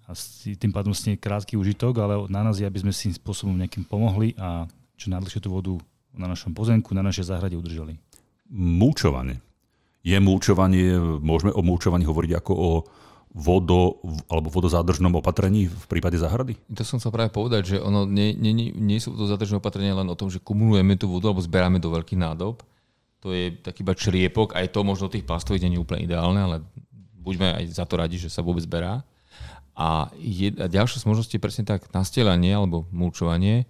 a 0.09 0.11
tým 0.59 0.73
pádom 0.75 0.91
s 0.97 1.07
krátky 1.07 1.55
užitok, 1.55 1.95
ale 2.03 2.15
na 2.27 2.43
nás 2.43 2.59
je, 2.59 2.67
aby 2.67 2.83
sme 2.83 2.91
si 2.91 3.15
spôsobom 3.15 3.55
nejakým 3.55 3.87
pomohli 3.87 4.35
a 4.35 4.67
čo 4.99 5.13
najdlhšie 5.13 5.41
tú 5.45 5.53
vodu 5.53 5.75
na 6.13 6.27
našom 6.29 6.53
pozemku, 6.53 6.93
na 6.93 7.05
našej 7.05 7.31
záhrade 7.31 7.57
udržali. 7.57 7.97
Múčovanie. 8.53 9.41
Je 10.03 10.19
múčovanie, 10.19 10.99
môžeme 11.23 11.55
o 11.55 11.63
múčovaní 11.63 12.03
hovoriť 12.03 12.33
ako 12.43 12.53
o 12.53 12.71
vodo 13.33 13.97
alebo 14.29 14.53
vodozádržnom 14.53 15.17
opatrení 15.17 15.65
v 15.65 15.87
prípade 15.89 16.21
záhrady? 16.21 16.61
To 16.69 16.85
som 16.85 17.01
chcel 17.01 17.17
práve 17.17 17.33
povedať, 17.33 17.77
že 17.77 17.77
ono 17.81 18.05
nie, 18.05 18.37
nie, 18.37 18.69
nie, 18.77 19.01
sú 19.01 19.17
vodozádržné 19.17 19.57
opatrenia 19.57 19.97
len 19.97 20.09
o 20.13 20.17
tom, 20.17 20.29
že 20.29 20.37
kumulujeme 20.37 21.01
tú 21.01 21.09
vodu 21.09 21.33
alebo 21.33 21.41
zberáme 21.41 21.81
do 21.81 21.89
veľkých 21.89 22.21
nádob. 22.21 22.61
To 23.25 23.33
je 23.33 23.57
taký 23.57 23.81
iba 23.81 23.97
čriepok, 23.97 24.53
aj 24.53 24.77
to 24.77 24.85
možno 24.85 25.09
tých 25.09 25.25
plastových 25.25 25.65
nie 25.65 25.81
je 25.81 25.85
úplne 25.85 26.05
ideálne, 26.05 26.41
ale 26.45 26.57
buďme 27.23 27.57
aj 27.57 27.65
za 27.73 27.89
to 27.89 27.95
radi, 27.97 28.21
že 28.21 28.29
sa 28.29 28.45
vôbec 28.45 28.67
zberá. 28.69 29.01
A, 29.73 30.13
je, 30.21 30.53
a 30.61 30.69
ďalšia 30.69 31.01
z 31.01 31.09
možností 31.09 31.41
je 31.41 31.45
presne 31.45 31.65
tak 31.65 31.89
nastielanie 31.97 32.53
alebo 32.53 32.85
mulčovanie. 32.93 33.65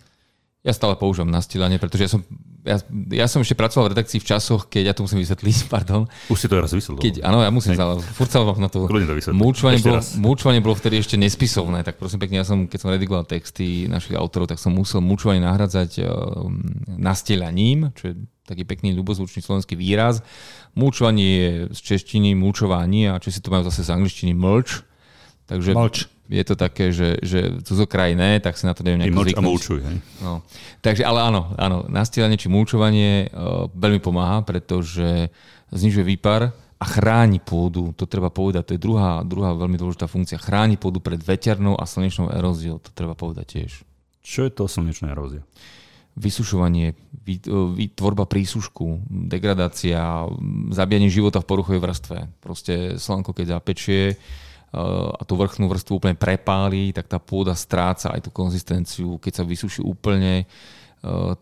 Ja 0.66 0.74
stále 0.74 0.98
používam 0.98 1.30
nastielanie, 1.30 1.78
pretože 1.78 2.02
ja 2.02 2.10
som, 2.10 2.26
ja, 2.62 2.78
ja 3.10 3.26
som 3.26 3.42
ešte 3.42 3.58
pracoval 3.58 3.90
v 3.90 3.92
redakcii 3.98 4.22
v 4.22 4.26
časoch, 4.26 4.70
keď, 4.70 4.82
ja 4.90 4.94
to 4.94 5.02
musím 5.02 5.18
vysvetliť, 5.22 5.56
pardon. 5.74 6.06
Už 6.30 6.38
si 6.38 6.46
to 6.46 6.58
raz 6.62 6.70
vysvetlil. 6.70 7.02
Keď, 7.02 7.14
áno, 7.26 7.42
ja 7.42 7.50
musím, 7.50 7.74
ale 7.74 7.98
furt 8.00 8.30
sa 8.30 8.42
na 8.42 8.70
to. 8.70 8.86
to 8.86 9.34
mulčovanie, 9.34 9.82
bolo, 9.82 9.98
mulčovanie 10.22 10.60
bolo 10.62 10.78
vtedy 10.78 11.02
ešte 11.02 11.18
nespisovné, 11.18 11.82
tak 11.82 11.98
prosím 11.98 12.22
pekne, 12.22 12.40
ja 12.40 12.46
som, 12.46 12.70
keď 12.70 12.78
som 12.78 12.90
redigoval 12.94 13.26
texty 13.26 13.90
našich 13.90 14.14
autorov, 14.14 14.46
tak 14.46 14.62
som 14.62 14.70
musel 14.72 15.02
mulčovanie 15.02 15.42
nahradzať 15.42 15.90
uh, 16.02 16.06
nastielaním, 16.94 17.90
čo 17.98 18.10
je 18.10 18.14
taký 18.46 18.66
pekný 18.66 18.94
ľubozvučný 18.98 19.42
slovenský 19.42 19.78
výraz. 19.78 20.22
Mulčovanie 20.74 21.26
je 21.26 21.50
z 21.74 21.80
češtiny 21.94 22.34
mulčovanie 22.34 23.10
a 23.10 23.22
čo 23.22 23.30
si 23.30 23.38
to 23.38 23.54
majú 23.54 23.66
zase 23.66 23.86
z 23.86 23.94
angličtiny 23.94 24.34
mlč, 24.34 24.82
Takže 25.52 25.70
Moč. 25.74 26.06
Je 26.32 26.44
to 26.48 26.54
také, 26.56 26.88
že, 26.96 27.20
že 27.20 27.60
cudzokrajné, 27.60 28.40
tak 28.40 28.56
si 28.56 28.64
na 28.64 28.72
to 28.72 28.80
neviem 28.80 29.04
nejako 29.04 29.28
zvyknúť. 29.28 29.44
a 29.44 29.44
mulčuj, 29.44 29.80
hej? 29.84 29.96
No. 30.24 30.40
Takže, 30.80 31.04
ale 31.04 31.20
áno, 31.28 31.52
áno, 31.60 31.84
nastielanie 31.92 32.40
či 32.40 32.48
mulčovanie 32.48 33.28
uh, 33.28 33.68
veľmi 33.68 34.00
pomáha, 34.00 34.40
pretože 34.40 35.28
znižuje 35.68 36.16
výpar 36.16 36.56
a 36.80 36.84
chráni 36.88 37.36
pôdu. 37.38 37.92
To 38.00 38.08
treba 38.08 38.32
povedať, 38.32 38.72
to 38.72 38.74
je 38.74 38.80
druhá, 38.80 39.20
druhá 39.20 39.52
veľmi 39.52 39.76
dôležitá 39.76 40.08
funkcia. 40.08 40.40
Chráni 40.40 40.80
pôdu 40.80 41.04
pred 41.04 41.20
veternou 41.20 41.76
a 41.76 41.84
slnečnou 41.84 42.32
eróziou, 42.32 42.80
to 42.80 42.88
treba 42.96 43.12
povedať 43.12 43.46
tiež. 43.46 43.72
Čo 44.24 44.48
je 44.48 44.52
to 44.56 44.64
slnečná 44.64 45.12
erózia? 45.12 45.44
vysušovanie, 46.12 46.92
tvorba 47.96 48.28
prísušku, 48.28 49.08
degradácia, 49.08 50.28
zabíjanie 50.68 51.08
života 51.08 51.40
v 51.40 51.48
poruchovej 51.48 51.80
vrstve. 51.80 52.16
Proste 52.44 53.00
slnko, 53.00 53.32
keď 53.32 53.56
zapečie, 53.56 54.20
a 54.72 55.22
tú 55.28 55.36
vrchnú 55.36 55.68
vrstvu 55.68 56.00
úplne 56.00 56.16
prepáli, 56.16 56.96
tak 56.96 57.04
tá 57.04 57.20
pôda 57.20 57.52
stráca 57.52 58.08
aj 58.08 58.24
tú 58.24 58.30
konzistenciu. 58.32 59.20
Keď 59.20 59.32
sa 59.32 59.44
vysuší 59.44 59.84
úplne, 59.84 60.48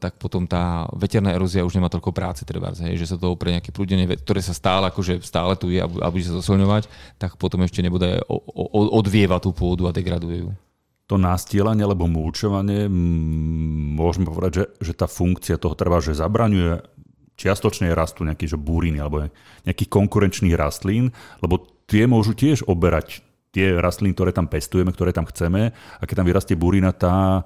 tak 0.00 0.16
potom 0.18 0.48
tá 0.48 0.88
veterná 0.96 1.36
erózia 1.36 1.62
už 1.62 1.76
nemá 1.76 1.86
toľko 1.92 2.10
práce, 2.10 2.42
treba, 2.48 2.74
že 2.74 3.06
sa 3.06 3.20
to 3.20 3.36
pre 3.36 3.54
nejaké 3.54 3.70
prúdenie, 3.70 4.08
ktoré 4.08 4.40
sa 4.42 4.56
stále, 4.56 4.88
akože 4.90 5.20
stále 5.22 5.54
tu 5.54 5.70
je 5.70 5.78
a 5.78 5.86
bude 5.86 6.24
sa 6.26 6.34
zosilňovať, 6.42 6.88
tak 7.20 7.38
potom 7.38 7.62
ešte 7.62 7.84
nebude 7.84 8.24
odvieva 8.72 9.38
tú 9.38 9.54
pôdu 9.54 9.86
a 9.86 9.94
degraduje 9.94 10.48
ju. 10.48 10.50
To 11.12 11.20
nastielanie 11.20 11.86
alebo 11.86 12.08
múčovanie, 12.08 12.88
môžeme 13.94 14.26
povedať, 14.26 14.52
že, 14.54 14.64
že 14.90 14.92
tá 14.96 15.04
funkcia 15.04 15.60
toho 15.60 15.76
trvá, 15.76 16.00
že 16.00 16.18
zabraňuje 16.18 16.80
čiastočne 17.36 17.92
rastu 17.96 18.24
nejakých 18.24 18.52
že 18.52 18.58
búriny 18.60 19.00
alebo 19.00 19.28
nejakých 19.64 19.90
konkurenčných 19.92 20.56
rastlín, 20.56 21.12
lebo 21.40 21.68
tie 21.90 22.06
môžu 22.06 22.38
tiež 22.38 22.62
oberať 22.70 23.26
tie 23.50 23.74
rastliny, 23.74 24.14
ktoré 24.14 24.30
tam 24.30 24.46
pestujeme, 24.46 24.94
ktoré 24.94 25.10
tam 25.10 25.26
chceme 25.26 25.74
a 25.74 26.02
keď 26.06 26.22
tam 26.22 26.28
vyrastie 26.30 26.54
burina, 26.54 26.94
tá, 26.94 27.42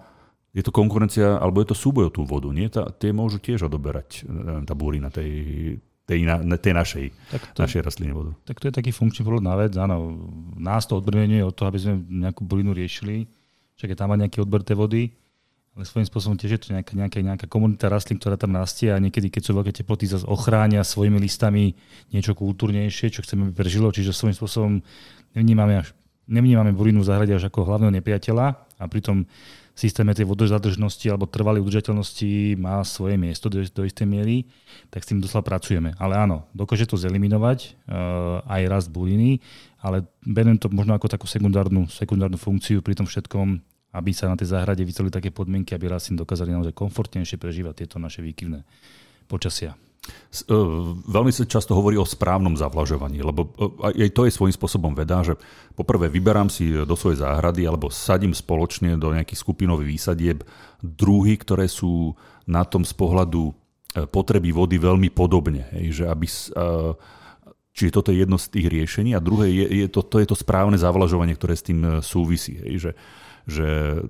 je 0.53 0.61
to 0.61 0.69
konkurencia, 0.69 1.41
alebo 1.41 1.65
je 1.65 1.73
to 1.73 1.77
súboj 1.77 2.13
o 2.13 2.15
tú 2.15 2.29
vodu, 2.29 2.53
nie? 2.53 2.69
Tá, 2.69 2.93
tie 2.93 3.09
môžu 3.09 3.41
tiež 3.41 3.65
odoberať, 3.65 4.29
tá 4.69 4.77
burina 4.77 5.09
tej, 5.09 5.33
tej, 6.05 6.29
na, 6.29 6.45
tej 6.61 6.77
našej, 6.77 7.05
Tak 7.33 7.43
to, 7.57 7.65
našej 7.65 7.81
rastline 7.81 8.13
vodu. 8.13 8.37
tak 8.45 8.61
to 8.61 8.69
je 8.69 8.77
taký 8.77 8.93
funkčný 8.93 9.25
pohľad 9.25 9.45
na 9.49 9.57
vec. 9.57 9.73
Áno, 9.81 10.13
nás 10.61 10.85
to 10.85 11.01
odbrmenuje 11.01 11.41
od 11.41 11.57
toho, 11.57 11.73
aby 11.73 11.81
sme 11.81 12.05
nejakú 12.05 12.45
bylinu 12.45 12.77
riešili. 12.77 13.25
Však 13.81 13.97
je 13.97 13.99
tam 13.99 14.13
aj 14.13 14.29
nejaký 14.29 14.39
odber 14.45 14.61
tej 14.61 14.77
vody. 14.77 15.03
Ale 15.75 15.83
svojím 15.83 16.07
spôsobom 16.07 16.39
tiež 16.39 16.53
je 16.55 16.61
to 16.63 16.69
nejaká, 16.71 16.95
nejaká, 16.95 17.19
nejaká 17.19 17.47
komunita 17.51 17.91
rastlín, 17.91 18.23
ktorá 18.23 18.39
tam 18.39 18.55
rastie 18.55 18.95
a 18.95 19.03
niekedy, 19.03 19.27
keď 19.27 19.43
sú 19.43 19.53
veľké 19.59 19.75
teploty, 19.75 20.07
zase 20.07 20.23
ochránia 20.31 20.87
svojimi 20.87 21.19
listami 21.19 21.75
niečo 22.15 22.39
kultúrnejšie, 22.39 23.11
čo 23.11 23.27
chceme, 23.27 23.51
aby 23.51 23.67
prežilo. 23.67 23.91
Čiže 23.91 24.15
svojím 24.15 24.39
spôsobom 24.39 24.73
nevnímame, 25.35 25.83
až, 25.83 25.91
nevnímame 26.31 26.71
bylinu 26.71 27.03
v 27.03 27.11
záhrade 27.11 27.35
až 27.35 27.51
ako 27.51 27.67
hlavného 27.67 27.91
nepriateľa 27.91 28.47
a 28.55 28.85
pritom 28.87 29.27
v 29.75 29.79
systéme 29.83 30.15
tej 30.15 30.31
vodozadržnosti 30.31 31.03
alebo 31.11 31.27
trvalej 31.27 31.67
udržateľnosti 31.67 32.55
má 32.55 32.79
svoje 32.87 33.19
miesto 33.19 33.51
do, 33.51 33.59
do 33.59 33.83
istej 33.83 34.07
miery, 34.07 34.47
tak 34.95 35.03
s 35.03 35.11
tým 35.11 35.19
doslova 35.19 35.43
pracujeme. 35.43 35.99
Ale 35.99 36.15
áno, 36.15 36.47
dokáže 36.55 36.87
to 36.87 36.95
zeliminovať 36.95 37.75
uh, 37.91 38.47
aj 38.47 38.63
rast 38.71 38.89
byliny, 38.95 39.43
ale 39.83 40.07
beriem 40.23 40.55
to 40.55 40.71
možno 40.71 40.95
ako 40.95 41.11
takú 41.11 41.27
sekundárnu, 41.27 41.91
sekundárnu 41.91 42.39
funkciu 42.39 42.79
pri 42.87 42.95
tom 42.95 43.11
všetkom, 43.11 43.59
aby 43.95 44.11
sa 44.11 44.27
na 44.27 44.35
tej 44.35 44.51
záhrade 44.51 44.83
vytvorili 44.83 45.15
také 45.15 45.31
podmienky, 45.31 45.71
aby 45.79 45.87
rastliny 45.87 46.19
dokázali 46.19 46.51
naozaj 46.51 46.75
komfortnejšie 46.75 47.39
prežívať 47.39 47.87
tieto 47.87 48.03
naše 48.03 48.27
výkyvné 48.27 48.67
počasia. 49.31 49.79
E, 50.05 50.57
Veľmi 51.07 51.33
sa 51.33 51.47
často 51.47 51.73
hovorí 51.73 51.97
o 51.97 52.05
správnom 52.05 52.59
zavlažovaní, 52.59 53.23
lebo 53.23 53.55
e, 53.87 54.03
aj 54.05 54.11
to 54.13 54.27
je 54.27 54.35
svojím 54.35 54.55
spôsobom 54.59 54.93
veda, 54.93 55.23
že 55.23 55.39
poprvé 55.79 56.11
vyberám 56.11 56.51
si 56.51 56.75
do 56.75 56.99
svojej 56.99 57.23
záhrady 57.23 57.65
alebo 57.65 57.89
sadím 57.89 58.35
spoločne 58.35 58.99
do 58.99 59.15
nejakých 59.15 59.41
skupinových 59.41 59.89
výsadieb 59.89 60.39
druhy, 60.83 61.39
ktoré 61.39 61.71
sú 61.71 62.13
na 62.45 62.67
tom 62.67 62.83
z 62.83 62.93
pohľadu 62.93 63.43
e, 63.49 63.53
potreby 64.11 64.51
vody 64.51 64.77
veľmi 64.77 65.09
podobne. 65.15 65.71
Hej, 65.73 66.03
že 66.03 66.05
aby, 66.11 66.27
čiže 67.73 67.95
toto 67.95 68.11
je 68.11 68.27
jedno 68.27 68.37
z 68.37 68.51
tých 68.53 68.67
riešení 68.69 69.17
a 69.17 69.25
druhé 69.25 69.49
je, 69.55 69.87
je 69.87 69.89
to, 69.89 70.03
to 70.03 70.19
je 70.21 70.27
to 70.29 70.37
správne 70.37 70.77
zavlažovanie, 70.77 71.39
ktoré 71.39 71.55
s 71.57 71.65
tým 71.65 72.03
súvisí. 72.05 72.59
Hej, 72.61 72.75
že, 72.77 72.93
že 73.45 74.01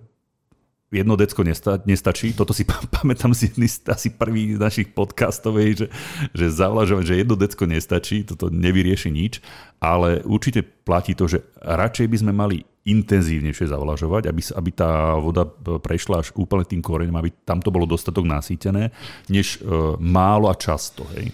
jedno 0.94 1.18
decko 1.18 1.42
nesta, 1.42 1.82
nestačí. 1.82 2.30
Toto 2.32 2.54
si 2.54 2.62
pam- 2.70 2.86
pamätám 2.86 3.34
z 3.34 3.50
jedný 3.50 3.66
z 3.66 3.82
asi 3.90 4.14
prvých 4.14 4.62
našich 4.62 4.88
podcastov, 4.94 5.58
hej, 5.58 5.84
že, 5.84 5.86
že 6.30 6.46
zavlažovať, 6.54 7.04
že 7.04 7.20
jedno 7.20 7.34
decko 7.34 7.66
nestačí, 7.66 8.22
toto 8.22 8.46
nevyrieši 8.48 9.10
nič, 9.10 9.42
ale 9.82 10.22
určite 10.22 10.62
platí 10.62 11.18
to, 11.18 11.26
že 11.26 11.42
radšej 11.58 12.06
by 12.06 12.16
sme 12.22 12.32
mali 12.32 12.56
intenzívnejšie 12.84 13.72
zavlažovať, 13.72 14.28
aby, 14.28 14.40
aby 14.44 14.70
tá 14.76 15.16
voda 15.16 15.48
prešla 15.80 16.20
až 16.20 16.36
úplne 16.36 16.68
tým 16.68 16.84
koreňom, 16.84 17.16
aby 17.16 17.32
tam 17.48 17.64
to 17.64 17.72
bolo 17.72 17.88
dostatok 17.88 18.28
nasýtené, 18.28 18.92
než 19.32 19.64
uh, 19.64 19.96
málo 19.96 20.52
a 20.52 20.54
často. 20.54 21.08
Hej. 21.16 21.32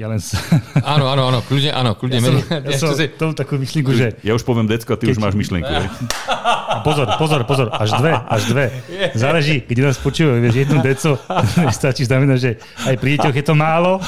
Ja 0.00 0.08
len 0.08 0.16
sa, 0.16 0.40
Áno, 0.80 1.12
áno, 1.12 1.28
áno, 1.28 1.44
kľudne, 1.44 1.76
áno, 1.76 1.92
kľudne. 1.92 2.24
ja 2.24 2.24
som, 2.24 2.36
ja 2.72 2.76
som 2.80 2.88
si- 2.96 3.12
tomu 3.20 3.36
takú 3.36 3.60
myšlienku, 3.60 3.92
že 3.92 4.16
Ja 4.24 4.32
už 4.32 4.48
poviem 4.48 4.64
decko 4.64 4.96
ty 4.96 5.12
už 5.12 5.20
máš 5.20 5.36
myšlienku. 5.36 5.68
Hej. 5.68 5.92
A 6.24 6.80
pozor, 6.80 7.04
pozor, 7.20 7.44
pozor, 7.44 7.68
až 7.68 8.00
dve, 8.00 8.16
až 8.16 8.42
dve. 8.48 8.72
Záleží, 9.12 9.60
kde 9.60 9.92
nás 9.92 10.00
počúvajú, 10.00 10.40
vieš, 10.40 10.56
jednu 10.64 10.80
deco 10.80 11.20
stačí 11.76 12.08
znamená, 12.08 12.40
že 12.40 12.56
aj 12.88 12.96
pri 12.96 13.20
deťoch 13.20 13.36
je 13.36 13.44
to 13.44 13.52
málo, 13.52 14.00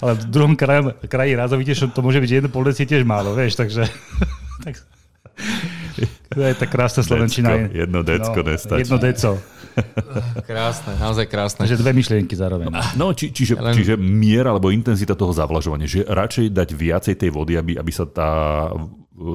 ale 0.00 0.16
v 0.16 0.24
druhom 0.32 0.56
kraji, 0.56 0.96
kraji 1.04 1.32
razovite 1.36 1.76
to 1.76 2.00
môže 2.00 2.16
byť, 2.16 2.28
že 2.32 2.36
jedno 2.40 2.48
pol 2.48 2.64
je 2.72 2.88
tiež 2.88 3.04
málo, 3.04 3.36
vieš, 3.36 3.52
takže... 3.60 3.84
tak, 4.64 4.80
to 6.32 6.40
je 6.40 6.54
tá 6.56 6.64
krásna 6.64 7.04
slovenčina. 7.04 7.52
Decko, 7.52 7.76
jedno 7.76 8.00
decko 8.00 8.40
nestačí. 8.48 8.80
Jedno 8.80 8.96
deco, 8.96 9.30
Krásne, 10.50 10.92
naozaj 10.98 11.26
krásne. 11.28 11.64
takže 11.64 11.78
dve 11.78 11.92
myšlienky 11.94 12.34
zároveň. 12.34 12.72
No, 12.98 13.12
či, 13.12 13.30
čiže, 13.30 13.58
Len- 13.58 13.76
čiže 13.76 13.94
miera 13.98 14.54
alebo 14.54 14.72
intenzita 14.72 15.14
toho 15.14 15.32
zavlažovania, 15.32 15.88
že 15.88 16.04
radšej 16.06 16.52
dať 16.52 16.68
viacej 16.74 17.14
tej 17.16 17.30
vody, 17.32 17.56
aby, 17.58 17.76
aby 17.76 17.92
sa 17.92 18.06
tá, 18.06 18.30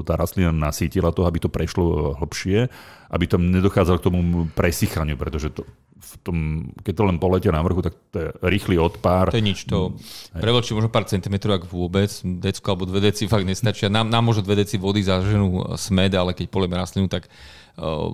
tá 0.07 0.13
rastlina 0.15 0.53
nasítila 0.53 1.11
to, 1.11 1.27
aby 1.27 1.37
to 1.43 1.49
prešlo 1.51 2.15
hlbšie, 2.19 2.71
aby 3.13 3.25
tam 3.29 3.51
nedochádzalo 3.51 3.97
k 3.99 4.05
tomu 4.09 4.19
presychaniu, 4.55 5.19
pretože 5.19 5.53
to, 5.53 5.67
v 6.03 6.13
tom, 6.25 6.37
keď 6.81 6.93
to 6.97 7.03
len 7.07 7.17
poletia 7.21 7.51
na 7.53 7.61
vrchu, 7.63 7.85
tak 7.85 7.93
to 8.11 8.17
je 8.19 8.27
rýchly 8.43 8.75
odpár. 8.75 9.31
To 9.31 9.39
je 9.39 9.45
nič, 9.45 9.69
to 9.69 9.95
prevočí 10.35 10.75
možno 10.75 10.91
pár 10.91 11.07
centimetrov, 11.07 11.61
ak 11.61 11.69
vôbec, 11.69 12.09
decko 12.23 12.73
alebo 12.73 12.89
dve 12.89 13.11
deci 13.11 13.29
fakt 13.29 13.47
nestačia. 13.47 13.87
Nám, 13.87 14.09
nám 14.09 14.23
možno 14.25 14.43
dve 14.43 14.65
deci 14.65 14.81
vody 14.81 15.05
zaženú 15.05 15.77
smed, 15.79 16.11
ale 16.17 16.35
keď 16.35 16.45
polieme 16.51 16.75
rastlinu, 16.75 17.07
tak 17.07 17.29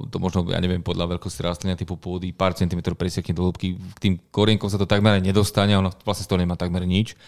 to 0.08 0.18
možno, 0.24 0.48
ja 0.48 0.60
neviem, 0.64 0.80
podľa 0.80 1.20
veľkosti 1.20 1.42
rastliny 1.44 1.72
a 1.76 1.80
typu 1.80 2.00
pôdy, 2.00 2.32
pár 2.32 2.56
centimetrov 2.56 2.96
presiekne 2.96 3.36
do 3.36 3.44
hĺbky. 3.44 3.76
K 3.76 4.00
tým 4.00 4.14
korienkom 4.32 4.72
sa 4.72 4.80
to 4.80 4.88
takmer 4.88 5.20
nedostane, 5.20 5.76
ono 5.76 5.92
vlastne 6.08 6.24
z 6.24 6.30
toho 6.32 6.40
nemá 6.40 6.56
takmer 6.56 6.88
nič. 6.88 7.20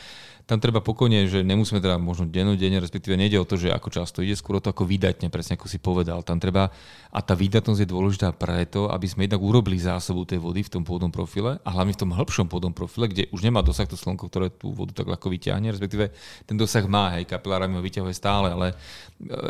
Tam 0.50 0.58
treba 0.58 0.82
pokojne, 0.82 1.30
že 1.30 1.46
nemusíme 1.46 1.80
teda 1.80 2.02
možno 2.02 2.28
dennodenne, 2.28 2.82
respektíve 2.82 3.14
nejde 3.16 3.38
o 3.38 3.46
to, 3.46 3.56
že 3.56 3.70
ako 3.72 3.88
často 3.94 4.20
ide, 4.26 4.34
skôr 4.34 4.58
o 4.58 4.64
to, 4.64 4.74
ako 4.74 4.84
vydatne, 4.90 5.30
presne 5.30 5.56
ako 5.56 5.70
si 5.70 5.78
povedal. 5.78 6.26
Tam 6.26 6.42
treba, 6.42 6.68
a 7.14 7.20
tá 7.22 7.38
výdatnosť 7.38 7.86
je 7.86 7.88
dôležitá 7.88 8.34
preto, 8.36 8.90
aby 8.90 9.06
sme 9.06 9.30
jednak 9.30 9.40
urobili 9.40 9.78
zásobu 9.78 10.26
tej 10.26 10.42
vody 10.42 10.66
v 10.66 10.72
tom 10.74 10.84
pôdnom 10.84 11.14
profile 11.14 11.62
a 11.62 11.70
hlavne 11.72 11.94
v 11.94 12.02
tom 12.04 12.12
hĺbšom 12.12 12.50
pôdnom 12.50 12.74
profile, 12.74 13.08
kde 13.08 13.30
už 13.32 13.48
nemá 13.48 13.62
dosah 13.62 13.86
to 13.86 13.96
slnko, 13.96 14.28
ktoré 14.28 14.50
tú 14.52 14.74
vodu 14.74 14.92
tak 14.92 15.08
ľahko 15.08 15.30
vyťahne, 15.30 15.72
respektíve 15.72 16.12
ten 16.44 16.58
dosah 16.58 16.84
má, 16.90 17.16
hej, 17.16 17.30
kapilárami 17.30 17.78
ho 17.78 17.84
vyťahuje 17.86 18.16
stále, 18.18 18.52
ale 18.52 18.74
e, 18.74 18.76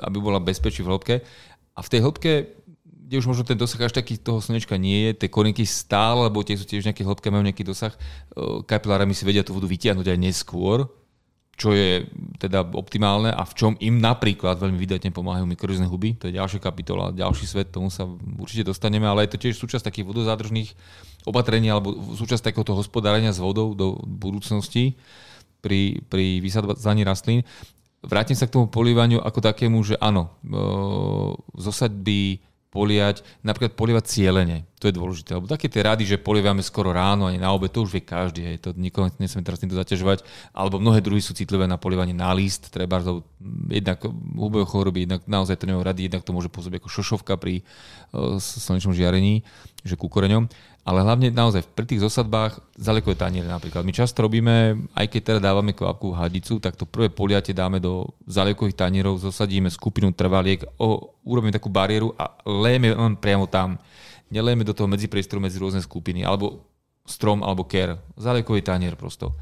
aby 0.05 0.17
bola 0.19 0.43
bezpečí 0.43 0.83
v 0.83 0.91
hĺbke. 0.91 1.15
A 1.71 1.79
v 1.79 1.87
tej 1.87 2.03
hĺbke 2.03 2.31
kde 3.11 3.19
už 3.19 3.27
možno 3.27 3.43
ten 3.43 3.59
dosah 3.59 3.83
až 3.83 3.91
taký 3.91 4.15
toho 4.15 4.39
slnečka 4.39 4.79
nie 4.79 5.11
je, 5.11 5.27
tie 5.27 5.27
korinky 5.27 5.67
stále, 5.67 6.31
lebo 6.31 6.47
tie 6.47 6.55
sú 6.55 6.63
tiež 6.63 6.87
nejaké 6.87 7.03
hĺbke, 7.03 7.27
majú 7.27 7.43
nejaký 7.43 7.67
dosah, 7.67 7.91
e, 7.91 8.63
kapilárami 8.63 9.11
si 9.11 9.27
vedia 9.27 9.43
tú 9.43 9.51
vodu 9.51 9.67
vytiahnuť 9.67 10.07
aj 10.07 10.15
neskôr, 10.15 10.87
čo 11.59 11.75
je 11.75 12.07
teda 12.39 12.63
optimálne 12.71 13.27
a 13.35 13.43
v 13.43 13.51
čom 13.51 13.75
im 13.83 13.99
napríklad 13.99 14.63
veľmi 14.63 14.79
vydatne 14.79 15.11
pomáhajú 15.11 15.43
mikrorizné 15.43 15.91
huby. 15.91 16.15
To 16.23 16.31
je 16.31 16.39
ďalšia 16.39 16.63
kapitola, 16.63 17.11
ďalší 17.11 17.51
svet, 17.51 17.75
tomu 17.75 17.91
sa 17.91 18.07
určite 18.39 18.71
dostaneme, 18.71 19.03
ale 19.03 19.27
je 19.27 19.35
to 19.35 19.43
tiež 19.43 19.59
súčasť 19.59 19.91
takých 19.91 20.07
vodozádržných 20.07 20.71
opatrení 21.27 21.67
alebo 21.67 22.15
súčasť 22.15 22.47
takéhoto 22.47 22.79
hospodárenia 22.79 23.35
s 23.35 23.43
vodou 23.43 23.75
do 23.75 23.99
budúcnosti 24.07 24.95
pri, 25.59 25.99
pri 26.07 26.39
vysadzaní 26.39 27.03
rastlín. 27.03 27.43
Vrátim 28.07 28.39
sa 28.39 28.47
k 28.47 28.55
tomu 28.55 28.71
polívaniu 28.71 29.19
ako 29.19 29.43
takému, 29.43 29.83
že 29.83 29.99
áno, 29.99 30.31
e, 30.47 30.55
zosadby 31.59 32.50
poliať, 32.71 33.19
napríklad 33.43 33.75
polievať 33.75 34.07
cieľene. 34.07 34.63
To 34.79 34.87
je 34.87 34.95
dôležité. 34.95 35.35
Lebo 35.35 35.45
také 35.45 35.67
tie 35.67 35.83
rady, 35.83 36.07
že 36.07 36.17
polievame 36.17 36.63
skoro 36.63 36.95
ráno, 36.95 37.27
ani 37.27 37.37
na 37.37 37.51
obed, 37.51 37.67
to 37.69 37.83
už 37.83 37.91
vie 37.91 38.01
každý. 38.01 38.47
Hej. 38.47 38.63
To 38.63 38.69
nikoho 38.73 39.11
nesme 39.19 39.43
teraz 39.43 39.59
týmto 39.59 39.75
zaťažovať. 39.75 40.23
Alebo 40.55 40.79
mnohé 40.79 41.03
druhy 41.03 41.19
sú 41.19 41.35
citlivé 41.35 41.67
na 41.67 41.75
polievanie 41.75 42.15
na 42.15 42.31
list, 42.31 42.71
treba 42.71 43.03
jednak 43.67 44.01
hubové 44.39 44.63
choroby, 44.63 45.03
jednak 45.03 45.21
naozaj 45.27 45.59
to 45.59 45.67
nemajú 45.67 45.83
rady, 45.83 46.07
jednak 46.07 46.23
to 46.23 46.31
môže 46.31 46.47
pôsobiť 46.47 46.79
ako 46.79 46.89
šošovka 46.89 47.35
pri 47.37 47.61
uh, 47.61 48.39
slnečnom 48.39 48.95
žiarení, 48.95 49.43
že 49.83 49.99
ku 49.99 50.07
koreňom. 50.07 50.47
Ale 50.81 51.05
hlavne 51.05 51.29
naozaj 51.29 51.61
pri 51.77 51.85
tých 51.85 52.01
zosadbách 52.01 52.57
zalekové 52.73 53.13
taniere 53.13 53.45
napríklad. 53.45 53.85
My 53.85 53.93
často 53.93 54.25
robíme, 54.25 54.81
aj 54.97 55.05
keď 55.13 55.21
teda 55.21 55.39
dávame 55.53 55.77
kvapku 55.77 56.09
hadicu, 56.09 56.57
tak 56.57 56.73
to 56.73 56.89
prvé 56.89 57.13
poliate 57.13 57.53
dáme 57.53 57.77
do 57.77 58.09
zaliekových 58.25 58.81
tanierov, 58.81 59.21
zosadíme 59.21 59.69
skupinu 59.69 60.09
trvaliek, 60.09 60.65
o, 60.81 61.13
urobíme 61.21 61.53
takú 61.53 61.69
bariéru 61.69 62.17
a 62.17 62.33
lejeme 62.49 62.97
len 62.97 63.13
priamo 63.13 63.45
tam. 63.45 63.77
Nelejeme 64.33 64.65
do 64.65 64.73
toho 64.73 64.89
medzipriestoru 64.89 65.37
medzi 65.37 65.61
rôzne 65.61 65.85
skupiny, 65.85 66.25
alebo 66.25 66.70
strom, 67.05 67.41
alebo 67.41 67.65
ker. 67.65 67.99
Zaliekový 68.15 68.61
tanier 68.61 68.93
prosto. 68.95 69.33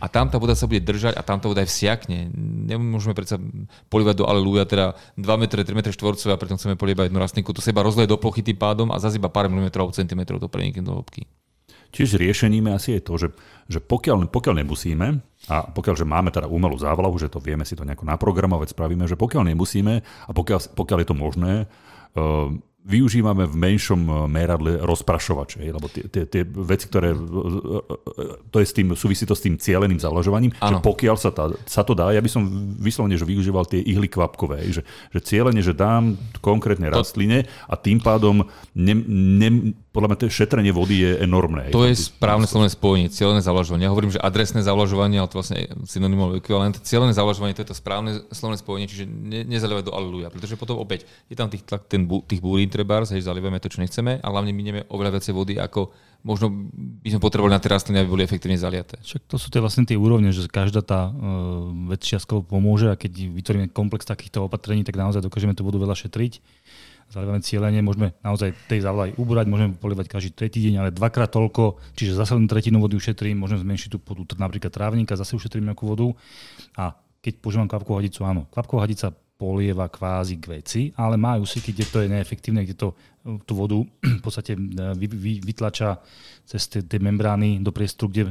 A 0.00 0.06
tam 0.08 0.28
tá 0.28 0.36
voda 0.36 0.52
sa 0.52 0.68
bude 0.68 0.84
držať 0.84 1.16
a 1.16 1.22
tam 1.24 1.40
tá 1.40 1.48
voda 1.48 1.64
aj 1.64 1.68
vsiakne. 1.68 2.28
Nemôžeme 2.68 3.16
predsa 3.16 3.40
polívať 3.88 4.20
do 4.20 4.24
aleluja, 4.28 4.68
teda 4.68 4.86
2 5.16 5.24
m, 5.24 5.44
3 5.48 5.64
m 5.72 5.80
štvorcové 5.80 6.36
a 6.36 6.40
preto 6.40 6.56
chceme 6.60 6.76
polievať 6.76 7.08
jednu 7.08 7.20
rastlinku. 7.20 7.50
To 7.56 7.64
sa 7.64 7.72
iba 7.72 7.84
rozleje 7.84 8.12
do 8.12 8.20
plochy 8.20 8.44
tým 8.44 8.60
pádom 8.60 8.92
a 8.92 9.00
zase 9.00 9.20
pár 9.20 9.48
milimetrov, 9.48 9.92
centimetrov 9.96 10.38
to 10.40 10.52
prenikne 10.52 10.84
do 10.84 11.00
hĺbky. 11.00 11.24
Čiže 11.96 12.20
riešením 12.20 12.68
asi 12.76 12.98
je 12.98 13.02
to, 13.02 13.14
že, 13.16 13.28
že 13.72 13.78
pokiaľ, 13.80 14.28
pokiaľ 14.28 14.54
nemusíme, 14.60 15.06
a 15.48 15.56
pokiaľ 15.70 15.94
že 15.96 16.04
máme 16.04 16.28
teda 16.34 16.50
umelú 16.50 16.76
závlahu, 16.76 17.16
že 17.16 17.32
to 17.32 17.40
vieme 17.40 17.64
si 17.64 17.78
to 17.78 17.86
nejako 17.88 18.04
naprogramovať, 18.04 18.76
spravíme, 18.76 19.08
že 19.08 19.16
pokiaľ 19.16 19.54
nemusíme 19.54 19.94
a 20.04 20.30
pokiaľ, 20.34 20.76
pokiaľ 20.76 20.98
je 21.00 21.08
to 21.08 21.16
možné, 21.16 21.52
uh, 21.64 22.52
využívame 22.86 23.50
v 23.50 23.54
menšom 23.58 24.00
eh, 24.06 24.14
meradle 24.30 24.78
rozprašovače, 24.86 25.66
lebo 25.66 25.90
tie, 25.90 26.06
tie, 26.06 26.24
tie 26.30 26.42
veci, 26.46 26.86
ktoré, 26.86 27.10
to 28.54 28.56
je 28.62 28.66
s 28.66 28.72
tým, 28.72 28.94
súvisí 28.94 29.26
to 29.26 29.34
s 29.34 29.42
tým 29.42 29.58
cieleným 29.58 29.98
zavlažovaním, 29.98 30.54
že 30.54 30.74
Áno. 30.78 30.80
pokiaľ 30.80 31.16
sa, 31.18 31.34
tá, 31.34 31.50
sa 31.66 31.82
to 31.82 31.98
dá, 31.98 32.14
ja 32.14 32.22
by 32.22 32.30
som 32.30 32.46
vyslovene, 32.78 33.18
že 33.18 33.26
využíval 33.26 33.66
tie 33.66 33.82
ihly 33.82 34.06
kvapkové, 34.06 34.62
že, 34.70 34.86
že 35.10 35.20
cieľene, 35.20 35.58
že 35.60 35.74
dám 35.74 36.14
konkrétne 36.38 36.86
rastline 36.86 37.44
a 37.66 37.74
tým 37.74 37.98
pádom 37.98 38.46
ne, 38.78 38.94
ne, 38.94 39.74
podľa 39.96 40.12
mňa 40.12 40.18
to 40.20 40.28
šetrenie 40.28 40.76
vody 40.76 41.00
je 41.00 41.10
enormné. 41.24 41.72
To 41.72 41.88
je 41.88 41.96
správne 41.96 42.44
slovné 42.44 42.68
spojenie, 42.68 43.08
cieľené 43.08 43.40
zavlažovanie. 43.40 43.88
Ja 43.88 43.92
hovorím, 43.96 44.12
že 44.12 44.20
adresné 44.20 44.60
zavlažovanie, 44.60 45.16
ale 45.16 45.32
to 45.32 45.40
vlastne 45.40 45.72
synonymov 45.88 46.36
ekvivalent. 46.36 46.76
Cieľené 46.84 47.16
zavlažovanie 47.16 47.56
to 47.56 47.64
je 47.64 47.72
to 47.72 47.76
správne 47.80 48.20
slovné 48.28 48.60
spojenie, 48.60 48.92
čiže 48.92 49.08
ne, 49.08 49.48
nezalievať 49.48 49.88
do 49.88 49.96
aleluja, 49.96 50.28
pretože 50.28 50.60
potom 50.60 50.76
opäť 50.76 51.08
je 51.32 51.36
tam 51.40 51.48
tých, 51.48 51.64
ten, 51.88 52.04
tých 52.04 52.44
búrín 52.44 52.68
treba, 52.68 53.00
hej, 53.08 53.24
zalievame 53.24 53.56
to, 53.56 53.72
čo 53.72 53.80
nechceme 53.80 54.20
a 54.20 54.26
hlavne 54.28 54.52
minieme 54.52 54.84
oveľa 54.92 55.16
viacej 55.16 55.32
vody, 55.32 55.56
ako 55.56 55.96
možno 56.26 56.50
by 56.74 57.08
sme 57.14 57.22
potrebovali 57.22 57.54
na 57.54 57.62
tie 57.62 57.70
rastliny, 57.70 58.02
aby 58.02 58.08
boli 58.10 58.26
efektívne 58.26 58.58
zaliaté. 58.58 58.98
Však 58.98 59.30
to 59.30 59.38
sú 59.38 59.46
tie 59.46 59.62
vlastne 59.62 59.86
tie 59.86 59.94
úrovne, 59.94 60.34
že 60.34 60.50
každá 60.50 60.82
tá 60.82 61.08
uh, 61.08 61.70
vec 61.86 62.02
čiastkovo 62.02 62.42
pomôže 62.42 62.90
a 62.90 62.98
keď 62.98 63.30
vytvoríme 63.30 63.70
komplex 63.70 64.02
takýchto 64.04 64.42
opatrení, 64.42 64.82
tak 64.82 64.98
naozaj 64.98 65.22
dokážeme 65.22 65.54
tú 65.54 65.62
vodu 65.62 65.78
veľa 65.78 65.94
šetriť 65.94 66.42
zalievame 67.10 67.40
cieľenie, 67.42 67.80
môžeme 67.82 68.12
naozaj 68.20 68.52
tej 68.66 68.82
závlaj 68.82 69.14
ubrať, 69.16 69.46
môžeme 69.46 69.78
polievať 69.78 70.06
každý 70.10 70.30
tretí 70.34 70.58
deň, 70.62 70.74
ale 70.82 70.90
dvakrát 70.90 71.30
toľko, 71.30 71.78
čiže 71.94 72.18
zase 72.18 72.34
len 72.34 72.50
tretinu 72.50 72.82
vody 72.82 72.98
ušetrím, 72.98 73.38
môžem 73.38 73.62
zmenšiť 73.62 73.88
tú 73.94 73.98
podu, 74.02 74.26
napríklad 74.36 74.74
trávnika, 74.74 75.18
zase 75.18 75.38
ušetrím 75.38 75.70
nejakú 75.70 75.86
vodu. 75.86 76.06
A 76.74 76.98
keď 77.22 77.42
používam 77.42 77.70
kvapkovú 77.70 77.98
hadicu, 78.02 78.22
áno, 78.26 78.46
kvapková 78.50 78.86
hadica 78.86 79.14
polieva 79.36 79.92
kvázi 79.92 80.40
k 80.40 80.44
veci, 80.48 80.82
ale 80.96 81.20
má 81.20 81.36
úseky, 81.36 81.76
kde 81.76 81.84
to 81.84 81.98
je 82.00 82.08
neefektívne, 82.08 82.64
kde 82.64 82.76
to 82.76 82.88
tú 83.44 83.52
vodu 83.58 83.78
v 84.18 84.22
podstate 84.22 84.54
e, 84.54 84.58
vy, 84.94 85.06
vy, 85.10 85.32
vytlača 85.42 85.98
cez 86.46 86.70
tie, 86.70 86.80
tie 86.86 87.02
membrány 87.02 87.58
do 87.58 87.74
priestoru, 87.74 88.08
kde 88.08 88.22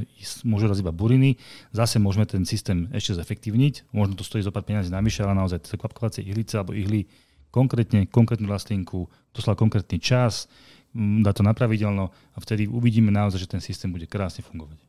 môžu 0.48 0.72
raz 0.72 0.80
iba 0.80 0.96
buriny. 0.96 1.36
Zase 1.76 2.00
môžeme 2.00 2.24
ten 2.24 2.48
systém 2.48 2.88
ešte 2.96 3.20
zefektívniť. 3.20 3.92
Možno 3.92 4.16
to 4.16 4.24
stojí 4.24 4.40
zo 4.40 4.56
pár 4.56 4.64
peniazí 4.64 4.88
navyše, 4.88 5.28
ale 5.28 5.36
naozaj 5.36 5.68
tie 5.68 5.76
kvapkovacie 5.76 6.24
ihlice 6.24 6.56
alebo 6.56 6.72
ihly 6.72 7.12
konkrétne 7.56 8.12
konkrétnu 8.12 8.52
rastlinku, 8.52 9.08
doslova 9.32 9.56
konkrétny 9.56 9.96
čas, 10.04 10.52
dá 10.96 11.32
to 11.32 11.40
na 11.40 11.56
pravidelno 11.56 12.12
a 12.12 12.38
vtedy 12.44 12.68
uvidíme 12.68 13.16
naozaj, 13.16 13.48
že 13.48 13.52
ten 13.52 13.64
systém 13.64 13.88
bude 13.88 14.12
krásne 14.12 14.44
fungovať. 14.44 14.84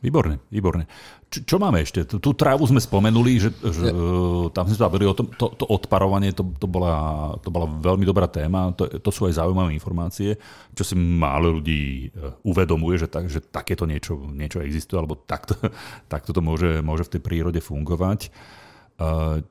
Výborne, 0.00 0.40
výborne. 0.48 0.88
Čo, 1.28 1.44
čo 1.44 1.56
máme 1.60 1.84
ešte? 1.84 2.08
Tú, 2.08 2.16
tú 2.16 2.32
trávu 2.32 2.64
sme 2.64 2.80
spomenuli, 2.80 3.36
že, 3.36 3.52
že 3.52 3.92
ja. 3.92 4.48
tam 4.48 4.64
sme 4.64 4.76
sa 4.80 4.88
bavili 4.88 5.04
o 5.04 5.12
tom, 5.12 5.28
to, 5.28 5.52
to 5.52 5.68
odparovanie, 5.68 6.32
to, 6.32 6.40
to, 6.56 6.64
bola, 6.64 7.36
to 7.44 7.52
bola 7.52 7.68
veľmi 7.68 8.08
dobrá 8.08 8.24
téma, 8.24 8.72
to, 8.72 8.88
to 8.88 9.10
sú 9.12 9.28
aj 9.28 9.36
zaujímavé 9.36 9.76
informácie, 9.76 10.40
čo 10.72 10.88
si 10.88 10.96
málo 10.96 11.60
ľudí 11.60 12.08
e, 12.08 12.32
uvedomuje, 12.48 12.96
že, 12.96 13.12
tak, 13.12 13.28
že 13.28 13.44
takéto 13.44 13.84
niečo, 13.84 14.16
niečo 14.32 14.64
existuje, 14.64 14.96
alebo 14.96 15.20
takto, 15.20 15.52
takto 16.12 16.32
to 16.32 16.40
môže, 16.40 16.80
môže 16.80 17.04
v 17.04 17.20
tej 17.20 17.20
prírode 17.20 17.60
fungovať. 17.60 18.32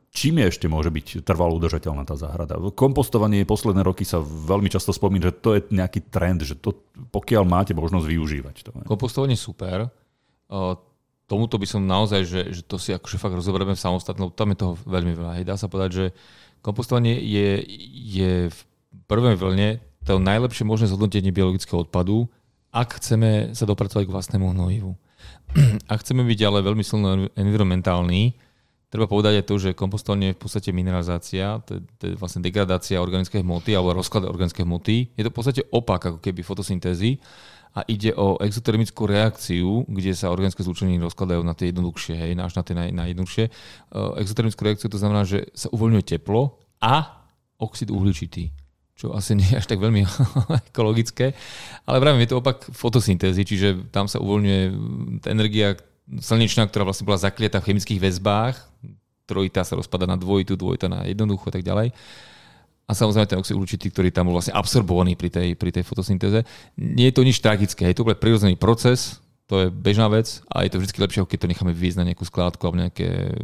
Čím 0.09 0.41
je 0.41 0.45
ešte 0.49 0.69
môže 0.69 0.93
byť 0.93 1.25
trvalo 1.25 1.57
udržateľná 1.57 2.05
tá 2.05 2.13
záhrada? 2.13 2.61
Kompostovanie 2.77 3.49
posledné 3.49 3.81
roky 3.81 4.05
sa 4.05 4.21
veľmi 4.21 4.69
často 4.69 4.93
spomína, 4.93 5.33
že 5.33 5.41
to 5.41 5.49
je 5.57 5.61
nejaký 5.73 6.09
trend, 6.13 6.45
že 6.45 6.53
to, 6.57 6.77
pokiaľ 7.09 7.49
máte 7.49 7.73
možnosť 7.73 8.05
využívať. 8.05 8.55
To 8.69 8.69
je. 8.77 8.85
Kompostovanie 8.85 9.33
super. 9.33 9.89
Tomuto 11.29 11.61
by 11.61 11.67
som 11.69 11.85
naozaj, 11.85 12.25
že, 12.25 12.41
že 12.57 12.61
to 12.65 12.81
si 12.81 12.93
akože 12.93 13.21
fakt 13.21 13.37
rozoberieme 13.37 13.77
v 13.77 13.81
samostatnom, 13.85 14.33
tam 14.33 14.49
je 14.53 14.57
toho 14.57 14.73
veľmi 14.85 15.13
veľa. 15.13 15.45
Dá 15.45 15.57
sa 15.57 15.69
povedať, 15.69 15.91
že 15.93 16.05
kompostovanie 16.65 17.21
je, 17.21 17.61
je 17.93 18.31
v 18.49 18.59
prvej 19.05 19.37
vlne 19.37 19.77
to 20.09 20.17
najlepšie 20.17 20.65
možné 20.65 20.89
zhodnotenie 20.89 21.29
biologického 21.29 21.85
odpadu, 21.85 22.25
ak 22.73 22.97
chceme 22.97 23.53
sa 23.53 23.69
dopracovať 23.69 24.09
k 24.09 24.13
vlastnému 24.13 24.57
hnojivu. 24.57 24.93
Ak 25.91 26.05
chceme 26.05 26.21
byť 26.23 26.39
ale 26.45 26.61
veľmi 26.61 26.85
silno 26.85 27.27
environmentálny, 27.33 28.37
Treba 28.89 29.05
povedať 29.05 29.41
aj 29.41 29.45
to, 29.45 29.55
že 29.61 29.77
kompostovanie 29.77 30.33
je 30.33 30.37
v 30.37 30.41
podstate 30.41 30.69
mineralizácia, 30.73 31.61
to 31.61 31.77
je, 31.77 31.81
to 32.01 32.03
je 32.09 32.13
vlastne 32.17 32.41
degradácia 32.41 32.97
organickej 32.97 33.45
hmoty 33.45 33.77
alebo 33.77 33.93
rozklad 33.93 34.25
organickej 34.25 34.65
hmoty. 34.65 35.13
Je 35.13 35.21
to 35.21 35.29
v 35.29 35.37
podstate 35.37 35.61
opak 35.69 36.09
ako 36.09 36.17
keby 36.17 36.41
fotosyntézy 36.41 37.21
a 37.77 37.85
ide 37.85 38.17
o 38.17 38.41
exotermickú 38.41 39.05
reakciu, 39.05 39.85
kde 39.85 40.17
sa 40.17 40.33
organické 40.33 40.65
zlúčeniny 40.65 40.97
rozkladajú 41.05 41.45
na 41.45 41.53
tie 41.53 41.69
jednoduchšie, 41.69 42.17
hej, 42.17 42.31
až 42.41 42.57
na 42.57 42.65
tie 42.65 42.73
naj, 42.73 42.89
najjednoduchšie. 42.97 43.45
Uh, 43.93 44.17
exotermickú 44.17 44.61
reakciu 44.65 44.89
to 44.89 44.97
znamená, 44.97 45.21
že 45.21 45.53
sa 45.53 45.69
uvoľňuje 45.69 46.03
teplo 46.09 46.57
a 46.81 47.25
oxid 47.61 47.93
uhličitý 47.93 48.49
čo 48.99 49.15
asi 49.15 49.31
nie 49.31 49.47
je 49.47 49.55
až 49.55 49.63
tak 49.63 49.79
veľmi 49.79 50.03
ekologické. 50.75 51.31
Ale 51.87 52.03
práve 52.03 52.19
je 52.19 52.35
to 52.35 52.43
opak 52.43 52.67
fotosyntézy, 52.67 53.47
čiže 53.47 53.87
tam 53.95 54.11
sa 54.11 54.19
uvoľňuje 54.19 54.61
energia, 55.31 55.79
slnečná, 56.17 56.65
ktorá 56.65 56.89
vlastne 56.89 57.05
bola 57.05 57.21
zakliatá 57.21 57.61
v 57.61 57.73
chemických 57.73 58.01
väzbách, 58.01 58.57
trojitá 59.29 59.61
sa 59.61 59.77
rozpada 59.77 60.09
na 60.09 60.17
dvojitú, 60.17 60.57
dvojitá 60.57 60.89
na 60.89 61.05
jednoducho 61.05 61.53
a 61.53 61.53
tak 61.53 61.61
ďalej. 61.61 61.93
A 62.89 62.91
samozrejme 62.97 63.29
ten 63.29 63.37
oxid 63.37 63.53
uhličitý, 63.53 63.93
ktorý 63.93 64.09
tam 64.09 64.33
bol 64.33 64.41
vlastne 64.41 64.57
absorbovaný 64.57 65.13
pri 65.13 65.29
tej, 65.29 65.53
pri 65.53 65.69
tej 65.69 65.85
fotosyntéze. 65.85 66.41
Nie 66.73 67.13
je 67.13 67.15
to 67.15 67.21
nič 67.21 67.37
tragické, 67.37 67.85
je 67.85 67.93
to 67.93 68.01
úplne 68.01 68.17
prirodzený 68.17 68.57
proces, 68.57 69.21
to 69.45 69.65
je 69.65 69.67
bežná 69.69 70.09
vec 70.09 70.41
a 70.49 70.65
je 70.65 70.73
to 70.73 70.81
vždy 70.81 70.97
lepšie, 70.97 71.21
keď 71.25 71.39
to 71.45 71.51
necháme 71.53 71.73
vyvísť 71.73 72.01
na 72.01 72.07
nejakú 72.09 72.25
skládku 72.25 72.65
alebo 72.65 72.81
nejaké 72.81 73.37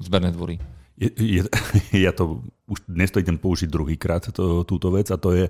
zberné 0.00 0.32
dvory. 0.32 0.56
Je, 0.96 1.08
je, 1.16 1.40
ja 2.04 2.16
to 2.16 2.40
už 2.72 2.88
dnes 2.88 3.12
to 3.12 3.20
idem 3.20 3.36
použiť 3.36 3.68
druhýkrát, 3.68 4.32
to, 4.32 4.64
túto 4.64 4.88
vec, 4.88 5.12
a 5.12 5.20
to 5.20 5.36
je 5.36 5.44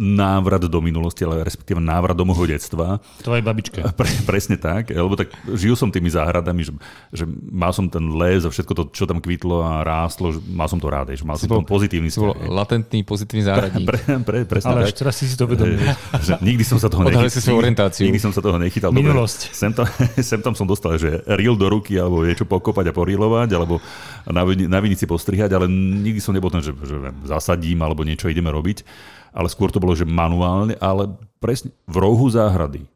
návrat 0.00 0.64
do 0.64 0.80
minulosti, 0.80 1.28
ale 1.28 1.44
respektíve 1.44 1.76
návrat 1.76 2.16
do 2.16 2.24
môjho 2.24 2.48
detstva. 2.48 2.96
Tvojej 3.20 3.44
babičke. 3.44 3.80
Pre, 3.92 4.08
presne 4.24 4.56
tak, 4.56 4.88
lebo 4.88 5.12
tak 5.12 5.28
žil 5.52 5.76
som 5.76 5.92
tými 5.92 6.08
záhradami, 6.08 6.64
že, 6.64 6.72
že 7.12 7.24
mal 7.28 7.76
som 7.76 7.92
ten 7.92 8.00
les 8.16 8.48
a 8.48 8.48
všetko 8.48 8.72
to, 8.72 8.82
čo 8.96 9.04
tam 9.04 9.20
kvitlo 9.20 9.60
a 9.60 9.84
rástlo, 9.84 10.32
že 10.32 10.40
mal 10.48 10.64
som 10.64 10.80
to 10.80 10.88
rád, 10.88 11.12
že 11.12 11.28
mal 11.28 11.36
si 11.36 11.44
som 11.44 11.60
bol, 11.60 11.68
pozitívny 11.68 12.08
bol 12.16 12.32
latentný 12.48 13.04
pozitívny 13.04 13.44
záhradník. 13.44 13.84
Pre, 13.84 13.98
pre, 14.00 14.16
pre, 14.24 14.38
presne 14.48 14.72
ale 14.72 14.88
tak. 14.88 15.04
teraz 15.04 15.14
si 15.20 15.28
si 15.28 15.36
to 15.36 15.44
uvedomil. 15.44 15.76
Že 16.16 16.40
nikdy 16.40 16.64
som 16.64 16.78
sa 16.80 16.88
toho 16.88 17.04
nechytal. 17.04 17.52
orientáciu. 17.52 18.04
Nikdy 18.08 18.20
som 18.22 18.32
sa 18.32 18.40
toho 18.40 18.56
nechytal. 18.56 18.90
Minulosť. 18.94 19.52
Sem 19.52 19.76
tam, 19.76 19.84
sem 20.32 20.40
tam 20.40 20.56
som 20.56 20.64
dostal, 20.64 20.96
že 20.96 21.20
ril 21.36 21.52
do 21.58 21.68
ruky, 21.68 22.00
alebo 22.00 22.24
niečo 22.24 22.48
pokopať 22.48 22.88
a 22.88 22.92
porilovať, 22.96 23.48
alebo 23.52 23.82
na, 24.24 24.42
na 24.46 24.78
vinici 24.80 25.04
postrihať, 25.04 25.52
ale 25.52 25.66
nikdy 25.68 26.22
som 26.22 26.32
nebol 26.32 26.48
ten, 26.48 26.61
že, 26.62 26.72
že 26.78 26.96
zasadím 27.26 27.82
alebo 27.82 28.06
niečo 28.06 28.30
ideme 28.30 28.54
robiť, 28.54 28.86
ale 29.34 29.50
skôr 29.50 29.68
to 29.74 29.82
bolo, 29.82 29.98
že 29.98 30.06
manuálne, 30.08 30.78
ale 30.78 31.10
presne 31.42 31.74
v 31.90 31.96
rohu 31.98 32.30
záhrady, 32.30 32.86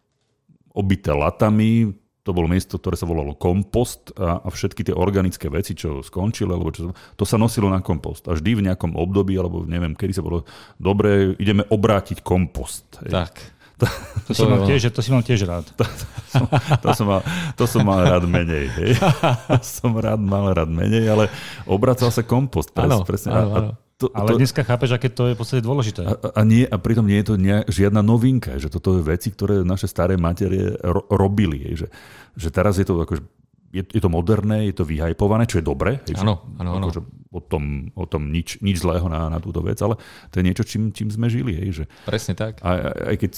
obité 0.77 1.11
latami, 1.11 1.97
to 2.27 2.35
bolo 2.35 2.51
miesto, 2.51 2.75
ktoré 2.75 2.99
sa 2.99 3.07
volalo 3.07 3.39
kompost 3.39 4.11
a, 4.19 4.43
a 4.43 4.49
všetky 4.51 4.91
tie 4.91 4.95
organické 4.99 5.47
veci, 5.47 5.79
čo 5.79 6.03
skončili, 6.03 6.51
alebo 6.51 6.75
čo, 6.75 6.91
to 7.15 7.23
sa 7.23 7.39
nosilo 7.39 7.71
na 7.71 7.79
kompost. 7.79 8.27
A 8.27 8.35
vždy 8.35 8.59
v 8.59 8.67
nejakom 8.67 8.99
období, 8.99 9.39
alebo 9.39 9.63
neviem, 9.63 9.95
kedy 9.95 10.19
sa 10.19 10.27
bolo 10.27 10.43
dobre, 10.75 11.39
ideme 11.39 11.63
obrátiť 11.63 12.27
kompost. 12.27 12.99
Tak. 12.99 13.56
To, 13.77 13.85
to, 14.25 14.33
si 14.33 14.45
mal 14.49 14.65
tiež, 14.65 14.89
to 14.89 15.01
si 15.05 15.11
mal 15.13 15.21
tiež 15.21 15.41
rád. 15.45 15.69
To, 15.77 15.85
to, 15.85 16.05
som, 16.33 16.45
to, 16.81 16.89
som 16.97 17.07
mal, 17.07 17.21
to 17.61 17.65
som 17.69 17.85
mal 17.85 18.01
rád 18.09 18.25
menej. 18.25 18.73
Hej. 18.73 18.91
som 19.77 19.93
rád 19.93 20.17
mal 20.17 20.49
rád 20.57 20.73
menej, 20.73 21.05
ale 21.13 21.29
obracal 21.69 22.09
sa 22.09 22.25
kompost. 22.25 22.73
Pres, 22.73 22.89
áno, 22.89 23.05
presne. 23.05 23.31
Áno, 23.37 23.51
áno. 23.53 23.71
To, 23.97 24.13
Ale 24.13 24.37
to, 24.37 24.45
dneska 24.45 24.61
chápeš, 24.61 24.93
aké 24.93 25.09
to 25.09 25.33
je 25.33 25.33
v 25.33 25.41
podstate 25.41 25.65
dôležité. 25.65 26.05
A, 26.05 26.13
a, 26.21 26.41
nie, 26.45 26.69
a 26.69 26.77
pritom 26.77 27.09
nie 27.09 27.17
je 27.25 27.33
to 27.33 27.35
nie, 27.41 27.65
žiadna 27.65 28.05
novinka, 28.05 28.61
že 28.61 28.69
toto 28.69 29.01
je 29.01 29.03
veci, 29.05 29.33
ktoré 29.33 29.65
naše 29.65 29.89
staré 29.89 30.21
materie 30.21 30.77
ro, 30.85 31.09
robili. 31.09 31.73
Že, 31.73 31.89
že 32.37 32.49
teraz 32.53 32.77
je 32.77 32.85
to 32.85 33.01
akože, 33.01 33.25
je, 33.73 33.83
je 33.83 34.01
to 34.01 34.11
moderné, 34.11 34.71
je 34.71 34.75
to 34.77 34.85
vyhajpované, 34.87 35.47
čo 35.47 35.59
je 35.61 35.65
dobre. 35.67 36.03
Áno, 36.17 36.47
áno, 36.59 36.71
áno. 36.79 36.87
Akože 36.89 37.01
o 37.37 37.41
tom, 37.45 37.93
o 37.93 38.07
tom 38.09 38.33
nič, 38.33 38.65
nič 38.65 38.81
zlého 38.81 39.05
na, 39.13 39.29
na 39.29 39.39
túto 39.43 39.61
vec, 39.61 39.77
ale 39.85 40.01
to 40.33 40.41
je 40.41 40.45
niečo, 40.47 40.65
čím, 40.65 40.95
čím 40.95 41.13
sme 41.13 41.29
žili. 41.29 41.53
Hej, 41.53 41.83
že, 41.83 41.85
Presne 42.09 42.33
tak. 42.33 42.65
A, 42.65 42.97
aj 43.13 43.17
keď 43.21 43.33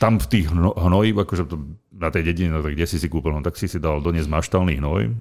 tam 0.00 0.16
v 0.16 0.26
tých 0.30 0.46
hnojiv, 0.54 1.14
akože 1.20 1.44
to, 1.44 1.56
na 1.92 2.08
tej 2.08 2.32
dedine, 2.32 2.56
no, 2.56 2.64
tak 2.64 2.72
kde 2.72 2.86
si 2.88 2.96
si 2.96 3.08
kúpil, 3.12 3.36
no, 3.36 3.44
tak 3.44 3.60
si 3.60 3.68
si 3.68 3.76
dal 3.76 4.00
doniesť 4.00 4.30
maštálny 4.32 4.80
hnoj, 4.80 5.12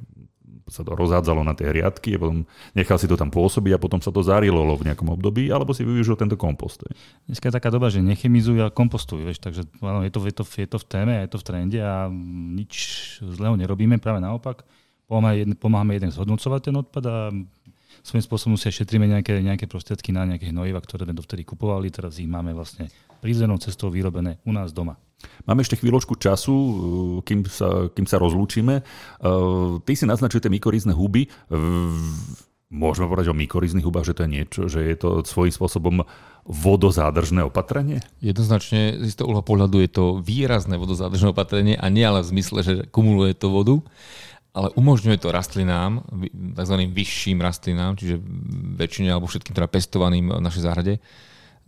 sa 0.69 0.85
to 0.85 0.95
rozhádzalo 0.95 1.43
na 1.43 1.57
tie 1.57 1.69
riadky, 1.69 2.15
a 2.15 2.21
potom 2.21 2.47
nechal 2.73 2.97
si 2.97 3.09
to 3.09 3.17
tam 3.17 3.33
pôsobiť 3.33 3.75
a 3.75 3.79
potom 3.81 3.99
sa 3.99 4.13
to 4.13 4.21
zarilolo 4.23 4.77
v 4.77 4.89
nejakom 4.89 5.09
období, 5.11 5.49
alebo 5.49 5.73
si 5.75 5.83
využil 5.83 6.15
tento 6.15 6.37
kompost. 6.37 6.85
Dneska 7.25 7.49
je 7.49 7.57
taká 7.57 7.69
doba, 7.73 7.89
že 7.89 7.99
nechemizujú 7.99 8.63
a 8.63 8.73
kompostujú, 8.73 9.27
vieš, 9.27 9.41
takže 9.41 9.67
áno, 9.81 10.05
je, 10.05 10.11
to, 10.13 10.19
je, 10.23 10.33
to, 10.33 10.43
je 10.45 10.67
to 10.69 10.77
v 10.77 10.85
téme, 10.85 11.13
je 11.25 11.29
to 11.29 11.37
v 11.41 11.45
trende 11.45 11.79
a 11.81 12.07
nič 12.55 12.73
zlého 13.19 13.57
nerobíme, 13.59 13.97
práve 13.99 14.21
naopak. 14.23 14.63
Pomáhame, 15.09 15.57
pomáhame 15.57 15.97
jeden 15.97 16.13
zhodnocovať 16.13 16.61
ten 16.69 16.75
odpad 16.77 17.03
a 17.09 17.17
svojím 18.05 18.23
spôsobom 18.23 18.55
si 18.55 18.69
šetríme 18.69 19.09
nejaké, 19.09 19.41
nejaké 19.41 19.65
prostriedky 19.65 20.13
na 20.13 20.23
nejaké 20.23 20.53
hnojiva, 20.53 20.79
ktoré 20.79 21.09
sme 21.09 21.17
dovtedy 21.17 21.41
kupovali, 21.43 21.89
teraz 21.89 22.21
ich 22.21 22.29
máme 22.29 22.53
vlastne 22.53 22.93
prírodzenou 23.19 23.57
cestou 23.57 23.89
vyrobené 23.89 24.37
u 24.45 24.53
nás 24.53 24.69
doma. 24.71 24.95
Máme 25.47 25.65
ešte 25.65 25.79
chvíľočku 25.79 26.15
času, 26.15 26.55
uh, 26.55 26.73
kým 27.25 27.43
sa, 27.47 27.91
kým 27.91 28.07
sa 28.07 28.17
rozlúčime. 28.21 28.85
Uh, 29.19 29.83
ty 29.83 29.95
si 29.95 30.07
naznačujete 30.07 30.47
mykorizné 30.47 30.95
huby. 30.95 31.27
Môžeme 32.69 33.09
povedať 33.09 33.33
o 33.33 33.39
mykorizných 33.41 33.81
hubách, 33.81 34.13
že 34.13 34.15
to 34.15 34.23
je 34.29 34.29
niečo, 34.29 34.61
že 34.69 34.85
je 34.85 34.93
to 34.93 35.25
svojím 35.25 35.49
spôsobom 35.49 35.95
vodozádržné 36.45 37.41
opatrenie? 37.41 37.97
Jednoznačne 38.21 39.09
z 39.09 39.17
toho 39.17 39.33
uhla 39.33 39.41
pohľadu 39.41 39.81
je 39.81 39.89
to 39.89 40.05
výrazné 40.21 40.77
vodozádržné 40.77 41.33
opatrenie 41.33 41.73
a 41.73 41.89
nie 41.89 42.05
ale 42.05 42.21
v 42.21 42.29
zmysle, 42.29 42.59
že 42.61 42.73
kumuluje 42.93 43.33
to 43.33 43.49
vodu, 43.49 43.81
ale 44.53 44.69
umožňuje 44.77 45.17
to 45.17 45.33
rastlinám, 45.33 46.05
tzv. 46.29 46.75
vyšším 46.93 47.41
rastlinám, 47.41 47.97
čiže 47.97 48.21
väčšine 48.77 49.09
alebo 49.13 49.25
všetkým 49.25 49.57
teda 49.57 49.65
pestovaným 49.65 50.29
v 50.29 50.41
našej 50.41 50.61
záhrade, 50.65 50.93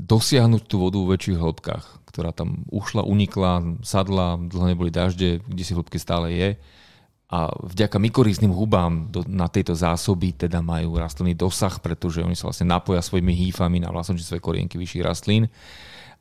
dosiahnuť 0.02 0.70
tú 0.70 0.82
vodu 0.82 0.98
vo 0.98 1.14
väčších 1.14 1.38
hĺbkach, 1.38 2.01
ktorá 2.12 2.36
tam 2.36 2.68
ušla, 2.68 3.08
unikla, 3.08 3.80
sadla, 3.82 4.36
dlho 4.36 4.76
neboli 4.76 4.92
dažde, 4.92 5.40
kde 5.42 5.64
si 5.64 5.72
hĺbke 5.72 5.96
stále 5.96 6.36
je. 6.36 6.50
A 7.32 7.48
vďaka 7.48 7.96
mykorízným 7.96 8.52
hubám 8.52 9.08
do, 9.08 9.24
na 9.24 9.48
tejto 9.48 9.72
zásoby 9.72 10.36
teda 10.36 10.60
majú 10.60 11.00
rastliny 11.00 11.32
dosah, 11.32 11.80
pretože 11.80 12.20
oni 12.20 12.36
sa 12.36 12.52
vlastne 12.52 12.68
napoja 12.68 13.00
svojimi 13.00 13.32
hýfami 13.32 13.80
na 13.80 13.88
vlastnočistvé 13.88 14.44
korienky 14.44 14.76
vyšších 14.76 15.08
rastlín 15.08 15.48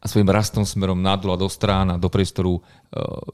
a 0.01 0.05
svojim 0.09 0.31
rastom 0.31 0.63
smerom 0.63 1.03
nadol 1.03 1.35
a 1.35 1.41
do 1.43 1.51
strán 1.51 1.91
a 1.93 2.01
do 2.01 2.07
priestoru 2.09 2.57
e, 2.57 2.61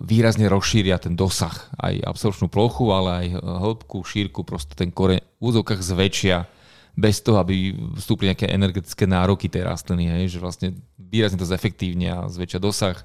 výrazne 0.02 0.50
rozšíria 0.50 0.98
ten 0.98 1.14
dosah, 1.14 1.52
aj 1.78 2.00
absorpčnú 2.00 2.48
plochu, 2.48 2.90
ale 2.90 3.10
aj 3.12 3.26
hĺbku, 3.44 4.02
šírku, 4.02 4.40
proste 4.42 4.72
ten 4.72 4.88
koreň 4.90 5.20
v 5.20 5.42
úzovkách 5.44 5.78
zväčšia 5.78 6.55
bez 6.96 7.20
toho, 7.20 7.36
aby 7.36 7.76
vstúpli 8.00 8.32
nejaké 8.32 8.48
energetické 8.48 9.04
nároky 9.04 9.52
tej 9.52 9.68
rastliny, 9.68 10.08
hej, 10.08 10.36
že 10.36 10.38
vlastne 10.40 10.68
výrazne 10.96 11.36
to 11.36 11.44
zefektívne 11.44 12.08
a 12.08 12.18
zväčšia 12.26 12.56
dosah. 12.56 12.96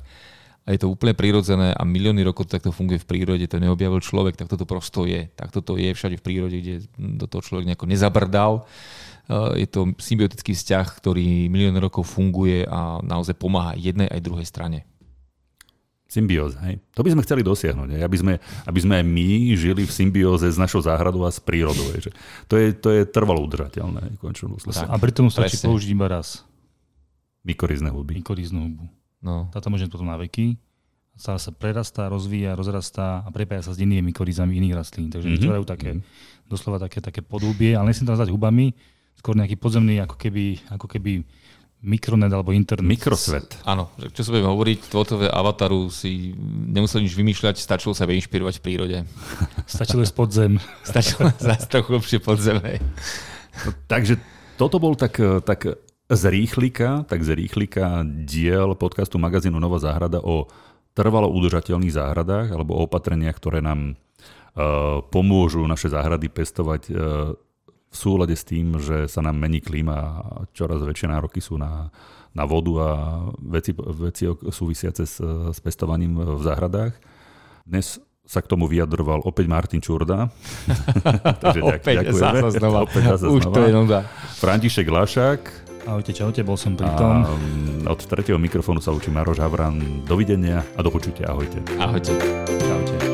A 0.61 0.77
je 0.77 0.79
to 0.79 0.93
úplne 0.93 1.17
prirodzené 1.17 1.73
a 1.73 1.81
milióny 1.81 2.21
rokov 2.21 2.47
to 2.47 2.55
takto 2.55 2.71
funguje 2.71 3.01
v 3.01 3.09
prírode, 3.09 3.49
to 3.49 3.57
neobjavil 3.57 3.97
človek, 3.97 4.37
tak 4.37 4.47
toto 4.47 4.63
prosto 4.69 5.09
je. 5.09 5.27
Tak 5.33 5.49
toto 5.51 5.73
je 5.75 5.91
všade 5.91 6.21
v 6.21 6.23
prírode, 6.23 6.55
kde 6.61 6.85
do 6.95 7.25
toho 7.25 7.41
človek 7.41 7.65
nejako 7.65 7.89
nezabrdal. 7.89 8.53
Je 9.57 9.65
to 9.65 9.91
symbiotický 9.97 10.53
vzťah, 10.53 10.87
ktorý 11.01 11.49
milióny 11.49 11.81
rokov 11.81 12.05
funguje 12.13 12.63
a 12.69 13.01
naozaj 13.01 13.41
pomáha 13.41 13.73
jednej 13.73 14.05
aj 14.05 14.21
druhej 14.21 14.45
strane. 14.45 14.85
Symbióza, 16.11 16.59
hej. 16.67 16.83
To 16.91 17.07
by 17.07 17.15
sme 17.15 17.23
chceli 17.23 17.39
dosiahnuť, 17.39 17.95
hej. 17.95 18.03
Aby, 18.03 18.17
sme, 18.19 18.33
aby 18.67 18.79
sme 18.83 18.99
aj 18.99 19.05
my 19.07 19.55
žili 19.55 19.87
v 19.87 19.91
symbióze 19.95 20.43
s 20.43 20.59
našou 20.59 20.83
záhradou 20.83 21.23
a 21.23 21.31
s 21.31 21.39
prírodou. 21.39 21.87
Hej. 21.95 22.11
To, 22.51 22.59
je, 22.59 22.75
to 22.75 22.91
je 22.91 23.07
trvalo 23.07 23.39
udržateľné. 23.47 24.19
A 24.91 24.95
pri 24.99 25.11
tom 25.15 25.31
stačí 25.31 25.55
presne. 25.55 25.71
použiť 25.71 25.89
iba 25.95 26.11
raz. 26.11 26.43
Mykorizné 27.47 27.95
huby. 27.95 28.19
Mykorizné 28.19 28.59
hubu. 28.59 28.91
No. 29.23 29.47
Táto 29.55 29.71
môže 29.71 29.87
potom 29.87 30.11
na 30.11 30.19
veky. 30.19 30.59
Stále 31.15 31.39
sa 31.39 31.55
prerastá, 31.55 32.11
rozvíja, 32.11 32.59
rozrastá 32.59 33.23
a 33.23 33.31
prepája 33.31 33.71
sa 33.71 33.71
s 33.71 33.79
inými 33.79 34.11
mykorizami 34.11 34.51
iných 34.59 34.75
rastlín. 34.75 35.07
Takže 35.07 35.31
mm-hmm. 35.31 35.39
vytvárajú 35.39 35.63
také, 35.63 35.89
mm-hmm. 35.95 36.51
doslova 36.51 36.75
také, 36.83 36.99
také 36.99 37.23
podúbie, 37.23 37.71
ale 37.71 37.87
nechcem 37.87 38.03
to 38.03 38.11
nazvať 38.11 38.35
hubami, 38.35 38.75
skôr 39.15 39.39
nejaký 39.39 39.55
podzemný, 39.55 40.03
ako 40.03 40.19
keby, 40.19 40.59
ako 40.75 40.91
keby 40.91 41.23
mikronet 41.81 42.29
alebo 42.29 42.53
internet. 42.53 42.85
Mikrosvet. 42.85 43.57
Áno, 43.65 43.89
čo 44.13 44.21
sa 44.21 44.29
budeme 44.29 44.53
hovoriť, 44.53 44.93
tvojové 44.93 45.27
avataru 45.27 45.89
si 45.89 46.33
nemusel 46.69 47.01
nič 47.01 47.17
vymýšľať, 47.17 47.57
stačilo 47.57 47.97
sa 47.97 48.05
inšpirovať 48.05 48.61
v 48.61 48.63
prírode. 48.63 48.97
Stačilo 49.65 50.05
z 50.05 50.13
podzem. 50.13 50.51
Stačilo 50.89 51.33
zase 51.41 51.65
trochu 51.65 51.89
lepšie 51.97 52.19
podzem. 52.21 52.61
No, 52.61 53.69
takže 53.89 54.21
toto 54.61 54.77
bol 54.77 54.93
tak, 54.93 55.17
tak 55.41 55.81
z 56.11 56.23
rýchlika, 56.29 57.07
tak 57.09 57.25
z 57.25 57.33
rýchlika 57.33 58.05
diel 58.05 58.77
podcastu 58.77 59.17
magazínu 59.17 59.57
Nová 59.57 59.81
záhrada 59.81 60.21
o 60.21 60.45
trvalo 60.91 61.31
udržateľných 61.31 61.95
záhradách 61.95 62.51
alebo 62.51 62.77
o 62.77 62.83
opatreniach, 62.83 63.39
ktoré 63.39 63.63
nám 63.63 63.95
uh, 63.95 64.99
pomôžu 65.07 65.63
naše 65.63 65.87
záhrady 65.87 66.27
pestovať 66.27 66.81
uh, 66.91 66.97
v 67.91 67.95
súlade 67.95 68.35
s 68.39 68.47
tým, 68.47 68.79
že 68.79 69.11
sa 69.11 69.19
nám 69.19 69.35
mení 69.35 69.59
klíma 69.59 69.95
a 69.99 70.13
čoraz 70.55 70.79
väčšie 70.79 71.11
nároky 71.11 71.43
sú 71.43 71.59
na, 71.59 71.91
na 72.31 72.47
vodu 72.47 72.73
a 72.79 72.89
veci, 73.43 73.75
veci 73.75 74.31
súvisiace 74.31 75.03
s, 75.03 75.19
s 75.51 75.59
pestovaním 75.59 76.15
v 76.15 76.41
záhradách. 76.41 76.95
Dnes 77.67 77.99
sa 78.23 78.39
k 78.39 78.47
tomu 78.47 78.71
vyjadroval 78.71 79.27
opäť 79.27 79.45
Martin 79.51 79.83
Čurda. 79.83 80.31
Takže 81.43 81.59
opäť 81.59 82.07
ďakujeme. 82.07 82.15
Zasa 82.15 82.49
znova. 82.55 82.77
opäť 82.87 83.03
zasa 83.11 83.25
Už 83.27 83.43
znova. 83.43 83.55
to 83.55 83.59
je 83.67 83.71
nuda. 83.75 83.99
František 84.39 84.87
Lašák. 84.87 85.41
Ahojte, 85.81 86.13
čaute, 86.13 86.45
bol 86.45 86.55
som 86.55 86.77
pri 86.77 86.87
tom. 86.95 87.25
A 87.25 87.33
mm, 87.33 87.89
od 87.91 87.99
tretieho 88.05 88.37
mikrofónu 88.37 88.79
sa 88.79 88.95
učí 88.95 89.11
Maroš 89.11 89.41
Havran. 89.43 90.05
Dovidenia 90.07 90.63
a 90.77 90.79
do 90.79 90.93
počutia. 90.93 91.33
Ahojte. 91.33 91.59
Ahojte. 91.75 92.15
Čaute. 92.47 93.10